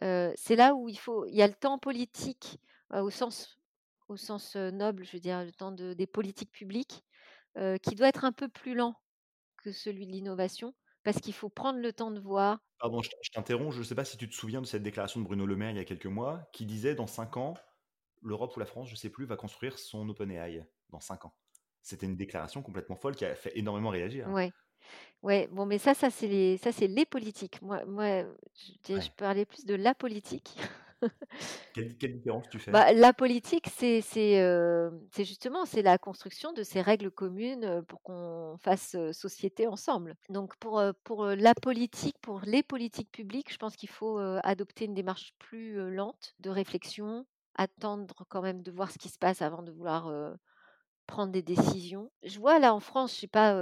C'est 0.00 0.56
là 0.56 0.74
où 0.74 0.88
il 0.88 0.98
faut 0.98 1.26
il 1.26 1.34
y 1.36 1.42
a 1.42 1.48
le 1.48 1.54
temps 1.54 1.78
politique, 1.78 2.58
au 2.90 3.10
sens 3.10 3.58
noble, 4.56 5.04
je 5.04 5.12
veux 5.12 5.20
dire, 5.20 5.44
le 5.44 5.52
temps 5.52 5.72
de 5.72 5.94
des 5.94 6.06
politiques 6.06 6.52
publiques, 6.52 7.04
heu, 7.58 7.78
qui 7.78 7.94
doit 7.96 8.08
être 8.08 8.24
un 8.24 8.32
peu 8.32 8.48
plus 8.48 8.74
lent 8.74 8.96
que 9.58 9.72
celui 9.72 10.06
de 10.06 10.12
l'innovation, 10.12 10.74
parce 11.04 11.20
qu'il 11.20 11.34
faut 11.34 11.50
prendre 11.50 11.80
le 11.80 11.92
temps 11.94 12.10
de 12.12 12.20
voir 12.20 12.60
Pardon, 12.78 13.00
je 13.02 13.30
t'interromps, 13.32 13.74
je 13.74 13.78
ne 13.80 13.84
sais 13.84 13.94
pas 13.94 14.04
si 14.04 14.16
tu 14.18 14.28
te 14.28 14.34
souviens 14.34 14.60
de 14.60 14.66
cette 14.66 14.82
déclaration 14.82 15.20
de 15.20 15.24
Bruno 15.24 15.46
Le 15.46 15.56
Maire 15.56 15.70
il 15.70 15.76
y 15.76 15.80
a 15.80 15.84
quelques 15.84 16.06
mois, 16.06 16.48
qui 16.52 16.66
disait: 16.66 16.94
«Dans 16.94 17.06
5 17.06 17.36
ans, 17.38 17.54
l'Europe 18.22 18.54
ou 18.56 18.60
la 18.60 18.66
France, 18.66 18.88
je 18.88 18.92
ne 18.94 18.98
sais 18.98 19.10
plus, 19.10 19.24
va 19.26 19.36
construire 19.36 19.78
son 19.78 20.08
OpenAI, 20.08 20.66
dans 20.90 21.00
5 21.00 21.24
ans». 21.24 21.34
C'était 21.82 22.06
une 22.06 22.16
déclaration 22.16 22.62
complètement 22.62 22.96
folle 22.96 23.16
qui 23.16 23.24
a 23.24 23.34
fait 23.34 23.56
énormément 23.58 23.90
réagir. 23.90 24.34
ouais, 24.34 24.52
ouais, 25.22 25.48
bon 25.52 25.66
mais 25.66 25.78
ça 25.78 25.94
ça 25.94 26.10
c'est 26.10 26.28
les 26.28 26.58
ça 26.58 26.72
c'est 26.72 26.86
les 26.88 27.06
politiques. 27.06 27.62
Moi 27.62 27.84
moi, 27.86 28.24
je 28.56 28.72
dirais 28.84 29.00
je 29.02 29.10
Ouais. 29.10 29.16
parlais 29.16 29.46
plus 29.46 29.64
de 29.66 29.74
la 29.76 29.94
politique. 29.96 30.56
Quelle 31.74 32.12
différence 32.12 32.48
tu 32.48 32.58
fais? 32.58 32.72
Bah, 32.72 32.92
la 32.92 33.12
politique, 33.12 33.68
c'est 33.76 34.00
c'est, 34.00 35.24
justement, 35.24 35.64
c'est 35.64 35.82
la 35.82 35.98
construction 35.98 36.52
de 36.52 36.62
ces 36.62 36.80
règles 36.80 37.10
communes, 37.10 37.64
heu, 37.64 37.82
pour 37.82 38.02
qu'on 38.02 38.56
fasse, 38.58 38.94
heu, 38.94 39.12
société 39.12 39.66
ensemble. 39.66 40.16
Donc 40.30 40.56
pour, 40.56 40.80
la 40.80 41.54
politique, 41.54 42.16
pour 42.20 42.40
les 42.40 42.62
politiques 42.62 43.10
publiques, 43.10 43.52
je 43.52 43.58
pense 43.58 43.76
qu'il 43.76 43.88
faut, 43.88 44.18
adopter 44.42 44.86
une 44.86 44.94
démarche 44.94 45.32
plus, 45.38 45.76
lente 45.94 46.34
de 46.40 46.50
réflexion, 46.50 47.26
attendre 47.54 48.24
quand 48.28 48.42
même 48.42 48.62
de 48.62 48.70
voir 48.70 48.90
ce 48.90 48.98
qui 48.98 49.08
se 49.08 49.18
passe 49.18 49.42
avant 49.42 49.62
de 49.62 49.72
vouloir, 49.72 50.10
prendre 51.06 51.32
des 51.32 51.42
décisions. 51.42 52.10
Je 52.24 52.38
vois 52.40 52.58
là 52.58 52.74
en 52.74 52.80
France, 52.80 53.14
je 53.14 53.20
sais 53.20 53.26
pas, 53.28 53.56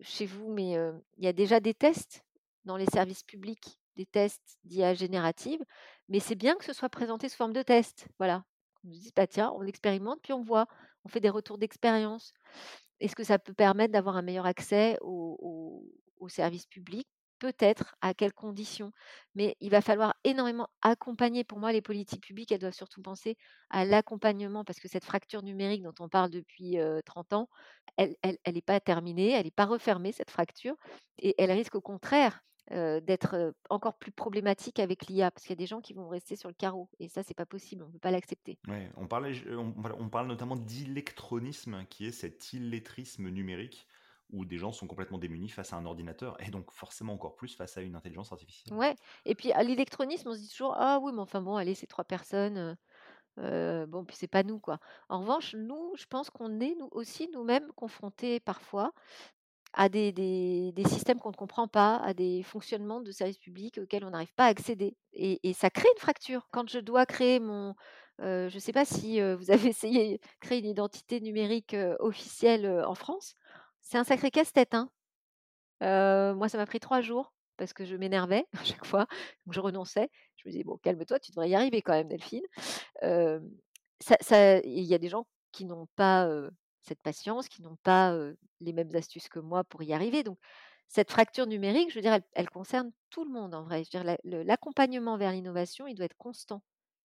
chez 0.00 0.26
vous, 0.26 0.52
mais, 0.52 0.72
il 1.18 1.24
y 1.24 1.28
a 1.28 1.32
déjà 1.32 1.60
des 1.60 1.74
tests 1.74 2.24
dans 2.64 2.76
les 2.76 2.86
services 2.86 3.22
publics, 3.22 3.78
des 3.96 4.06
tests 4.06 4.58
d'IA 4.64 4.94
générative, 4.94 5.60
mais 6.08 6.20
c'est 6.20 6.34
bien 6.36 6.56
que 6.56 6.64
ce 6.64 6.72
soit 6.72 6.88
présenté 6.90 7.28
sous 7.28 7.36
forme 7.36 7.52
de 7.52 7.62
test. 7.62 8.08
Voilà. 8.18 8.44
On 8.84 8.92
se 8.92 9.00
dit: 9.00 9.12
«Bah, 9.16 9.26
tiens, 9.26 9.52
on 9.56 9.64
expérimente 9.64 10.20
puis 10.22 10.32
on 10.32 10.42
voit». 10.42 10.66
On 11.04 11.08
fait 11.08 11.20
des 11.20 11.30
retours 11.30 11.58
d'expérience. 11.58 12.34
Est-ce 13.00 13.16
que 13.16 13.24
ça 13.24 13.38
peut 13.38 13.54
permettre 13.54 13.92
d'avoir 13.92 14.16
un 14.16 14.22
meilleur 14.22 14.46
accès 14.46 14.98
aux 15.02 16.28
services 16.28 16.66
publics? 16.66 17.08
Peut-être. 17.38 17.96
À 18.02 18.12
quelles 18.12 18.34
conditions? 18.34 18.92
Mais 19.34 19.56
il 19.60 19.70
va 19.70 19.80
falloir 19.80 20.14
énormément 20.24 20.68
accompagner. 20.82 21.42
Pour 21.42 21.58
moi, 21.58 21.72
les 21.72 21.80
politiques 21.80 22.22
publiques, 22.22 22.52
elles 22.52 22.58
doivent 22.60 22.74
surtout 22.74 23.00
penser 23.00 23.36
à 23.70 23.86
l'accompagnement 23.86 24.62
parce 24.64 24.78
que 24.78 24.88
cette 24.88 25.06
fracture 25.06 25.42
numérique 25.42 25.82
dont 25.82 25.94
on 26.00 26.10
parle 26.10 26.28
depuis, 26.30 26.78
heu, 26.78 27.00
30 27.06 27.32
ans, 27.32 27.48
elle 27.96 28.14
elle 28.22 28.36
elle 28.44 28.58
est 28.58 28.62
pas 28.62 28.78
terminée, 28.80 29.30
elle 29.32 29.46
est 29.46 29.50
pas 29.54 29.64
refermée 29.66 30.12
cette 30.12 30.30
fracture 30.30 30.76
et 31.18 31.34
elle 31.42 31.50
risque 31.52 31.74
au 31.76 31.80
contraire, 31.80 32.42
heu, 32.72 33.00
d'être, 33.00 33.34
heu, 33.36 33.54
encore 33.70 33.98
plus 33.98 34.12
problématique 34.12 34.78
avec 34.80 35.06
l'IA. 35.08 35.30
Parce 35.30 35.44
qu'il 35.44 35.52
y 35.52 35.54
a 35.54 35.56
des 35.56 35.66
gens 35.66 35.80
qui 35.80 35.94
vont 35.94 36.08
rester 36.08 36.36
sur 36.36 36.48
le 36.48 36.54
carreau 36.54 36.90
et 36.98 37.08
ça, 37.08 37.22
c'est 37.22 37.34
pas 37.34 37.46
possible, 37.46 37.84
on 37.84 37.90
peut 37.92 37.98
pas 38.00 38.10
l'accepter. 38.12 38.58
Ouais, 38.68 38.90
on 38.96 39.06
parlait 39.08 39.32
on 39.56 39.74
on 39.98 40.08
parle 40.10 40.26
notamment 40.28 40.56
d'illectronisme, 40.56 41.84
qui 41.86 42.06
est 42.06 42.12
cet 42.12 42.52
illettrisme 42.54 43.28
numérique, 43.30 43.86
où 44.30 44.44
des 44.46 44.56
gens 44.58 44.72
sont 44.72 44.86
complètement 44.86 45.18
démunis 45.18 45.48
face 45.50 45.72
à 45.72 45.76
un 45.76 45.84
ordinateur 45.86 46.40
et 46.42 46.50
donc 46.50 46.70
forcément 46.70 47.14
encore 47.14 47.36
plus 47.36 47.54
face 47.56 47.76
à 47.78 47.82
une 47.82 47.96
intelligence 47.96 48.32
artificielle. 48.32 48.72
Ouais 48.72 48.94
et 49.24 49.34
puis 49.34 49.50
à 49.52 49.62
l'électronisme, 49.64 50.28
on 50.28 50.34
se 50.34 50.38
dit 50.40 50.48
toujours: 50.48 50.74
«Ah 50.76 50.98
oui, 51.02 51.12
mais 51.12 51.20
enfin 51.20 51.40
bon, 51.42 51.56
allez, 51.56 51.74
c'est 51.74 51.86
3 51.88 52.04
personnes, 52.04 52.76
bon, 53.36 54.04
puis 54.06 54.16
c'est 54.16 54.28
pas 54.28 54.42
nous, 54.44 54.60
quoi». 54.60 54.78
En 55.08 55.20
revanche, 55.20 55.54
nous, 55.54 55.92
je 55.96 56.06
pense 56.06 56.30
qu'on 56.30 56.60
est, 56.60 56.74
nous 56.78 56.88
aussi, 56.92 57.28
nous-mêmes, 57.32 57.72
confrontés 57.76 58.40
parfois 58.40 58.92
à 59.72 59.88
des 59.88 60.12
des 60.12 60.72
des 60.72 60.84
systèmes 60.88 61.18
qu'on 61.20 61.30
ne 61.30 61.36
comprend 61.36 61.68
pas, 61.68 61.96
à 61.96 62.14
des 62.14 62.42
fonctionnements 62.42 63.00
de 63.00 63.10
services 63.12 63.38
publics 63.38 63.78
auxquels 63.82 64.04
on 64.04 64.10
n'arrive 64.10 64.34
pas 64.34 64.44
à 64.46 64.48
accéder 64.48 64.96
et 65.12 65.52
ça 65.54 65.70
crée 65.70 65.88
une 65.96 66.00
fracture. 66.00 66.48
Quand 66.52 66.68
je 66.68 66.78
dois 66.80 67.06
créer 67.06 67.40
mon 67.40 67.74
heu, 68.22 68.48
je 68.48 68.58
sais 68.58 68.72
pas 68.72 68.84
si, 68.84 69.20
heu, 69.20 69.34
vous 69.34 69.50
avez 69.50 69.68
essayé 69.70 70.20
créer 70.40 70.58
une 70.60 70.66
identité 70.66 71.20
numérique, 71.20 71.74
heu, 71.74 71.96
officielle, 72.00 72.66
en 72.86 72.94
France, 72.94 73.34
c'est 73.80 73.98
un 73.98 74.04
sacré 74.04 74.30
casse-tête, 74.30 74.74
hein. 74.74 74.90
Moi, 76.34 76.48
ça 76.48 76.58
m'a 76.58 76.66
pris 76.66 76.80
3 76.80 77.00
jours 77.00 77.32
parce 77.56 77.72
que 77.72 77.84
je 77.84 77.96
m'énervais 77.96 78.46
à 78.58 78.64
chaque 78.64 78.84
fois, 78.86 79.06
donc 79.46 79.54
je 79.54 79.60
renonçais. 79.60 80.10
Je 80.36 80.48
me 80.48 80.52
disais: 80.52 80.64
«Bon, 80.64 80.78
calme-toi, 80.78 81.18
tu 81.20 81.30
devrais 81.32 81.50
y 81.50 81.54
arriver 81.54 81.82
quand 81.82 81.92
même 81.92 82.08
Delphine». 82.08 82.42
Hem, 83.02 83.50
ça 84.00 84.16
ça 84.22 84.58
il 84.60 84.84
y 84.84 84.94
a 84.94 84.98
des 84.98 85.08
gens 85.10 85.26
qui 85.52 85.64
n'ont 85.66 85.88
pas, 85.96 86.26
cette 86.82 87.02
patience, 87.02 87.48
qui 87.48 87.62
n'ont 87.62 87.76
pas, 87.82 88.16
les 88.60 88.72
mêmes 88.72 88.94
astuces 88.94 89.28
que 89.28 89.38
moi 89.40 89.64
pour 89.64 89.82
y 89.82 89.92
arriver, 89.92 90.22
donc 90.22 90.38
cette 90.88 91.10
fracture 91.12 91.46
numérique, 91.46 91.90
je 91.90 91.94
veux 91.96 92.02
dire, 92.02 92.14
elle 92.14 92.24
elle 92.32 92.50
concerne 92.50 92.92
tout 93.10 93.24
le 93.24 93.30
monde 93.30 93.54
en 93.54 93.62
vrai. 93.64 93.84
Je 93.84 93.96
veux 93.98 94.04
dire 94.04 94.16
la 94.24 94.44
l'accompagnement 94.44 95.16
vers 95.18 95.32
l'innovation, 95.32 95.86
il 95.86 95.94
doit 95.94 96.06
être 96.06 96.16
constant 96.18 96.62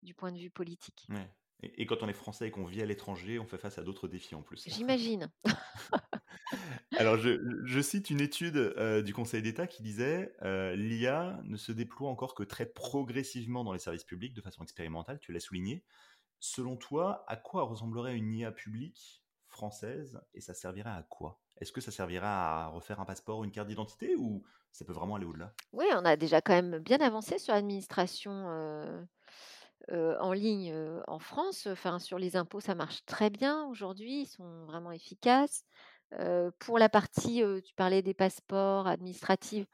du 0.03 0.13
point 0.15 0.32
de 0.32 0.39
vue 0.39 0.51
politique. 0.51 1.10
Ouais 1.10 1.29
et 1.62 1.82
et 1.82 1.86
quand 1.86 2.03
on 2.03 2.08
est 2.08 2.13
français 2.13 2.47
et 2.47 2.51
qu'on 2.51 2.63
vit 2.65 2.82
à 2.82 2.86
l'étranger, 2.86 3.38
on 3.38 3.45
fait 3.45 3.58
face 3.58 3.77
à 3.77 3.84
d'autres 3.84 4.08
défis 4.08 4.34
en 4.36 4.41
plus. 4.41 4.71
J'imagine. 4.73 5.32
Alors 6.95 7.17
je 7.17 7.39
je 7.65 7.82
cite 7.82 8.10
une 8.10 8.21
étude, 8.21 8.58
du 9.05 9.13
Conseil 9.13 9.41
d'État 9.41 9.67
qui 9.67 9.84
disait, 9.84 10.34
«L'IA 10.41 11.39
ne 11.43 11.58
se 11.58 11.71
déploie 11.71 12.10
encore 12.10 12.36
que 12.36 12.43
très 12.43 12.65
progressivement 12.65 13.63
dans 13.63 13.73
les 13.73 13.79
services 13.79 14.03
publics 14.03 14.34
de 14.34 14.41
façon 14.41 14.63
expérimentale», 14.63 15.19
tu 15.19 15.32
l'as 15.32 15.39
souligné. 15.39 15.84
Selon 16.39 16.77
toi, 16.77 17.25
à 17.27 17.38
quoi 17.38 17.63
ressemblerait 17.63 18.17
une 18.17 18.34
IA 18.34 18.51
publique 18.51 19.18
française 19.60 20.22
et 20.34 20.41
ça 20.41 20.54
servirait 20.54 20.89
à 20.91 21.04
quoi? 21.04 21.41
Est-ce 21.58 21.72
que 21.74 21.82
ça 21.82 21.91
servirait 21.91 22.26
à 22.28 22.67
refaire 22.67 23.00
un 23.02 23.06
passeport 23.06 23.39
ou 23.39 23.45
une 23.45 23.52
carte 23.52 23.67
d'identité 23.67 24.15
ou 24.15 24.43
ça 24.72 24.86
peut 24.86 24.93
vraiment 24.93 25.15
aller 25.15 25.26
au-delà? 25.26 25.56
Oui, 25.72 25.86
on 25.93 26.04
a 26.06 26.15
déjà 26.15 26.41
quand 26.41 26.54
même 26.54 26.80
bien 26.80 27.00
avancé 27.00 27.38
sur 27.38 27.54
l'administration, 27.54 28.32
heu 28.50 29.08
heu, 29.91 30.17
en 30.22 30.34
ligne, 30.34 30.72
heu, 30.74 31.04
en 31.08 31.19
France. 31.19 31.67
Enfin, 31.67 32.00
sur 32.00 32.19
les 32.19 32.36
impôts, 32.38 32.60
ça 32.62 32.76
marche 32.76 33.06
très 33.06 33.30
bien 33.32 33.65
aujourd'hui, 33.67 34.22
ils 34.24 34.28
sont 34.28 34.65
vraiment 34.65 34.91
efficaces. 34.91 35.65
Pour 36.60 36.80
la 36.80 36.89
partie, 36.89 37.43
tu 37.65 37.74
parlais 37.76 38.02
des 38.02 38.13
passeports 38.15 38.88
administratifs, 38.88 39.67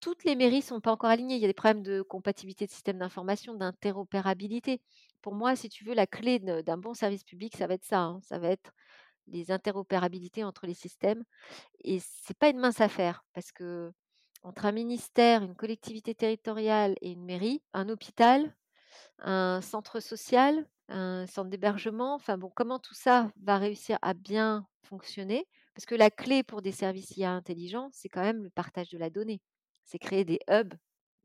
toutes 0.00 0.24
les 0.24 0.36
mairies 0.36 0.62
sont 0.62 0.80
pas 0.80 0.92
encore 0.92 1.10
alignées. 1.10 1.36
Il 1.36 1.42
y 1.42 1.44
a 1.44 1.48
des 1.48 1.54
problèmes 1.54 1.82
de 1.82 2.02
compatibilité 2.02 2.66
de 2.66 2.70
systèmes 2.70 2.98
d'information, 2.98 3.54
d'interopérabilité. 3.54 4.80
Pour 5.22 5.34
moi, 5.34 5.56
si 5.56 5.68
tu 5.68 5.84
veux, 5.84 5.94
la 5.94 6.06
clé 6.06 6.38
d'un 6.38 6.78
bon 6.78 6.94
service 6.94 7.24
public, 7.24 7.56
ça 7.56 7.66
va 7.66 7.74
être 7.74 7.84
ça, 7.84 8.00
hein, 8.00 8.20
ça 8.22 8.38
va 8.38 8.48
être 8.48 8.72
les 9.28 9.50
interopérabilités 9.52 10.44
entre 10.44 10.66
les 10.66 10.74
systèmes 10.74 11.24
et 11.84 12.00
c'est 12.00 12.38
pas 12.38 12.48
une 12.50 12.58
mince 12.58 12.80
affaire 12.80 13.24
parce 13.34 13.52
qu'entre 13.52 14.66
un 14.66 14.72
ministère, 14.72 15.42
une 15.42 15.54
collectivité 15.56 16.14
territoriale 16.14 16.96
et 17.02 17.12
une 17.12 17.24
mairie, 17.24 17.62
un 17.74 17.88
hôpital, 17.88 18.56
un 19.18 19.60
centre 19.62 20.00
social, 20.00 20.66
un 20.88 21.26
centre 21.26 21.50
d'hébergement, 21.50 22.14
enfin 22.14 22.38
bon, 22.38 22.50
comment 22.54 22.78
tout 22.78 22.94
ça 22.94 23.30
va 23.42 23.58
réussir 23.58 23.98
à 24.02 24.14
bien 24.14 24.66
fonctionner? 24.82 25.46
Parce 25.74 25.86
que 25.86 25.94
la 25.94 26.10
clé 26.10 26.42
pour 26.42 26.62
des 26.62 26.72
services 26.72 27.16
IA 27.16 27.32
intelligents, 27.32 27.90
c'est 27.92 28.08
quand 28.08 28.22
même 28.22 28.42
le 28.44 28.50
partage 28.50 28.90
de 28.90 28.98
la 28.98 29.10
donnée. 29.10 29.40
C'est 29.86 29.98
créer 29.98 30.24
des 30.24 30.40
hubs 30.50 30.74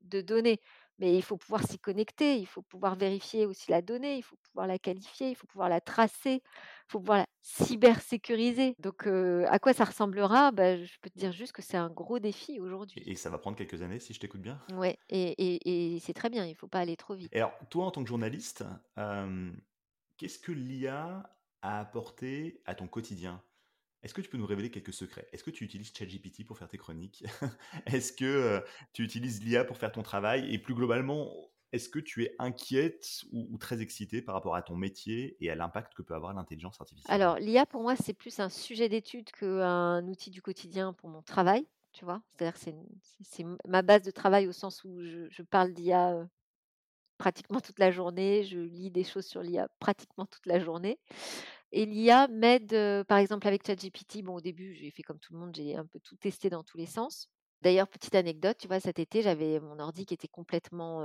de 0.01 0.21
données, 0.21 0.59
mais 0.99 1.15
il 1.15 1.21
faut 1.23 1.37
pouvoir 1.37 1.63
s'y 1.63 1.79
connecter, 1.79 2.37
il 2.37 2.45
faut 2.47 2.61
pouvoir 2.63 2.95
vérifier 2.95 3.45
aussi 3.45 3.71
la 3.71 3.81
donnée, 3.81 4.17
il 4.17 4.23
faut 4.23 4.37
pouvoir 4.37 4.67
la 4.67 4.79
qualifier, 4.79 5.29
il 5.31 5.35
faut 5.35 5.47
pouvoir 5.47 5.69
la 5.69 5.81
tracer, 5.81 6.41
il 6.43 6.91
faut 6.91 6.99
pouvoir 6.99 7.19
la 7.19 7.27
cybersécuriser. 7.41 8.75
Donc 8.79 9.07
à 9.07 9.59
quoi 9.59 9.73
ça 9.73 9.85
ressemblera? 9.85 10.51
Bah, 10.51 10.77
je 10.83 10.97
peux 11.01 11.09
te 11.09 11.19
dire 11.19 11.31
juste 11.31 11.53
que 11.53 11.61
c'est 11.61 11.77
un 11.77 11.89
gros 11.89 12.19
défi 12.19 12.59
aujourd'hui. 12.59 13.03
Et 13.05 13.15
ça 13.17 13.29
va 13.29 13.37
prendre 13.37 13.57
quelques 13.57 13.81
années 13.81 13.99
si 13.99 14.13
je 14.13 14.19
t'écoute 14.21 14.41
bien? 14.41 14.61
Ouais 14.71 14.97
et 15.09 15.33
et 15.37 15.95
et 15.95 15.99
c'est 15.99 16.13
très 16.15 16.29
bien, 16.31 16.45
il 16.47 16.55
faut 16.55 16.67
pas 16.67 16.79
aller 16.79 16.97
trop 16.97 17.13
vite. 17.13 17.33
Et 17.33 17.37
alors, 17.39 17.53
toi, 17.69 17.85
en 17.85 17.91
tant 17.91 18.03
que 18.03 18.07
journaliste, 18.09 18.63
qu'est-ce 20.17 20.39
que 20.39 20.51
l'IA 20.53 21.37
a 21.61 21.79
apporté 21.81 22.61
à 22.65 22.75
ton 22.75 22.87
quotidien? 22.87 23.43
Est-ce 24.03 24.13
que 24.13 24.21
tu 24.21 24.29
peux 24.29 24.37
nous 24.37 24.45
révéler 24.47 24.71
quelques 24.71 24.93
secrets? 24.93 25.27
Est-ce 25.31 25.43
que 25.43 25.51
tu 25.51 25.63
utilises 25.63 25.93
ChatGPT 25.95 26.45
pour 26.45 26.57
faire 26.57 26.67
tes 26.67 26.77
chroniques? 26.77 27.23
Est-ce 27.85 28.13
que, 28.13 28.25
heu, 28.25 28.63
tu 28.93 29.03
utilises 29.03 29.43
l'IA 29.43 29.63
pour 29.63 29.77
faire 29.77 29.91
ton 29.91 30.01
travail? 30.03 30.51
Et 30.53 30.57
plus 30.59 30.73
globalement, 30.73 31.51
est-ce 31.71 31.87
que 31.89 31.99
tu 31.99 32.23
es 32.23 32.35
inquiète 32.39 33.23
ou 33.31 33.57
très 33.57 33.81
excitée 33.81 34.21
par 34.21 34.35
rapport 34.35 34.55
à 34.55 34.61
ton 34.63 34.75
métier 34.75 35.37
et 35.43 35.49
à 35.51 35.55
l'impact 35.55 35.93
que 35.93 36.01
peut 36.01 36.15
avoir 36.15 36.33
l'intelligence 36.33 36.81
artificielle? 36.81 37.21
Alors 37.23 37.37
l'IA 37.39 37.65
pour 37.65 37.81
moi, 37.81 37.95
c'est 37.95 38.13
plus 38.13 38.39
un 38.39 38.49
sujet 38.49 38.89
d'étude 38.89 39.31
qu'un 39.31 40.07
outil 40.07 40.29
du 40.31 40.41
quotidien 40.41 40.93
pour 40.93 41.09
mon 41.09 41.21
travail, 41.21 41.67
tu 41.93 42.05
vois? 42.05 42.21
C'est-à-dire 42.29 42.53
que 42.53 42.59
c'est 43.23 43.45
ma 43.67 43.81
base 43.81 44.03
de 44.03 44.11
travail 44.11 44.47
au 44.47 44.51
sens 44.51 44.83
où 44.83 45.01
je 45.03 45.43
parle 45.43 45.73
d'IA, 45.73 46.13
heu, 46.15 46.27
pratiquement 47.17 47.61
toute 47.61 47.79
la 47.79 47.91
journée, 47.91 48.43
je 48.45 48.59
lis 48.59 48.91
des 48.91 49.03
choses 49.05 49.25
sur 49.27 49.43
l'IA 49.43 49.69
pratiquement 49.79 50.25
toute 50.27 50.45
la 50.47 50.59
journée 50.59 50.99
et 51.71 51.85
l'IA 51.85 52.27
m'aide, 52.27 52.75
par 53.07 53.17
exemple 53.17 53.47
avec 53.47 53.65
ChatGPT, 53.65 54.21
bon 54.23 54.35
au 54.35 54.41
début 54.41 54.73
j'ai 54.75 54.91
fait 54.91 55.03
comme 55.03 55.19
tout 55.19 55.33
le 55.33 55.39
monde, 55.39 55.55
j'ai 55.55 55.75
un 55.75 55.85
peu 55.85 55.99
tout 55.99 56.15
testé 56.17 56.49
dans 56.49 56.63
tous 56.63 56.77
les 56.77 56.85
sens. 56.85 57.27
D'ailleurs 57.61 57.87
petite 57.87 58.15
anecdote, 58.15 58.57
tu 58.59 58.67
vois 58.67 58.79
cet 58.79 58.99
été 58.99 59.21
j'avais 59.21 59.59
mon 59.59 59.79
ordi 59.79 60.05
qui 60.05 60.13
était 60.15 60.27
complètement, 60.27 61.01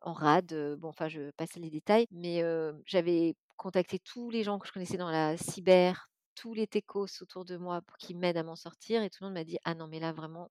en 0.00 0.12
rade, 0.12 0.76
bon 0.78 0.88
enfin 0.88 1.08
je 1.08 1.30
passe 1.36 1.54
les 1.56 1.70
détails, 1.70 2.06
mais 2.10 2.42
j'avais 2.86 3.34
contacté 3.56 3.98
tous 3.98 4.30
les 4.30 4.42
gens 4.44 4.58
que 4.58 4.66
je 4.66 4.72
connaissais 4.72 4.96
dans 4.96 5.10
la 5.10 5.36
cyber, 5.36 6.10
tous 6.34 6.54
les 6.54 6.66
techos 6.66 7.06
autour 7.22 7.44
de 7.44 7.56
moi 7.56 7.82
pour 7.82 7.96
qu'ils 7.98 8.16
m'aident 8.18 8.36
à 8.38 8.42
m'en 8.44 8.56
sortir 8.56 9.02
et 9.02 9.10
tout 9.10 9.18
le 9.22 9.26
monde 9.28 9.34
m'a 9.34 9.44
dit: 9.44 9.58
«Ah 9.64 9.74
non 9.74 9.88
mais 9.88 10.00
là 10.00 10.12
vraiment, 10.12 10.50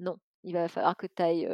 non, 0.00 0.18
il 0.44 0.54
va 0.54 0.68
falloir 0.68 0.96
que 0.96 1.06
tu 1.08 1.22
ailles, 1.22 1.48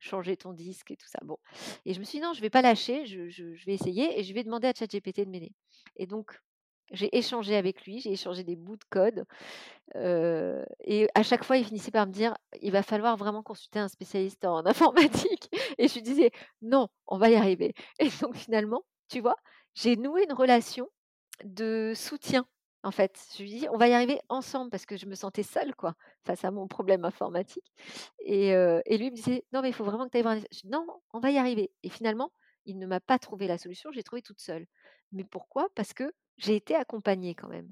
changer 0.00 0.36
ton 0.36 0.52
disque 0.54 0.90
et 0.92 0.96
tout 0.96 1.08
ça». 1.08 1.18
Bon 1.24 1.38
et 1.86 1.94
je 1.94 2.00
me 2.00 2.04
suis 2.04 2.18
dit: 2.20 2.24
«Non, 2.24 2.32
je 2.34 2.40
vais 2.42 2.50
pas 2.50 2.62
lâcher, 2.62 3.06
je 3.06 3.28
je 3.30 3.66
vais 3.66 3.74
essayer 3.74 4.18
et 4.20 4.24
je 4.24 4.34
vais 4.34 4.44
demander 4.44 4.68
à 4.68 4.74
ChatGPT 4.74 5.22
de 5.26 5.30
m'aider» 5.30 5.52
et 5.96 6.06
donc 6.06 6.40
j'ai 6.92 7.16
échangé 7.16 7.56
avec 7.56 7.84
lui, 7.86 8.00
j'ai 8.00 8.12
échangé 8.12 8.44
des 8.44 8.56
bouts 8.56 8.76
de 8.76 8.84
code, 8.90 9.24
et 10.84 11.08
à 11.14 11.22
chaque 11.22 11.44
fois 11.44 11.56
il 11.56 11.64
finissait 11.64 11.90
par 11.90 12.06
me 12.06 12.12
dire: 12.12 12.34
«Il 12.60 12.72
va 12.72 12.82
falloir 12.82 13.16
vraiment 13.16 13.42
consulter 13.42 13.78
un 13.78 13.88
spécialiste 13.88 14.44
en 14.44 14.64
informatique» 14.66 15.48
et 15.78 15.88
je 15.88 15.94
lui 15.94 16.02
disais: 16.02 16.30
«Non, 16.62 16.88
on 17.06 17.18
va 17.18 17.30
y 17.30 17.34
arriver» 17.36 17.74
et 17.98 18.08
donc 18.20 18.36
finalement, 18.36 18.84
tu 19.08 19.20
vois, 19.20 19.36
j'ai 19.74 19.96
noué 19.96 20.24
une 20.24 20.32
relation 20.32 20.88
de 21.44 21.92
soutien, 21.96 22.46
en 22.82 22.90
fait. 22.92 23.18
Je 23.36 23.42
lui 23.42 23.50
dis: 23.50 23.68
«On 23.72 23.78
va 23.78 23.88
y 23.88 23.94
arriver 23.94 24.20
ensemble» 24.28 24.70
parce 24.70 24.86
que 24.86 24.96
je 24.96 25.06
me 25.06 25.14
sentais 25.14 25.42
seule 25.42 25.74
quoi, 25.76 25.94
face 26.24 26.44
à 26.44 26.50
mon 26.50 26.68
problème 26.68 27.04
informatique 27.04 27.72
et 28.20 28.50
et 28.50 28.98
lui 28.98 29.10
me 29.10 29.16
disait: 29.16 29.44
«Non 29.52 29.62
mais 29.62 29.68
il 29.70 29.74
faut 29.74 29.84
vraiment 29.84 30.06
que 30.06 30.10
tu 30.10 30.18
ailles 30.18 30.22
voir 30.22 30.34
un» 30.36 30.40
je 30.52 30.60
dis: 30.62 30.68
«Non, 30.68 30.86
on 31.12 31.20
va 31.20 31.30
y 31.30 31.38
arriver» 31.38 31.72
et 31.82 31.88
finalement, 31.90 32.32
il 32.66 32.78
ne 32.78 32.86
m'a 32.86 33.00
pas 33.00 33.18
trouvé 33.18 33.46
la 33.48 33.58
solution, 33.58 33.90
je 33.92 33.96
l'ai 33.96 34.02
trouvée 34.04 34.22
toute 34.22 34.40
seule. 34.40 34.66
Mais 35.12 35.24
pourquoi? 35.24 35.68
Parce 35.74 35.92
que 35.94 36.12
j'ai 36.38 36.56
été 36.56 36.74
accompagnée 36.74 37.34
quand 37.34 37.48
même. 37.48 37.68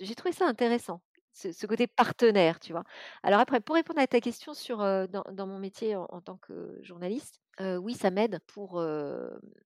J'ai 0.00 0.14
trouvé 0.14 0.32
ça 0.32 0.46
intéressant, 0.46 1.00
ce 1.32 1.66
côté 1.66 1.86
partenaire, 1.86 2.60
tu 2.60 2.72
vois? 2.72 2.84
Alors 3.22 3.40
après, 3.40 3.60
pour 3.60 3.76
répondre 3.76 4.00
à 4.00 4.06
ta 4.06 4.20
question 4.20 4.52
sur, 4.52 4.78
dans 4.78 5.46
mon 5.46 5.58
métier 5.58 5.96
en 5.96 6.20
tant 6.20 6.36
que 6.36 6.78
journaliste, 6.82 7.40
oui, 7.60 7.94
ça 7.94 8.10
m'aide 8.10 8.40
pour, 8.46 8.72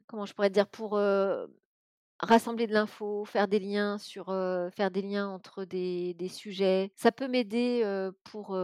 comment 0.07 0.27
je 0.27 0.35
pourrais 0.35 0.51
dire? 0.51 0.69
Pour, 0.69 1.01
rassembler 2.21 2.67
de 2.67 2.73
l'info, 2.73 3.25
faire 3.25 3.49
des 3.49 3.61
liens 3.61 3.99
sur, 3.99 4.27
faire 4.27 4.91
des 4.91 5.03
liens 5.03 5.29
entre 5.29 5.65
des 5.65 6.29
sujets. 6.29 6.93
Ça 6.95 7.11
peut 7.11 7.29
m'aider, 7.29 8.09
pour, 8.25 8.57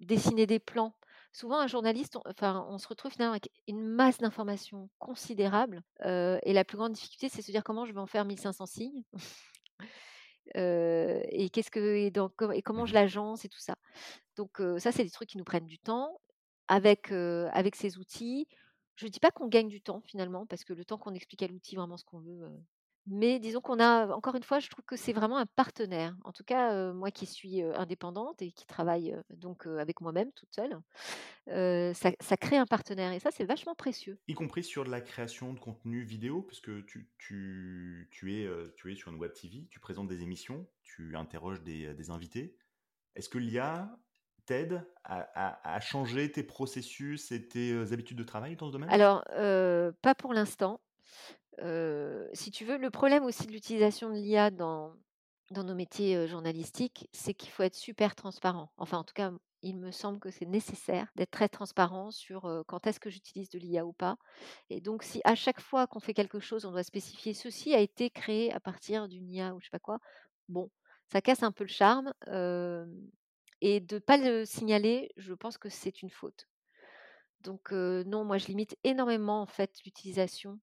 dessiner 0.00 0.46
des 0.46 0.58
plans. 0.58 0.94
Souvent 1.38 1.60
un 1.60 1.68
journaliste, 1.68 2.16
on 2.16 2.22
enfin, 2.28 2.66
on 2.68 2.78
se 2.78 2.88
retrouve 2.88 3.12
finalement 3.12 3.30
avec 3.34 3.48
une 3.68 3.80
masse 3.86 4.18
d'informations 4.18 4.90
considérable, 4.98 5.82
et 6.04 6.52
la 6.52 6.64
plus 6.64 6.76
grande 6.76 6.94
difficulté, 6.94 7.28
c'est 7.28 7.42
de 7.42 7.46
se 7.46 7.52
dire: 7.52 7.62
«Comment 7.62 7.84
je 7.84 7.92
vais 7.92 8.00
en 8.00 8.06
faire 8.06 8.24
1 8.24 8.36
500 8.36 8.66
signes?» 8.66 9.04
et 10.54 11.50
qu'est-ce 11.52 11.70
que 11.70 11.94
et 11.96 12.10
dans 12.10 12.28
com 12.28 12.52
et 12.52 12.62
comment 12.62 12.84
Mmh 12.84 12.86
je 12.86 12.94
mh. 12.94 12.94
l'agence 12.94 13.44
et 13.44 13.48
tout 13.48 13.60
ça. 13.60 13.76
Donc 14.36 14.60
ça, 14.78 14.92
c'est 14.92 15.04
des 15.04 15.10
trucs 15.10 15.28
qui 15.28 15.38
nous 15.38 15.44
prennent 15.44 15.66
du 15.66 15.78
temps. 15.78 16.20
Avec, 16.68 17.12
avec 17.12 17.76
ces 17.76 17.98
outils, 17.98 18.48
je 18.96 19.06
dis 19.06 19.20
pas 19.20 19.30
qu'on 19.30 19.48
gagne 19.48 19.68
du 19.68 19.80
temps 19.80 20.02
finalement 20.04 20.46
parce 20.46 20.64
que 20.64 20.72
le 20.74 20.84
temps 20.84 20.98
qu'on 20.98 21.14
explique 21.14 21.42
à 21.42 21.46
l'outil 21.46 21.76
vraiment 21.76 21.96
ce 21.96 22.04
qu'on 22.04 22.20
veut, 22.20 22.48
Mais 23.10 23.38
disons 23.38 23.60
qu'on 23.60 23.80
a 23.80 24.08
encore 24.08 24.34
une 24.34 24.42
fois, 24.42 24.58
je 24.58 24.68
trouve 24.68 24.84
que 24.84 24.96
c'est 24.96 25.12
vraiment 25.12 25.38
un 25.38 25.46
partenaire. 25.46 26.14
En 26.24 26.32
tout 26.32 26.44
cas, 26.44 26.92
moi 26.92 27.10
qui 27.10 27.26
suis, 27.26 27.62
indépendante 27.62 28.42
et 28.42 28.52
qui 28.52 28.66
travaille, 28.66 29.16
donc 29.30 29.66
avec 29.66 30.00
moi-même 30.00 30.30
toute 30.32 30.54
seule, 30.54 30.78
ça 31.46 32.10
ça 32.20 32.36
crée 32.36 32.56
un 32.56 32.66
partenaire 32.66 33.12
et 33.12 33.20
ça, 33.20 33.30
c'est 33.32 33.44
vachement 33.44 33.74
précieux. 33.74 34.18
Y 34.28 34.34
compris 34.34 34.62
sur 34.62 34.84
la 34.84 35.00
création 35.00 35.52
de 35.52 35.58
contenu 35.58 36.02
vidéo, 36.02 36.42
puisque 36.42 36.84
tu 36.86 37.10
tu 37.18 38.08
tu 38.10 38.34
es, 38.34 38.44
heu, 38.44 38.74
tu 38.76 38.92
es 38.92 38.96
sur 38.96 39.10
une 39.10 39.18
web 39.18 39.32
TV, 39.32 39.66
tu 39.70 39.80
présentes 39.80 40.08
des 40.08 40.22
émissions, 40.22 40.66
tu 40.82 41.16
interroges 41.16 41.62
des, 41.62 41.94
des 41.94 42.10
invités. 42.10 42.56
Est-ce 43.14 43.28
que 43.28 43.38
l'IA 43.38 43.98
t'aide 44.46 44.86
à 45.04 45.20
à 45.34 45.74
à 45.74 45.80
changer 45.80 46.30
tes 46.30 46.42
processus 46.42 47.32
et 47.32 47.48
tes, 47.48 47.72
habitudes 47.92 48.18
de 48.18 48.24
travail 48.24 48.56
dans 48.56 48.68
ce 48.68 48.72
domaine? 48.72 48.90
Alors, 48.90 49.24
pas 50.02 50.14
pour 50.14 50.34
l'instant. 50.34 50.80
Si 52.34 52.50
tu 52.50 52.64
veux, 52.64 52.78
le 52.78 52.90
problème 52.90 53.24
aussi 53.24 53.46
de 53.46 53.52
l'utilisation 53.52 54.10
de 54.10 54.14
l'IA 54.14 54.50
dans 54.50 54.94
nos 55.50 55.74
métiers, 55.74 56.26
journalistiques, 56.28 57.08
c'est 57.12 57.34
qu'il 57.34 57.50
faut 57.50 57.62
être 57.62 57.74
super 57.74 58.14
transparent. 58.14 58.70
Enfin, 58.76 58.98
en 58.98 59.04
tout 59.04 59.14
cas, 59.14 59.32
il 59.62 59.76
me 59.76 59.90
semble 59.90 60.20
que 60.20 60.30
c'est 60.30 60.46
nécessaire 60.46 61.08
d'être 61.16 61.32
très 61.32 61.48
transparent 61.48 62.10
sur, 62.12 62.64
quand 62.68 62.86
est-ce 62.86 63.00
que 63.00 63.10
j'utilise 63.10 63.48
de 63.50 63.58
l'IA 63.58 63.86
ou 63.86 63.92
pas 63.92 64.16
et 64.70 64.80
donc 64.80 65.02
si 65.02 65.20
à 65.24 65.34
chaque 65.34 65.60
fois 65.60 65.86
qu'on 65.88 65.98
fait 66.00 66.14
quelque 66.14 66.38
chose, 66.40 66.64
on 66.64 66.70
doit 66.70 66.84
spécifier: 66.84 67.34
«Ceci 67.34 67.74
a 67.74 67.80
été 67.80 68.10
créé 68.10 68.52
à 68.52 68.60
partir 68.60 69.08
d'une 69.08 69.28
IA» 69.30 69.54
ou 69.54 69.60
je 69.60 69.66
sais 69.66 69.70
pas 69.70 69.78
quoi, 69.80 69.98
bon, 70.48 70.70
ça 71.12 71.20
casse 71.20 71.42
un 71.42 71.50
peu 71.52 71.64
le 71.64 71.68
charme, 71.70 72.12
et 73.60 73.80
de 73.80 73.98
pas 73.98 74.16
le 74.16 74.44
signaler, 74.44 75.10
je 75.16 75.34
pense 75.34 75.58
que 75.58 75.68
c'est 75.68 76.02
une 76.02 76.10
faute. 76.10 76.48
Donc 77.42 77.72
non, 77.72 78.24
moi 78.24 78.38
je 78.38 78.46
limite 78.48 78.76
énormément 78.84 79.42
en 79.42 79.46
fait 79.46 79.72
l'utilisation 79.84 80.60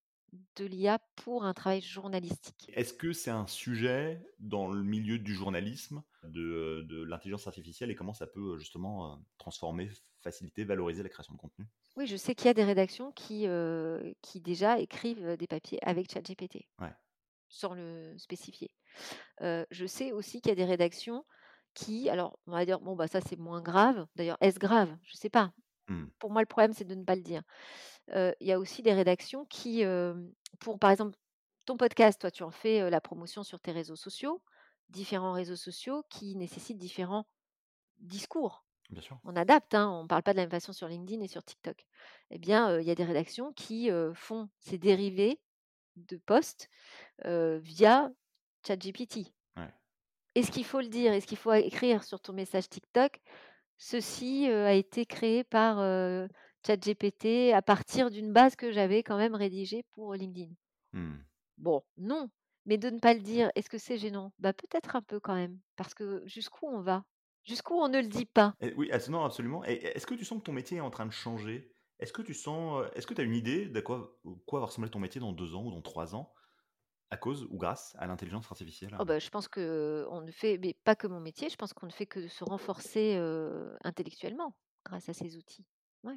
de 0.56 0.66
l'IA 0.66 1.00
pour 1.16 1.46
un 1.46 1.54
travail 1.54 1.82
journalistique. 1.82 2.72
Est-ce 2.74 2.94
que 2.94 3.12
c'est 3.14 3.32
un 3.32 3.48
sujet 3.48 4.22
dans 4.40 4.68
le 4.72 4.84
milieu 4.84 5.18
du 5.20 5.34
journalisme, 5.34 6.04
de, 6.24 6.86
de 6.88 7.02
l'intelligence 7.04 7.48
artificielle 7.48 7.90
et 7.92 7.96
comment 7.96 8.14
ça 8.14 8.28
peut, 8.28 8.54
heu, 8.56 8.58
justement, 8.60 9.16
heu, 9.16 9.20
transformer, 9.40 9.90
faciliter, 10.22 10.64
valoriser 10.64 11.02
la 11.04 11.10
création 11.10 11.34
de 11.34 11.40
contenu? 11.40 11.68
Oui, 11.96 12.08
je 12.08 12.18
sais 12.18 12.36
qu'il 12.36 12.48
y 12.48 12.50
a 12.50 12.54
des 12.54 12.64
rédactions 12.64 13.12
qui, 13.14 13.48
heu, 13.48 14.14
qui 14.22 14.42
déjà 14.42 14.80
écrivent, 14.80 15.38
des 15.38 15.48
papiers 15.48 15.80
avec 15.82 16.12
ChatGPT, 16.12 16.68
Ouais. 16.80 16.96
sans 17.50 17.74
le 17.76 18.16
spécifier. 18.18 18.72
Je 19.42 19.86
sais 19.86 20.12
aussi 20.12 20.42
qu'il 20.42 20.50
y 20.50 20.54
a 20.54 20.56
des 20.56 20.66
rédactions 20.66 21.26
qui 21.74 22.10
alors 22.10 22.40
on 22.48 22.52
va 22.54 22.66
dire, 22.66 22.80
bon, 22.82 22.96
bah, 22.96 23.08
ça 23.08 23.22
c'est 23.22 23.38
moins 23.40 23.62
grave. 23.62 24.08
D'ailleurs, 24.16 24.38
est-ce 24.42 24.60
grave? 24.60 24.98
Je 25.04 25.18
sais 25.18 25.30
pas. 25.30 25.54
Mmh. 25.88 26.10
Pour 26.20 26.32
moi, 26.32 26.42
le 26.42 26.48
problème, 26.48 26.74
c'est 26.74 26.86
de 26.86 26.96
ne 26.96 27.04
pas 27.06 27.16
le 27.16 27.24
dire. 27.24 27.44
Il 28.14 28.48
y 28.48 28.52
a 28.52 28.60
aussi 28.60 28.82
des 28.82 28.94
rédactions 28.94 29.46
qui, 29.46 29.84
pour 30.60 30.80
par 30.80 30.92
exemple, 30.92 31.18
ton 31.66 31.78
podcast, 31.78 32.22
toi, 32.22 32.32
tu 32.32 32.44
en 32.44 32.52
fais, 32.52 32.90
la 32.90 33.02
promotion 33.02 33.44
sur 33.44 33.60
tes 33.60 33.72
réseaux 33.72 33.96
sociaux, 33.96 34.42
différents 34.90 35.34
réseaux 35.34 35.56
sociaux 35.56 36.04
qui 36.10 36.36
nécessitent 36.36 36.78
différents 36.78 37.26
discours. 37.98 38.64
Bien 38.92 39.02
sûr. 39.02 39.20
On 39.24 39.36
adapte, 39.36 39.74
hein, 39.74 39.90
on 39.90 40.04
ne 40.04 40.08
parle 40.08 40.22
pas 40.22 40.34
de 40.34 40.38
la 40.38 40.44
même 40.44 40.52
façon 40.52 40.74
sur 40.74 40.88
LinkedIn 40.88 41.24
et 41.24 41.28
sur 41.28 41.44
TikTok. 41.44 41.88
Eh 42.30 42.38
bien, 42.38 42.80
il 42.80 42.86
y 42.86 42.92
a 42.92 42.96
des 42.96 43.04
rédactions 43.04 43.52
qui, 43.54 43.90
font 44.14 44.50
ces 44.60 44.78
dérivés 44.78 45.40
de 45.96 46.18
posts, 46.18 46.70
via 47.24 48.12
ChatGPT. 48.68 49.34
Ouais. 49.58 49.74
Est-ce 50.36 50.52
qu'il 50.52 50.66
faut 50.66 50.82
le 50.82 50.88
dire? 50.88 51.14
Est-ce 51.14 51.26
qu'il 51.26 51.38
faut 51.38 51.54
écrire 51.54 52.04
sur 52.04 52.20
ton 52.20 52.34
message 52.34 52.70
TikTok: 52.70 53.22
«Ceci, 53.78 54.48
a 54.48 54.74
été 54.74 55.08
créé 55.08 55.44
par, 55.44 55.78
ChatGPT 56.66 57.54
à 57.54 57.62
partir 57.62 58.10
d'une 58.12 58.34
base 58.34 58.56
que 58.56 58.72
j'avais 58.72 59.04
quand 59.04 59.18
même 59.18 59.36
rédigée 59.36 59.84
pour 59.94 60.14
LinkedIn»? 60.16 60.54
Mmh. 60.94 61.26
Bon, 61.58 61.84
non, 61.98 62.30
mais 62.66 62.78
de 62.78 62.90
ne 62.90 63.00
pas 63.00 63.14
le 63.14 63.20
dire, 63.22 63.52
est-ce 63.56 63.70
que 63.70 63.78
c'est 63.78 63.98
gênant? 63.98 64.32
Bah, 64.40 64.54
peut-être 64.54 64.96
un 64.96 65.02
peu 65.02 65.20
quand 65.20 65.36
même, 65.36 65.60
parce 65.76 65.94
que 65.94 66.26
jusqu'où 66.26 66.66
on 66.68 66.82
va? 66.82 67.06
Jusqu'où 67.44 67.74
on 67.76 67.88
ne 67.90 68.00
le 68.02 68.08
dit 68.08 68.26
pas? 68.26 68.56
Et 68.62 68.74
oui, 68.76 68.92
abs 68.92 69.10
non, 69.10 69.24
absolument 69.26 69.64
et 69.66 69.74
est-ce 69.74 70.08
que 70.08 70.14
tu 70.14 70.26
sens 70.26 70.40
que 70.40 70.44
ton 70.46 70.54
métier 70.54 70.78
est 70.78 70.82
en 70.82 70.90
train 70.90 71.06
de 71.06 71.12
changer? 71.12 71.76
Est-ce 72.00 72.14
que 72.14 72.22
tu 72.22 72.34
sens, 72.34 72.84
heu, 72.86 72.92
est-ce 72.96 73.08
que 73.08 73.14
tu 73.14 73.22
as 73.22 73.24
une 73.24 73.34
idée 73.36 73.68
de 73.68 73.80
quoi 73.82 74.18
quoi 74.46 74.60
va 74.60 74.66
ressembler 74.68 74.90
ton 74.92 75.00
métier 75.00 75.20
dans 75.22 75.34
2 75.34 75.56
ans 75.56 75.64
ou 75.66 75.72
dans 75.72 75.82
3 75.82 76.16
ans, 76.16 76.34
à 77.12 77.18
cause 77.18 77.46
ou 77.52 77.58
grâce 77.58 77.96
à 78.00 78.08
l'intelligence 78.08 78.48
artificielle? 78.52 79.00
Oh 79.00 79.04
bah, 79.06 79.20
je 79.20 79.30
pense 79.30 79.48
qu'on 79.50 80.22
ne 80.22 80.32
fait 80.32 80.58
mais 80.58 80.74
pas 80.74 80.96
que 80.96 81.08
mon 81.08 81.20
métier, 81.20 81.50
je 81.50 81.56
pense 81.58 81.74
qu'on 81.74 81.86
ne 81.88 81.92
fait 81.92 82.06
que 82.06 82.28
se 82.30 82.44
renforcer, 82.46 83.18
heu, 83.18 83.76
intellectuellement 83.84 84.58
grâce 84.86 85.10
à 85.10 85.14
ces 85.14 85.36
outils. 85.38 85.66
Ouais. 86.04 86.16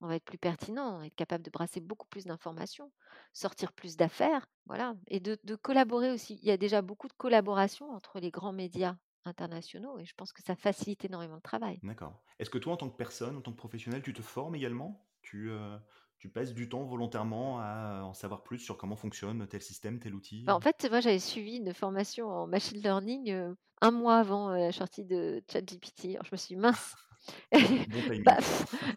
On 0.00 0.08
va 0.08 0.16
être 0.16 0.24
plus 0.24 0.38
pertinent, 0.38 0.96
on 0.96 0.98
va 0.98 1.06
être 1.06 1.14
capable 1.14 1.44
de 1.44 1.50
brasser 1.50 1.80
beaucoup 1.80 2.06
plus 2.08 2.24
d'informations, 2.24 2.92
sortir 3.32 3.72
plus 3.72 3.96
d'affaires, 3.96 4.46
voilà 4.66 4.94
et 5.08 5.20
de 5.20 5.38
de 5.44 5.56
collaborer 5.56 6.10
aussi. 6.10 6.38
Il 6.42 6.48
y 6.48 6.50
a 6.50 6.56
déjà 6.56 6.82
beaucoup 6.82 7.08
de 7.08 7.12
collaboration 7.14 7.90
entre 7.90 8.20
les 8.20 8.30
grands 8.30 8.52
médias 8.52 8.96
internationaux 9.24 9.98
et 9.98 10.04
je 10.06 10.14
pense 10.16 10.32
que 10.32 10.42
ça 10.42 10.56
facilite 10.56 11.04
énormément 11.04 11.36
le 11.36 11.40
travail. 11.42 11.82
D'accord. 11.82 12.22
Est-ce 12.38 12.50
que 12.50 12.58
toi, 12.58 12.72
en 12.74 12.76
tant 12.76 12.90
que 12.90 12.96
personne, 12.96 13.36
en 13.36 13.40
tant 13.42 13.52
que 13.52 13.56
professionnel, 13.56 14.02
tu 14.02 14.12
te 14.12 14.22
formes 14.22 14.54
également? 14.54 15.08
Tu, 15.22 15.48
heu, 15.50 15.78
tu 16.18 16.30
passes 16.30 16.52
du 16.54 16.68
temps 16.68 16.84
volontairement 16.84 17.58
à 17.60 18.02
en 18.04 18.12
savoir 18.14 18.42
plus 18.42 18.58
sur 18.58 18.76
comment 18.78 18.96
fonctionne 18.96 19.46
tel 19.48 19.62
système, 19.62 19.98
tel 19.98 20.14
outil? 20.14 20.46
Bah, 20.46 20.54
en 20.54 20.60
fait, 20.60 20.86
moi, 20.90 21.00
j'avais 21.00 21.18
suivi 21.18 21.56
une 21.56 21.74
formation 21.74 22.28
en 22.28 22.46
machine 22.46 22.80
learning, 22.80 23.30
heu, 23.32 23.56
1 23.82 23.90
mois 23.90 24.18
avant, 24.18 24.50
heu, 24.52 24.56
la 24.58 24.72
sortie 24.72 25.04
de 25.04 25.42
ChatGPT. 25.50 26.10
Alors 26.14 26.24
je 26.24 26.30
me 26.32 26.36
suis 26.36 26.54
dit: 26.54 26.60
«Mince, 26.60 26.96
Bon 27.86 28.02
bah, 28.24 28.38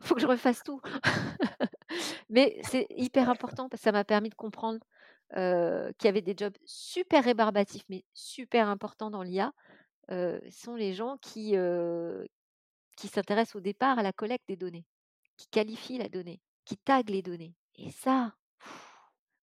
faut 0.01 0.15
que 0.15 0.21
je 0.21 0.27
refasse 0.27 0.63
tout». 0.63 0.79
Mais 2.29 2.59
c'est 2.63 2.87
hyper 2.91 3.29
important 3.29 3.69
parce 3.69 3.81
que 3.81 3.85
ça 3.85 3.91
m'a 3.91 4.03
permis 4.03 4.29
de 4.29 4.35
comprendre, 4.35 4.79
qu'il 5.33 6.05
y 6.05 6.09
avait 6.09 6.21
des 6.21 6.35
jobs 6.37 6.55
super 6.65 7.23
rébarbatifs, 7.23 7.85
mais 7.89 8.05
super 8.13 8.67
importants 8.69 9.09
dans 9.09 9.23
l'IA, 9.23 9.53
heu, 10.11 10.41
sont 10.51 10.75
les 10.75 10.93
gens 10.93 11.17
qui, 11.17 11.55
qui 12.97 13.07
s'intéressent 13.07 13.55
au 13.57 13.61
départ 13.61 13.99
à 13.99 14.03
la 14.03 14.13
collecte 14.13 14.47
des 14.47 14.55
données, 14.57 14.85
qui 15.37 15.47
qualifient 15.47 15.99
la 15.99 16.09
donnée, 16.09 16.41
qui 16.65 16.77
taguent 16.77 17.09
les 17.11 17.21
données 17.21 17.55
et 17.75 17.91
ça, 17.91 18.35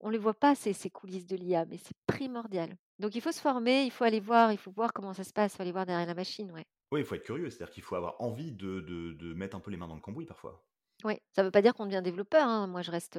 on 0.01 0.09
ne 0.09 0.13
les 0.13 0.19
voit 0.19 0.35
pas 0.35 0.55
ces 0.55 0.73
ces 0.73 0.91
coulisses 0.91 1.27
de 1.27 1.37
l'IA, 1.37 1.65
mais 1.67 1.79
c'est 1.79 1.97
primordial. 2.07 2.77
Donc 2.99 3.15
il 3.15 3.21
faut 3.23 3.33
se 3.33 3.41
former, 3.41 3.85
il 3.85 3.91
faut 3.91 4.05
aller 4.05 4.21
voir, 4.21 4.53
il 4.53 4.59
faut 4.59 4.71
voir 4.73 4.93
comment 4.93 5.15
ça 5.15 5.25
se 5.25 5.33
passe, 5.33 5.53
il 5.55 5.57
faut 5.57 5.63
aller 5.63 5.73
voir 5.73 5.87
derrière 5.87 6.07
la 6.07 6.15
machine, 6.15 6.51
ouais. 6.53 6.67
Oui, 6.93 7.01
il 7.01 7.05
faut 7.07 7.17
être 7.17 7.25
curieux, 7.25 7.51
c'est-à-dire 7.51 7.73
qu'il 7.75 7.83
faut 7.83 7.97
avoir 7.97 8.21
envie 8.21 8.53
de 8.53 8.79
de 8.81 9.13
de 9.13 9.35
mettre 9.35 9.57
un 9.57 9.61
peu 9.61 9.71
les 9.73 9.77
mains 9.77 9.89
dans 9.89 9.95
le 9.97 10.01
cambouis 10.01 10.27
parfois. 10.27 10.69
Ouais, 11.05 11.23
ça 11.35 11.43
ne 11.43 11.47
veut 11.47 11.51
pas 11.51 11.63
dire 11.63 11.73
qu'on 11.75 11.87
devient 11.87 12.03
développeur, 12.05 12.47
hein. 12.47 12.67
Moi 12.67 12.83
je 12.83 12.91
reste, 12.91 13.17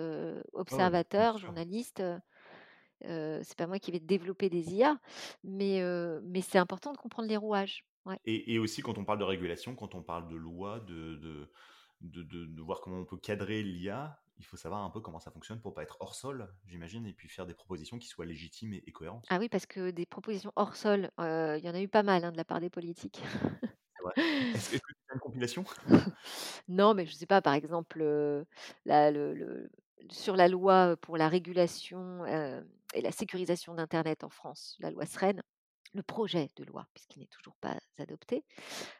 bien 1.15 1.23
observateur, 1.23 1.37
sûr. 1.41 1.55
journaliste, 1.55 1.99
heu 1.99 2.19
heu, 3.05 3.41
c'est 3.43 3.57
pas 3.57 3.67
moi 3.67 3.79
qui 3.79 3.91
vais 3.91 3.99
développer 4.01 4.49
des 4.49 4.75
IA, 4.75 4.99
mais 5.43 5.81
heu, 5.81 6.21
mais 6.25 6.41
c'est 6.41 6.59
important 6.59 6.93
de 6.93 6.97
comprendre 6.97 7.29
les 7.29 7.37
rouages. 7.37 7.85
Ouais. 8.05 8.19
Et 8.25 8.53
et 8.53 8.59
aussi 8.59 8.81
quand 8.81 8.97
on 8.97 9.05
parle 9.05 9.19
de 9.19 9.23
régulation, 9.23 9.75
quand 9.75 9.95
on 9.95 10.03
parle 10.03 10.27
de 10.27 10.35
loi, 10.35 10.79
de 10.79 11.15
de 11.15 11.51
de 12.01 12.23
de 12.23 12.45
de 12.45 12.61
voir 12.61 12.81
comment 12.81 12.97
on 12.99 13.05
peut 13.05 13.17
cadrer 13.17 13.63
l'IA, 13.63 14.23
il 14.37 14.45
faut 14.45 14.57
savoir 14.57 14.83
un 14.83 14.89
peu 14.89 15.01
comment 15.01 15.19
ça 15.19 15.31
fonctionne 15.31 15.61
pour 15.61 15.73
pas 15.73 15.83
être 15.83 15.97
hors 16.01 16.15
sol, 16.15 16.55
j'imagine 16.65 17.05
et 17.05 17.13
puis 17.13 17.29
faire 17.29 17.45
des 17.47 17.53
propositions 17.55 17.99
qui 17.99 18.07
soient 18.07 18.25
légitimes 18.25 18.73
et 18.73 18.83
et 18.87 18.91
cohérentes. 18.91 19.29
Ah 19.29 19.37
oui, 19.39 19.49
parce 19.49 19.65
que 19.65 19.91
des 19.91 20.05
propositions 20.05 20.51
hors 20.55 20.75
sol, 20.75 21.09
heu, 21.19 21.57
il 21.57 21.63
y 21.65 21.69
en 21.69 21.73
a 21.73 21.81
eu 21.81 21.87
pas 21.87 22.03
mal, 22.03 22.23
hein, 22.25 22.31
de 22.31 22.37
la 22.37 22.43
part 22.45 22.59
des 22.59 22.69
politiques. 22.69 23.21
Est-ce 24.53 24.69
que 24.69 24.77
tu 24.77 24.81
as 25.09 25.13
une 25.13 25.19
compilation? 25.19 25.65
Non, 26.67 26.93
mais 26.93 27.05
je 27.05 27.13
sais 27.13 27.25
pas, 27.25 27.41
par 27.41 27.53
exemple, 27.53 28.01
heu, 28.01 28.45
la 28.85 29.11
le 29.11 29.33
le 29.33 29.69
sur 30.09 30.35
la 30.35 30.47
loi, 30.47 30.97
pour 30.97 31.17
la 31.17 31.29
régulation, 31.29 32.25
heu 32.25 32.67
et 32.93 33.01
la 33.01 33.11
sécurisation 33.11 33.73
d'internet 33.75 34.23
en 34.23 34.29
France, 34.29 34.75
la 34.79 34.91
loi 34.91 35.05
Sren, 35.05 35.41
le 35.93 36.03
projet 36.03 36.49
de 36.55 36.63
loi, 36.63 36.87
puisqu'il 36.93 37.19
n'est 37.19 37.27
toujours 37.27 37.55
pas 37.57 37.77
adopté, 37.97 38.45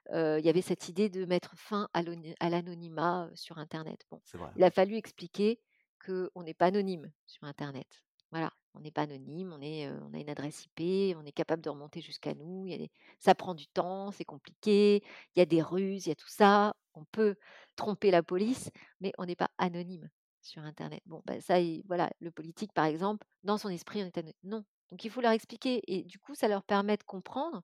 il 0.10 0.42
y 0.44 0.50
avait 0.50 0.62
cette 0.62 0.90
idée 0.90 1.10
de 1.10 1.26
mettre 1.26 1.56
fin 1.56 1.90
à 1.94 2.02
l'anonymat, 2.50 3.30
sur 3.36 3.58
internet. 3.58 4.06
Bon, 4.12 4.22
il 4.56 4.64
a 4.64 4.72
fallu 4.72 4.96
expliquer 4.96 5.60
qu'on 6.06 6.44
n'est 6.44 6.54
pas 6.54 6.68
anonyme 6.68 7.12
sur 7.26 7.44
internet. 7.44 8.04
Voilà, 8.32 8.54
on 8.74 8.80
n'est 8.80 8.92
pas 8.92 9.02
anonyme, 9.02 9.52
on 9.54 9.62
est, 9.62 9.88
heu, 9.90 10.00
on 10.04 10.14
a 10.14 10.20
une 10.20 10.30
adresse 10.30 10.66
IP, 10.66 11.18
on 11.18 11.26
est 11.26 11.34
capable 11.34 11.62
de 11.62 11.70
remonter 11.70 12.00
jusqu'à 12.00 12.34
nous, 12.34 12.66
il 12.66 12.72
y 12.72 12.74
a 12.74 12.78
des 12.78 12.90
ça 13.20 13.36
prend 13.36 13.54
du 13.54 13.68
temps, 13.68 14.12
c'est 14.12 14.24
compliqué, 14.24 15.04
il 15.36 15.40
y 15.40 15.42
a 15.42 15.46
des 15.46 15.62
ruses, 15.62 16.06
il 16.06 16.10
y 16.10 16.12
a 16.14 16.16
tout 16.16 16.30
ça. 16.30 16.74
On 16.94 17.04
peut 17.04 17.36
tromper 17.76 18.10
la 18.10 18.24
police, 18.24 18.70
mais 19.02 19.12
on 19.18 19.26
n'est 19.26 19.36
pas 19.36 19.50
anonyme 19.58 20.10
sur 20.42 20.64
internet. 20.64 21.02
Bon, 21.06 21.22
bah, 21.26 21.42
ça 21.42 21.56
voilà, 21.86 22.10
le 22.20 22.32
politique, 22.32 22.74
par 22.74 22.86
exemple, 22.86 23.28
dans 23.44 23.58
son 23.58 23.70
esprit, 23.70 24.02
on 24.02 24.06
est 24.06 24.18
ano 24.18 24.32
non. 24.44 24.64
Donc 24.92 25.06
il 25.06 25.10
faut 25.12 25.22
leur 25.22 25.32
expliquer 25.32 25.82
et 25.88 26.04
du 26.04 26.20
coup, 26.20 26.36
ça 26.36 26.48
leur 26.50 26.64
permet 26.64 26.98
de 26.98 27.04
comprendre, 27.04 27.64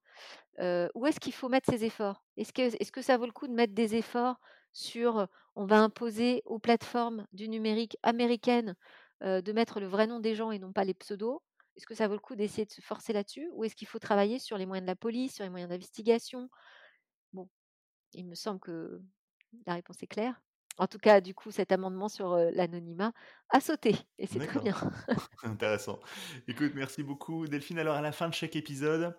où 0.96 1.06
est-ce 1.08 1.20
qu'il 1.20 1.34
faut 1.34 1.50
mettre 1.50 1.70
ses 1.72 1.86
efforts? 1.86 2.24
Est-ce 2.38 2.92
que 2.92 3.02
ça 3.02 3.18
vaut 3.18 3.26
le 3.26 3.32
coup 3.32 3.48
de 3.48 3.54
mettre 3.54 3.74
des 3.74 3.96
efforts 3.96 4.40
sur, 4.74 5.28
on 5.56 5.66
va 5.66 5.80
imposer 5.80 6.42
aux 6.46 6.60
plateformes 6.60 7.26
du 7.34 7.50
numérique 7.50 7.98
américaines, 8.04 8.76
de 9.22 9.52
mettre 9.54 9.80
le 9.80 9.88
vrai 9.88 10.08
nom 10.08 10.20
des 10.20 10.36
gens 10.36 10.52
et 10.52 10.60
non 10.60 10.74
pas 10.74 10.84
les 10.86 10.94
pseudos? 10.94 11.42
Est-ce 11.76 11.86
que 11.88 11.96
ça 11.96 12.08
vaut 12.08 12.16
le 12.16 12.20
coup 12.20 12.36
d'essayer 12.36 12.66
de 12.66 12.72
se 12.72 12.82
forcer 12.82 13.14
là-dessus? 13.14 13.50
Ou 13.54 13.64
est-ce 13.66 13.76
qu'il 13.76 13.88
faut 13.88 14.00
travailler 14.00 14.40
sur 14.40 14.58
les 14.58 14.66
moyens 14.66 14.86
de 14.86 14.92
la 14.92 14.96
police, 14.96 15.36
sur 15.36 15.44
les 15.44 15.50
moyens 15.52 15.70
d'investigation? 15.70 16.50
Bon, 17.34 17.50
il 18.14 18.26
me 18.28 18.36
semble 18.36 18.60
que 18.62 19.02
la 19.68 19.76
réponse 19.76 20.04
est 20.04 20.08
claire. 20.08 20.42
En 20.78 20.88
tout 20.88 21.00
cas, 21.00 21.22
du 21.22 21.34
coup, 21.34 21.52
cet 21.52 21.72
amendement 21.72 22.08
sur, 22.08 22.36
l'anonymat 22.54 23.14
a 23.50 23.60
sauté 23.60 23.96
et 24.18 24.28
c'est 24.28 24.40
très 24.40 24.60
bien. 24.60 24.76
Intéressant. 25.44 26.00
Écoute, 26.48 26.74
merci 26.76 27.04
beaucoup 27.04 27.48
Delphine. 27.48 27.80
Alors 27.80 27.96
à 27.96 28.02
la 28.02 28.12
fin 28.12 28.28
de 28.30 28.34
chaque 28.34 28.56
épisode, 28.56 29.18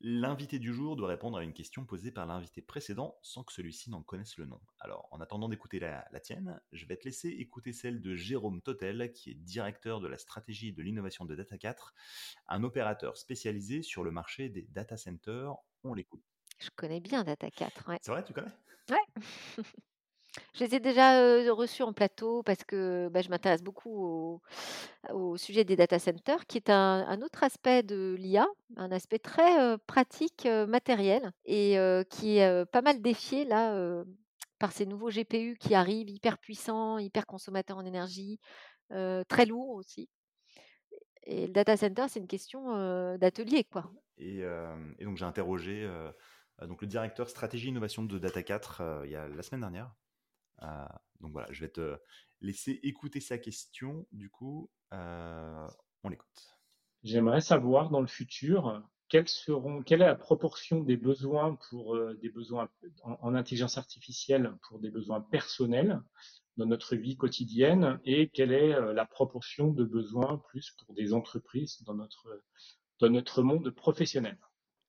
l'invité 0.00 0.58
du 0.58 0.72
jour 0.72 0.96
doit 0.96 1.08
répondre 1.08 1.38
à 1.38 1.42
une 1.42 1.52
question 1.52 1.84
posée 1.84 2.10
par 2.10 2.26
l'invité 2.26 2.60
précédent 2.60 3.18
sans 3.22 3.44
que 3.44 3.52
celui-ci 3.52 3.90
n'en 3.90 4.02
connaisse 4.02 4.36
le 4.36 4.46
nom. 4.46 4.60
Alors 4.80 5.08
en 5.10 5.20
attendant 5.20 5.48
d'écouter 5.48 5.80
la, 5.80 6.06
la 6.12 6.20
tienne, 6.20 6.60
je 6.72 6.86
vais 6.86 6.96
te 6.96 7.04
laisser 7.04 7.28
écouter 7.28 7.72
celle 7.72 8.00
de 8.00 8.14
Jérôme 8.14 8.60
Totel, 8.62 9.12
qui 9.12 9.30
est 9.30 9.34
directeur 9.34 10.00
de 10.00 10.08
la 10.08 10.18
stratégie 10.18 10.68
et 10.68 10.72
de 10.72 10.82
l'innovation 10.82 11.24
de 11.24 11.36
Data4, 11.36 11.92
un 12.48 12.64
opérateur 12.64 13.16
spécialisé 13.16 13.82
sur 13.82 14.04
le 14.04 14.10
marché 14.10 14.48
des 14.48 14.62
data 14.62 14.96
centers. 14.96 15.54
On 15.84 15.94
l'écoute. 15.94 16.22
Je 16.58 16.70
connais 16.74 17.00
bien 17.00 17.22
Data4, 17.22 17.88
ouais. 17.88 17.98
C'est 18.02 18.10
vrai, 18.10 18.24
tu 18.24 18.32
connais? 18.32 18.50
Ouais. 18.90 19.22
Je 20.54 20.64
les 20.64 20.74
ai 20.74 20.80
déjà, 20.80 21.52
reçus 21.52 21.82
en 21.82 21.92
plateau 21.92 22.42
parce 22.42 22.64
que, 22.64 23.08
bah, 23.10 23.22
je 23.22 23.28
m'intéresse 23.28 23.62
beaucoup 23.62 24.40
au 25.12 25.36
sujet 25.36 25.64
des 25.64 25.76
data 25.76 25.98
centers 25.98 26.46
qui 26.46 26.58
est 26.58 26.70
un 26.70 27.22
autre 27.22 27.42
aspect 27.42 27.82
de 27.82 28.14
l'IA, 28.18 28.46
un 28.76 28.92
aspect 28.92 29.18
très, 29.18 29.78
pratique, 29.86 30.46
matériel 30.68 31.32
et 31.44 31.76
qui 32.10 32.38
est, 32.38 32.66
pas 32.66 32.82
mal 32.82 33.00
défié 33.00 33.44
là, 33.44 34.04
par 34.58 34.72
ces 34.72 34.86
nouveaux 34.86 35.10
GPU 35.10 35.56
qui 35.58 35.74
arrivent 35.74 36.10
hyper 36.10 36.38
puissants, 36.38 36.98
hyper 36.98 37.26
consommateurs 37.26 37.78
en 37.78 37.86
énergie, 37.86 38.38
très 39.28 39.46
lourds 39.46 39.70
aussi 39.70 40.08
et 41.30 41.46
le 41.46 41.52
data 41.52 41.76
center, 41.76 42.06
c'est 42.08 42.20
une 42.20 42.26
question, 42.26 43.16
d'atelier, 43.18 43.64
quoi. 43.64 43.90
et, 44.16 44.38
et 44.98 45.04
donc 45.04 45.16
j'ai 45.16 45.26
interrogé 45.26 45.86
donc 46.66 46.82
le 46.82 46.88
directeur 46.88 47.28
stratégie 47.28 47.68
innovation 47.68 48.02
de 48.02 48.18
Data4 48.18 48.76
euh, 48.80 49.02
il 49.04 49.12
y 49.12 49.16
a 49.16 49.28
la 49.28 49.42
semaine 49.42 49.60
dernière. 49.60 49.94
Euh, 50.62 50.86
donc 51.20 51.32
voilà, 51.32 51.48
je 51.52 51.60
vais 51.60 51.70
te 51.70 51.98
laisser 52.40 52.80
écouter 52.82 53.20
sa 53.20 53.38
question. 53.38 54.06
Du 54.12 54.30
coup, 54.30 54.70
euh, 54.92 55.68
on 56.02 56.08
l'écoute. 56.08 56.58
J'aimerais 57.02 57.40
savoir 57.40 57.90
dans 57.90 58.00
le 58.00 58.06
futur 58.06 58.82
quelles 59.08 59.28
seront, 59.28 59.82
quelle 59.82 60.02
est 60.02 60.06
la 60.06 60.14
proportion 60.14 60.80
des 60.80 60.96
besoins 60.96 61.56
pour 61.68 61.96
euh, 61.96 62.14
des 62.20 62.28
besoins 62.28 62.68
en, 63.02 63.16
en, 63.20 63.34
intelligence 63.34 63.78
artificielle 63.78 64.54
pour 64.62 64.78
des 64.78 64.90
besoins 64.90 65.20
personnels 65.20 66.00
dans 66.56 66.66
notre 66.66 66.96
vie 66.96 67.16
quotidienne 67.16 68.00
et 68.04 68.28
quelle 68.28 68.52
est 68.52 68.74
euh, 68.74 68.92
la 68.92 69.06
proportion 69.06 69.68
de 69.68 69.84
besoins 69.84 70.38
plus 70.48 70.72
pour 70.72 70.94
des 70.94 71.12
entreprises 71.12 71.82
dans 71.84 71.94
notre 71.94 72.42
dans 73.00 73.08
notre 73.08 73.42
monde 73.42 73.70
professionnel? 73.70 74.38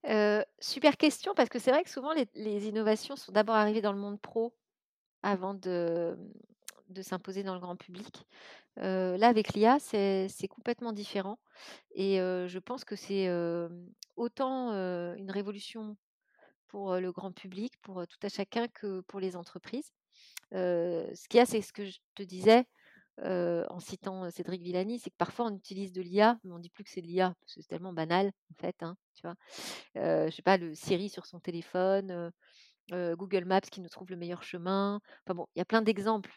Euh, 0.05 0.43
super 0.59 0.97
question 0.97 1.33
parce 1.35 1.49
que 1.49 1.59
c'est 1.59 1.71
vrai 1.71 1.83
que 1.83 1.89
souvent 1.89 2.13
les, 2.13 2.27
les 2.35 2.67
innovations 2.67 3.15
sont 3.15 3.31
d'abord 3.31 3.55
arrivées 3.55 3.81
dans 3.81 3.93
le 3.93 3.99
monde 3.99 4.19
pro 4.19 4.53
avant 5.23 5.53
de, 5.53 6.17
s'imposer 7.01 7.43
dans 7.43 7.53
le 7.53 7.59
grand 7.59 7.75
public. 7.75 8.25
Là, 8.77 9.27
avec 9.27 9.53
l'IA, 9.53 9.77
c'est 9.79 10.47
complètement 10.49 10.93
différent. 10.93 11.39
Et 11.93 12.17
je 12.17 12.59
pense 12.59 12.85
que 12.85 12.95
c'est 12.95 13.29
autant 14.15 14.71
une 14.71 15.31
révolution 15.31 15.97
pour 16.67 16.95
le 16.95 17.11
grand 17.11 17.31
public, 17.31 17.73
pour 17.81 18.05
tout 18.07 18.19
à 18.21 18.29
chacun, 18.29 18.67
que 18.67 19.01
pour 19.01 19.19
les 19.19 19.35
entreprises. 19.35 19.91
ce 20.51 21.27
qu'il 21.27 21.37
y 21.37 21.41
a, 21.41 21.45
c'est 21.45 21.61
ce 21.61 21.73
que 21.73 21.85
je 21.85 21.97
te 22.15 22.23
disais 22.23 22.65
en 23.21 23.79
citant 23.79 24.29
Cédric 24.31 24.61
Villani, 24.61 24.99
c'est 24.99 25.09
que 25.09 25.17
parfois 25.17 25.47
on 25.47 25.55
utilise 25.55 25.91
de 25.91 26.01
l'IA, 26.01 26.39
mais 26.43 26.53
on 26.53 26.59
dit 26.59 26.69
plus 26.69 26.83
que 26.83 26.89
c'est 26.89 27.01
de 27.01 27.07
l'IA, 27.07 27.35
parce 27.41 27.55
que 27.55 27.61
c'est 27.61 27.67
tellement 27.67 27.93
banal, 27.93 28.31
en 28.51 28.61
fait. 28.61 28.81
Hein, 28.81 28.95
tu 29.15 29.21
vois 29.23 29.35
je 29.95 30.33
sais 30.33 30.41
pas, 30.41 30.57
le 30.57 30.73
Siri 30.73 31.09
sur 31.09 31.25
son 31.25 31.39
téléphone, 31.39 32.31
Google 32.91 33.45
Maps 33.45 33.61
qui 33.61 33.81
nous 33.81 33.89
trouve 33.89 34.09
le 34.09 34.17
meilleur 34.17 34.43
chemin. 34.43 34.99
Enfin 35.25 35.35
bon, 35.35 35.47
il 35.55 35.59
y 35.59 35.61
a 35.61 35.65
plein 35.65 35.81
d'exemples 35.81 36.31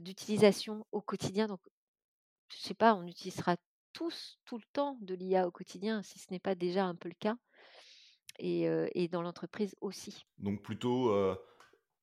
d'utilisation 0.00 0.86
au 0.92 1.00
quotidien. 1.00 1.46
Donc, 1.48 1.60
je 2.48 2.58
sais 2.58 2.74
pas, 2.74 2.94
on 2.94 3.06
utilisera 3.06 3.56
tous 3.92 4.38
tout 4.44 4.56
le 4.56 4.64
temps 4.72 4.96
de 5.00 5.14
l'IA 5.14 5.46
au 5.46 5.50
quotidien, 5.50 6.02
si 6.02 6.18
ce 6.18 6.26
n'est 6.30 6.38
pas 6.38 6.54
déjà 6.54 6.84
un 6.84 6.94
peu 6.94 7.08
le 7.08 7.16
cas. 7.18 7.36
Et, 8.38 8.68
et 8.94 9.08
dans 9.08 9.22
l'entreprise 9.22 9.74
aussi. 9.80 10.24
Donc 10.38 10.62
plutôt, 10.62 11.10
euh, 11.10 11.36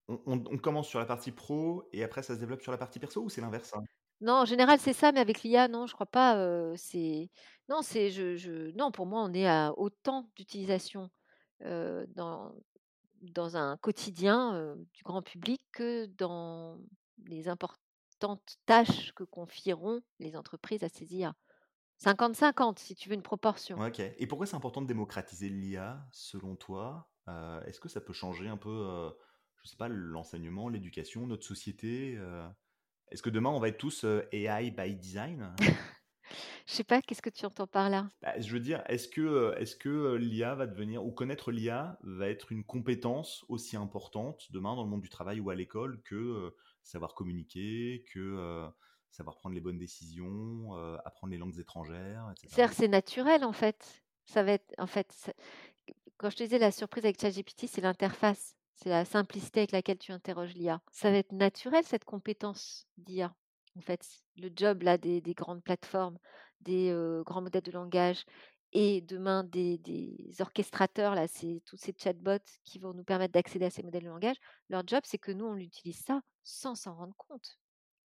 on, 0.08 0.20
on, 0.26 0.44
on, 0.52 0.58
commence 0.58 0.88
sur 0.88 1.00
la 1.00 1.06
partie 1.06 1.32
pro 1.32 1.88
et 1.92 2.04
après 2.04 2.24
ça 2.24 2.36
se 2.36 2.40
développe 2.40 2.62
sur 2.62 2.72
la 2.72 2.78
partie 2.78 3.00
perso 3.00 3.22
ou 3.22 3.30
c'est 3.30 3.42
l'inverse 3.42 3.74
hein? 3.76 3.84
Non, 4.22 4.34
en 4.34 4.46
général, 4.46 4.80
c'est 4.80 4.94
ça, 4.94 5.14
mais 5.14 5.22
avec 5.22 5.44
l'IA, 5.44 5.70
non, 5.70 5.88
je 5.88 5.94
crois 5.94 6.06
pas. 6.06 6.38
Euh, 6.38 6.74
c'est 6.76 7.30
non, 7.70 7.82
c'est 7.82 8.10
je, 8.10 8.36
je, 8.36 8.72
non, 8.76 8.92
pour 8.92 9.06
moi, 9.06 9.24
on 9.24 9.34
est 9.34 9.48
à 9.48 9.74
autant 9.78 10.30
d'utilisation 10.36 11.10
euh, 11.64 12.06
dans 12.10 12.54
dans 13.22 13.58
un 13.58 13.78
quotidien 13.78 14.56
euh, 14.56 14.76
du 14.94 15.04
grand 15.04 15.22
public 15.22 15.62
que 15.72 16.06
dans 16.18 16.80
les 17.26 17.48
importantes 17.48 18.58
tâches 18.66 19.14
que 19.14 19.24
confieront 19.24 20.02
les 20.20 20.36
entreprises 20.36 20.84
à 20.84 20.90
ces 20.90 21.16
IA. 21.16 21.36
50-50, 22.04 22.80
si 22.80 22.96
tu 22.96 23.10
veux 23.10 23.16
une 23.16 23.22
proportion. 23.22 23.78
Ok. 23.80 24.00
Et 24.00 24.28
pourquoi 24.28 24.48
c'est 24.48 24.56
important 24.56 24.82
de 24.82 24.88
démocratiser 24.88 25.50
l'IA, 25.50 26.08
selon 26.12 26.56
toi? 26.56 27.10
Euh, 27.28 27.62
Est-ce 27.64 27.80
que 27.80 27.90
ça 27.90 28.00
peut 28.00 28.14
changer 28.14 28.48
un 28.48 28.58
peu, 28.58 28.70
euh, 28.70 29.10
je 29.64 29.70
sais 29.70 29.76
pas, 29.76 29.90
l'enseignement, 29.90 30.70
l'éducation, 30.70 31.28
notre 31.28 31.46
société 31.46 32.18
est-ce 33.12 33.24
que 33.24 33.30
demain, 33.30 33.50
on 33.50 33.60
va 33.60 33.70
être 33.70 33.78
tous 33.78 34.06
AI 34.32 34.72
by 34.72 34.96
design? 34.96 35.56
Je 36.66 36.74
sais 36.74 36.84
pas, 36.84 37.02
qu'est-ce 37.02 37.22
que 37.22 37.30
tu 37.30 37.46
entends 37.46 37.68
par 37.68 37.90
là? 37.90 38.08
Bah, 38.22 38.40
Je 38.40 38.52
veux 38.52 38.60
dire, 38.60 38.84
est-ce 38.88 39.08
que, 39.08 39.56
est 39.58 39.78
que 39.78 40.16
l'IA 40.16 40.56
va 40.56 40.68
devenir, 40.68 41.06
ou 41.06 41.12
connaître 41.12 41.52
l'IA 41.52 41.98
va 42.04 42.28
être 42.28 42.52
une 42.52 42.64
compétence 42.64 43.46
aussi 43.50 43.78
importante 43.78 44.48
demain 44.52 44.76
dans 44.76 44.84
le 44.84 44.90
monde 44.90 45.02
du 45.02 45.10
travail 45.10 45.40
ou 45.40 45.50
à 45.50 45.56
l'école 45.56 46.02
que 46.04 46.16
euh, 46.16 46.56
savoir 46.84 47.14
communiquer, 47.14 48.06
que 48.12 48.20
euh, 48.20 48.68
savoir 49.12 49.38
prendre 49.38 49.56
les 49.56 49.62
bonnes 49.62 49.78
décisions, 49.78 50.78
euh, 50.78 50.98
apprendre 51.06 51.32
les 51.32 51.38
langues 51.38 51.60
étrangères, 51.60 52.32
etc. 52.32 52.68
C'est 52.72 52.88
naturel 52.88 53.44
en 53.44 53.54
fait. 53.54 54.04
Ça 54.26 54.44
va 54.44 54.52
être, 54.54 54.74
en 54.78 54.88
fait, 54.88 55.34
quand 56.18 56.30
je 56.30 56.38
te 56.38 56.44
disais 56.44 56.60
la 56.60 56.72
surprise 56.72 57.04
avec 57.06 57.20
ChatGPT, 57.20 57.66
c'est 57.68 57.82
l'interface. 57.82 58.56
C'est 58.76 58.90
la 58.90 59.04
simplicité 59.04 59.62
avec 59.62 59.72
laquelle 59.72 59.98
tu 59.98 60.12
interroges 60.12 60.54
l'IA. 60.54 60.82
Ça 60.92 61.12
va 61.12 61.18
être 61.18 61.34
naturel, 61.34 61.84
cette 61.84 62.06
compétence 62.06 62.88
d'IA. 62.98 63.36
En 63.78 63.82
fait, 63.82 64.06
le 64.38 64.50
job 64.56 64.84
là 64.84 64.98
des, 64.98 65.22
des 65.22 65.34
grandes 65.34 65.64
plateformes, 65.64 66.18
des 66.62 66.90
euh, 66.90 67.24
grands 67.24 67.42
modèles 67.42 67.64
de 67.64 67.72
langage 67.72 68.26
et 68.72 69.02
demain 69.02 69.44
des, 69.44 69.78
des 69.80 70.36
orchestrateurs, 70.40 71.16
là, 71.16 71.28
c'est 71.28 71.62
tous 71.66 71.78
ces 71.78 71.94
chatbots 71.98 72.38
qui 72.64 72.78
vont 72.78 72.94
nous 72.94 73.04
permettre 73.04 73.34
d'accéder 73.34 73.66
à 73.66 73.70
ces 73.70 73.82
modèles 73.82 74.04
de 74.04 74.10
langage. 74.10 74.38
Leur 74.70 74.84
job, 74.86 75.02
c'est 75.06 75.18
que 75.18 75.32
nous, 75.32 75.46
on 75.46 75.58
utilise 75.58 76.00
ça 76.00 76.22
sans 76.44 76.76
s'en 76.76 76.96
rendre 76.96 77.16
compte, 77.18 77.58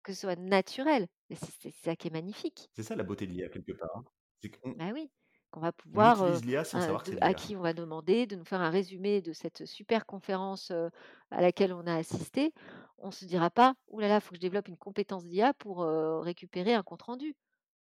que 0.02 0.12
ce 0.12 0.20
soit 0.20 0.36
naturel. 0.36 1.08
C'est 1.30 1.72
ça 1.72 1.96
qui 1.96 2.08
est 2.08 2.12
magnifique. 2.12 2.70
C'est 2.74 2.84
ça 2.84 2.94
la 2.94 3.02
beauté 3.02 3.26
de 3.26 3.32
l'IA 3.32 3.48
quelque 3.48 3.72
part. 3.72 3.90
Hein. 3.96 4.04
C'est 4.40 4.50
qu'on 4.50 4.72
bah 4.72 4.90
oui 4.92 5.10
qu'on 5.50 5.60
va 5.60 5.72
pouvoir, 5.72 6.22
utilise 6.22 6.46
l'IA 6.46 6.64
sans 6.64 6.78
euh, 6.78 6.82
savoir 6.82 7.02
de, 7.02 7.18
à 7.20 7.34
qui 7.34 7.56
on 7.56 7.60
va 7.60 7.74
demander 7.74 8.26
de 8.26 8.36
nous 8.36 8.44
faire 8.44 8.62
un 8.62 8.70
résumé 8.70 9.20
de 9.20 9.34
cette 9.34 9.66
super 9.66 10.06
conférence 10.06 10.70
euh, 10.70 10.88
à 11.30 11.42
laquelle 11.42 11.74
on 11.74 11.86
a 11.86 11.94
assisté, 11.94 12.54
on 13.02 13.08
ne 13.08 13.12
se 13.12 13.24
dira 13.24 13.50
pas, 13.50 13.74
ouh 13.88 14.00
là 14.00 14.08
là, 14.08 14.16
il 14.16 14.20
faut 14.20 14.30
que 14.30 14.36
je 14.36 14.40
développe 14.40 14.68
une 14.68 14.76
compétence 14.76 15.24
d'IA 15.24 15.52
pour 15.54 15.82
euh, 15.82 16.20
récupérer 16.20 16.74
un 16.74 16.82
compte 16.82 17.02
rendu. 17.02 17.34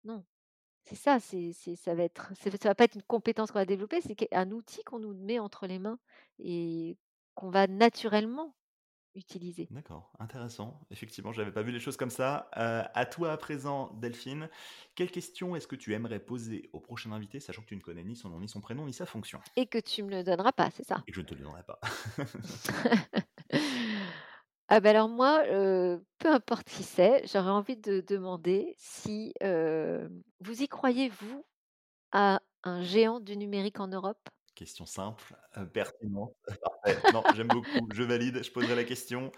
Non, 0.04 0.24
c'est 0.86 0.96
ça, 0.96 1.20
c'est, 1.20 1.52
ça 1.54 1.94
va 1.96 2.04
être, 2.04 2.32
ça 2.36 2.50
va 2.50 2.76
pas 2.76 2.86
être 2.86 2.96
une 2.96 3.04
compétence 3.04 3.52
qu'on 3.52 3.60
va 3.60 3.66
développer, 3.66 4.02
c'est 4.02 4.34
un 4.34 4.52
outil 4.52 4.84
qu'on 4.84 5.00
nous 5.00 5.14
met 5.14 5.40
entre 5.40 5.68
les 5.68 5.80
mains 5.80 6.00
et 6.40 6.98
qu'on 7.36 7.50
va 7.50 7.68
naturellement 7.68 8.56
utiliser. 9.16 9.68
D'accord, 9.72 10.12
intéressant. 10.20 10.80
Effectivement, 10.92 11.32
je 11.32 11.40
n'avais 11.40 11.52
pas 11.52 11.64
vu 11.64 11.72
les 11.72 11.80
choses 11.80 11.98
comme 11.98 12.10
ça. 12.10 12.50
Euh, 12.58 12.84
à 12.94 13.06
toi 13.06 13.32
à 13.32 13.38
présent, 13.38 13.92
Delphine. 14.00 14.50
Quelle 14.96 15.12
question 15.12 15.56
est-ce 15.56 15.68
que 15.68 15.76
tu 15.76 15.94
aimerais 15.94 16.20
poser 16.20 16.70
au 16.74 16.80
prochain 16.80 17.12
invité, 17.12 17.40
sachant 17.40 17.62
que 17.62 17.68
tu 17.68 17.76
ne 17.76 17.82
connais 17.82 18.04
ni 18.04 18.16
son 18.16 18.30
nom, 18.30 18.40
ni 18.40 18.48
son 18.48 18.62
prénom, 18.62 18.86
ni 18.86 18.94
sa 18.94 19.06
fonction? 19.06 19.40
Et 19.56 19.66
que 19.66 19.80
tu 19.80 20.04
me 20.04 20.10
le 20.10 20.24
donneras 20.24 20.52
pas, 20.52 20.70
c'est 20.72 20.86
ça? 20.86 21.04
Et 21.08 21.12
que 21.12 21.16
je 21.16 21.22
ne 21.22 21.26
te 21.26 21.34
le 21.34 21.42
donnerai 21.42 21.64
pas. 21.64 21.80
ah 24.70 24.80
ben 24.80 24.92
alors 24.92 25.10
moi, 25.10 25.44
peu 25.46 26.32
importe 26.32 26.68
qui 26.70 26.84
c'est, 26.84 27.26
j'aurais 27.28 27.50
envie 27.50 27.78
de 27.78 28.02
demander 28.08 28.76
si 28.78 29.34
vous 29.42 30.62
y 30.62 30.68
croyez, 30.68 31.10
vous, 31.10 31.46
à 32.12 32.42
un 32.64 32.82
géant 32.84 33.20
du 33.20 33.38
numérique 33.38 33.80
en 33.80 33.88
Europe? 33.88 34.30
Question 34.56 34.86
simple, 34.86 35.36
pertinente. 35.74 36.36
Parfait. 36.84 37.12
Non, 37.14 37.24
j'aime 37.36 37.48
beaucoup. 37.48 37.88
Je 37.94 38.04
valide. 38.04 38.44
Je 38.44 38.52
poserai 38.52 38.76
la 38.76 38.84
question. 38.84 39.32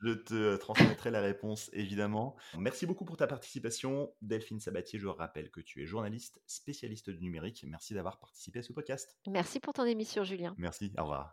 Je 0.00 0.14
te 0.14 0.56
transmettrai 0.56 1.10
la 1.10 1.20
réponse, 1.20 1.70
évidemment. 1.72 2.34
Merci 2.58 2.86
beaucoup 2.86 3.04
pour 3.04 3.16
ta 3.16 3.28
participation. 3.28 4.12
Delphine 4.20 4.58
Sabatier, 4.58 4.98
je 4.98 5.06
rappelle 5.06 5.50
que 5.50 5.60
tu 5.60 5.80
es 5.80 5.86
journaliste, 5.86 6.42
spécialiste 6.46 7.10
du 7.10 7.20
numérique. 7.20 7.64
Merci 7.68 7.94
d'avoir 7.94 8.18
participé 8.18 8.58
à 8.58 8.62
ce 8.62 8.72
podcast. 8.72 9.16
Merci 9.28 9.60
pour 9.60 9.74
ton 9.74 9.84
émission, 9.84 10.24
Julien. 10.24 10.54
Merci. 10.58 10.92
Au 10.98 11.02
revoir. 11.02 11.32